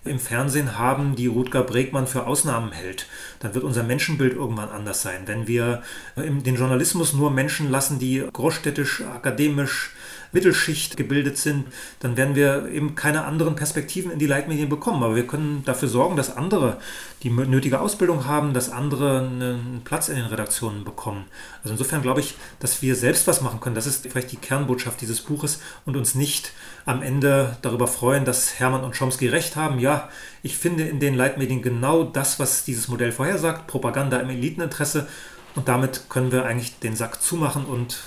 im 0.05 0.19
Fernsehen 0.19 0.77
haben, 0.77 1.15
die 1.15 1.27
Rutger 1.27 1.63
Bregmann 1.63 2.07
für 2.07 2.27
Ausnahmen 2.27 2.71
hält, 2.71 3.07
dann 3.39 3.53
wird 3.53 3.63
unser 3.63 3.83
Menschenbild 3.83 4.33
irgendwann 4.33 4.69
anders 4.69 5.01
sein. 5.01 5.23
Wenn 5.25 5.47
wir 5.47 5.83
den 6.17 6.55
Journalismus 6.55 7.13
nur 7.13 7.31
Menschen 7.31 7.71
lassen, 7.71 7.99
die 7.99 8.23
großstädtisch, 8.31 9.01
akademisch, 9.01 9.91
Mittelschicht 10.33 10.97
gebildet 10.97 11.37
sind, 11.37 11.65
dann 11.99 12.17
werden 12.17 12.35
wir 12.35 12.67
eben 12.69 12.95
keine 12.95 13.23
anderen 13.25 13.55
Perspektiven 13.55 14.11
in 14.11 14.19
die 14.19 14.25
Leitmedien 14.25 14.67
bekommen. 14.67 15.03
Aber 15.03 15.15
wir 15.15 15.27
können 15.27 15.63
dafür 15.63 15.87
sorgen, 15.87 16.15
dass 16.15 16.35
andere 16.35 16.77
die 17.21 17.29
nötige 17.29 17.79
Ausbildung 17.79 18.25
haben, 18.27 18.53
dass 18.53 18.69
andere 18.69 19.19
einen 19.19 19.81
Platz 19.85 20.09
in 20.09 20.15
den 20.15 20.25
Redaktionen 20.25 20.83
bekommen. 20.83 21.25
Also 21.63 21.71
insofern 21.71 22.01
glaube 22.01 22.19
ich, 22.19 22.35
dass 22.59 22.81
wir 22.81 22.95
selbst 22.95 23.27
was 23.27 23.41
machen 23.41 23.59
können. 23.61 23.75
Das 23.75 23.85
ist 23.85 24.07
vielleicht 24.07 24.31
die 24.31 24.37
Kernbotschaft 24.37 24.99
dieses 25.01 25.21
Buches 25.21 25.61
und 25.85 25.95
uns 25.95 26.15
nicht 26.15 26.51
am 26.85 27.01
Ende 27.01 27.55
darüber 27.61 27.87
freuen, 27.87 28.25
dass 28.25 28.59
Hermann 28.59 28.83
und 28.83 28.97
Chomsky 28.97 29.27
recht 29.27 29.55
haben. 29.55 29.79
Ja, 29.79 30.09
ich 30.41 30.57
finde 30.57 30.83
in 30.83 30.99
den 30.99 31.13
Leitmedien 31.13 31.61
genau 31.61 32.03
das, 32.03 32.39
was 32.39 32.65
dieses 32.65 32.87
Modell 32.87 33.11
vorhersagt, 33.11 33.67
Propaganda 33.67 34.17
im 34.17 34.29
Eliteninteresse. 34.29 35.07
Und 35.55 35.67
damit 35.67 36.09
können 36.09 36.31
wir 36.31 36.45
eigentlich 36.45 36.79
den 36.79 36.95
Sack 36.95 37.21
zumachen 37.21 37.65
und 37.65 37.99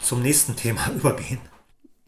zum 0.00 0.22
nächsten 0.22 0.56
Thema 0.56 0.88
übergehen. 0.94 1.40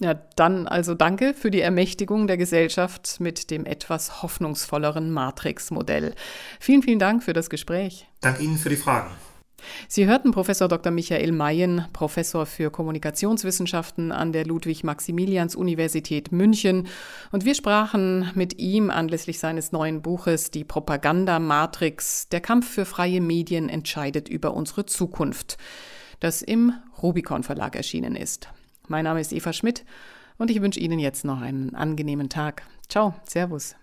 Ja, 0.01 0.15
dann 0.37 0.69
also 0.69 0.95
danke 0.95 1.35
für 1.35 1.51
die 1.51 1.61
Ermächtigung 1.61 2.29
der 2.29 2.37
Gesellschaft 2.37 3.19
mit 3.19 3.51
dem 3.51 3.67
etwas 3.67 4.23
hoffnungsvolleren 4.23 5.11
Matrix-Modell. 5.11 6.15
Vielen, 6.61 6.83
vielen 6.83 7.01
Dank 7.01 7.25
für 7.25 7.33
das 7.33 7.51
Gespräch. 7.51 8.07
Danke 8.21 8.45
Ihnen 8.45 8.59
für 8.59 8.69
die 8.69 8.77
Fragen. 8.77 9.11
Sie 9.89 10.07
hörten 10.07 10.31
Professor 10.31 10.69
Dr. 10.69 10.93
Michael 10.93 11.33
Mayen, 11.33 11.85
Professor 11.93 12.47
für 12.47 12.71
Kommunikationswissenschaften 12.71 14.13
an 14.13 14.33
der 14.33 14.47
Ludwig-Maximilians-Universität 14.47 16.31
München. 16.31 16.87
Und 17.33 17.45
wir 17.45 17.57
sprachen 17.57 18.31
mit 18.35 18.61
ihm 18.61 18.91
anlässlich 18.91 19.41
seines 19.41 19.73
neuen 19.73 20.01
Buches 20.01 20.53
Die 20.53 20.63
Propaganda-Matrix. 20.63 22.29
Der 22.29 22.41
Kampf 22.41 22.71
für 22.71 22.85
freie 22.85 23.21
Medien 23.21 23.69
entscheidet 23.69 24.29
über 24.29 24.55
unsere 24.55 24.87
Zukunft, 24.87 25.59
das 26.21 26.41
im 26.41 26.73
Rubicon 27.03 27.43
Verlag 27.43 27.75
erschienen 27.75 28.15
ist. 28.15 28.49
Mein 28.89 29.05
Name 29.05 29.21
ist 29.21 29.33
Eva 29.33 29.53
Schmidt 29.53 29.85
und 30.39 30.51
ich 30.51 30.63
wünsche 30.63 30.81
Ihnen 30.81 30.99
jetzt 30.99 31.25
noch 31.25 31.41
einen 31.41 31.75
angenehmen 31.75 32.29
Tag. 32.29 32.63
Ciao, 32.89 33.15
Servus. 33.25 33.77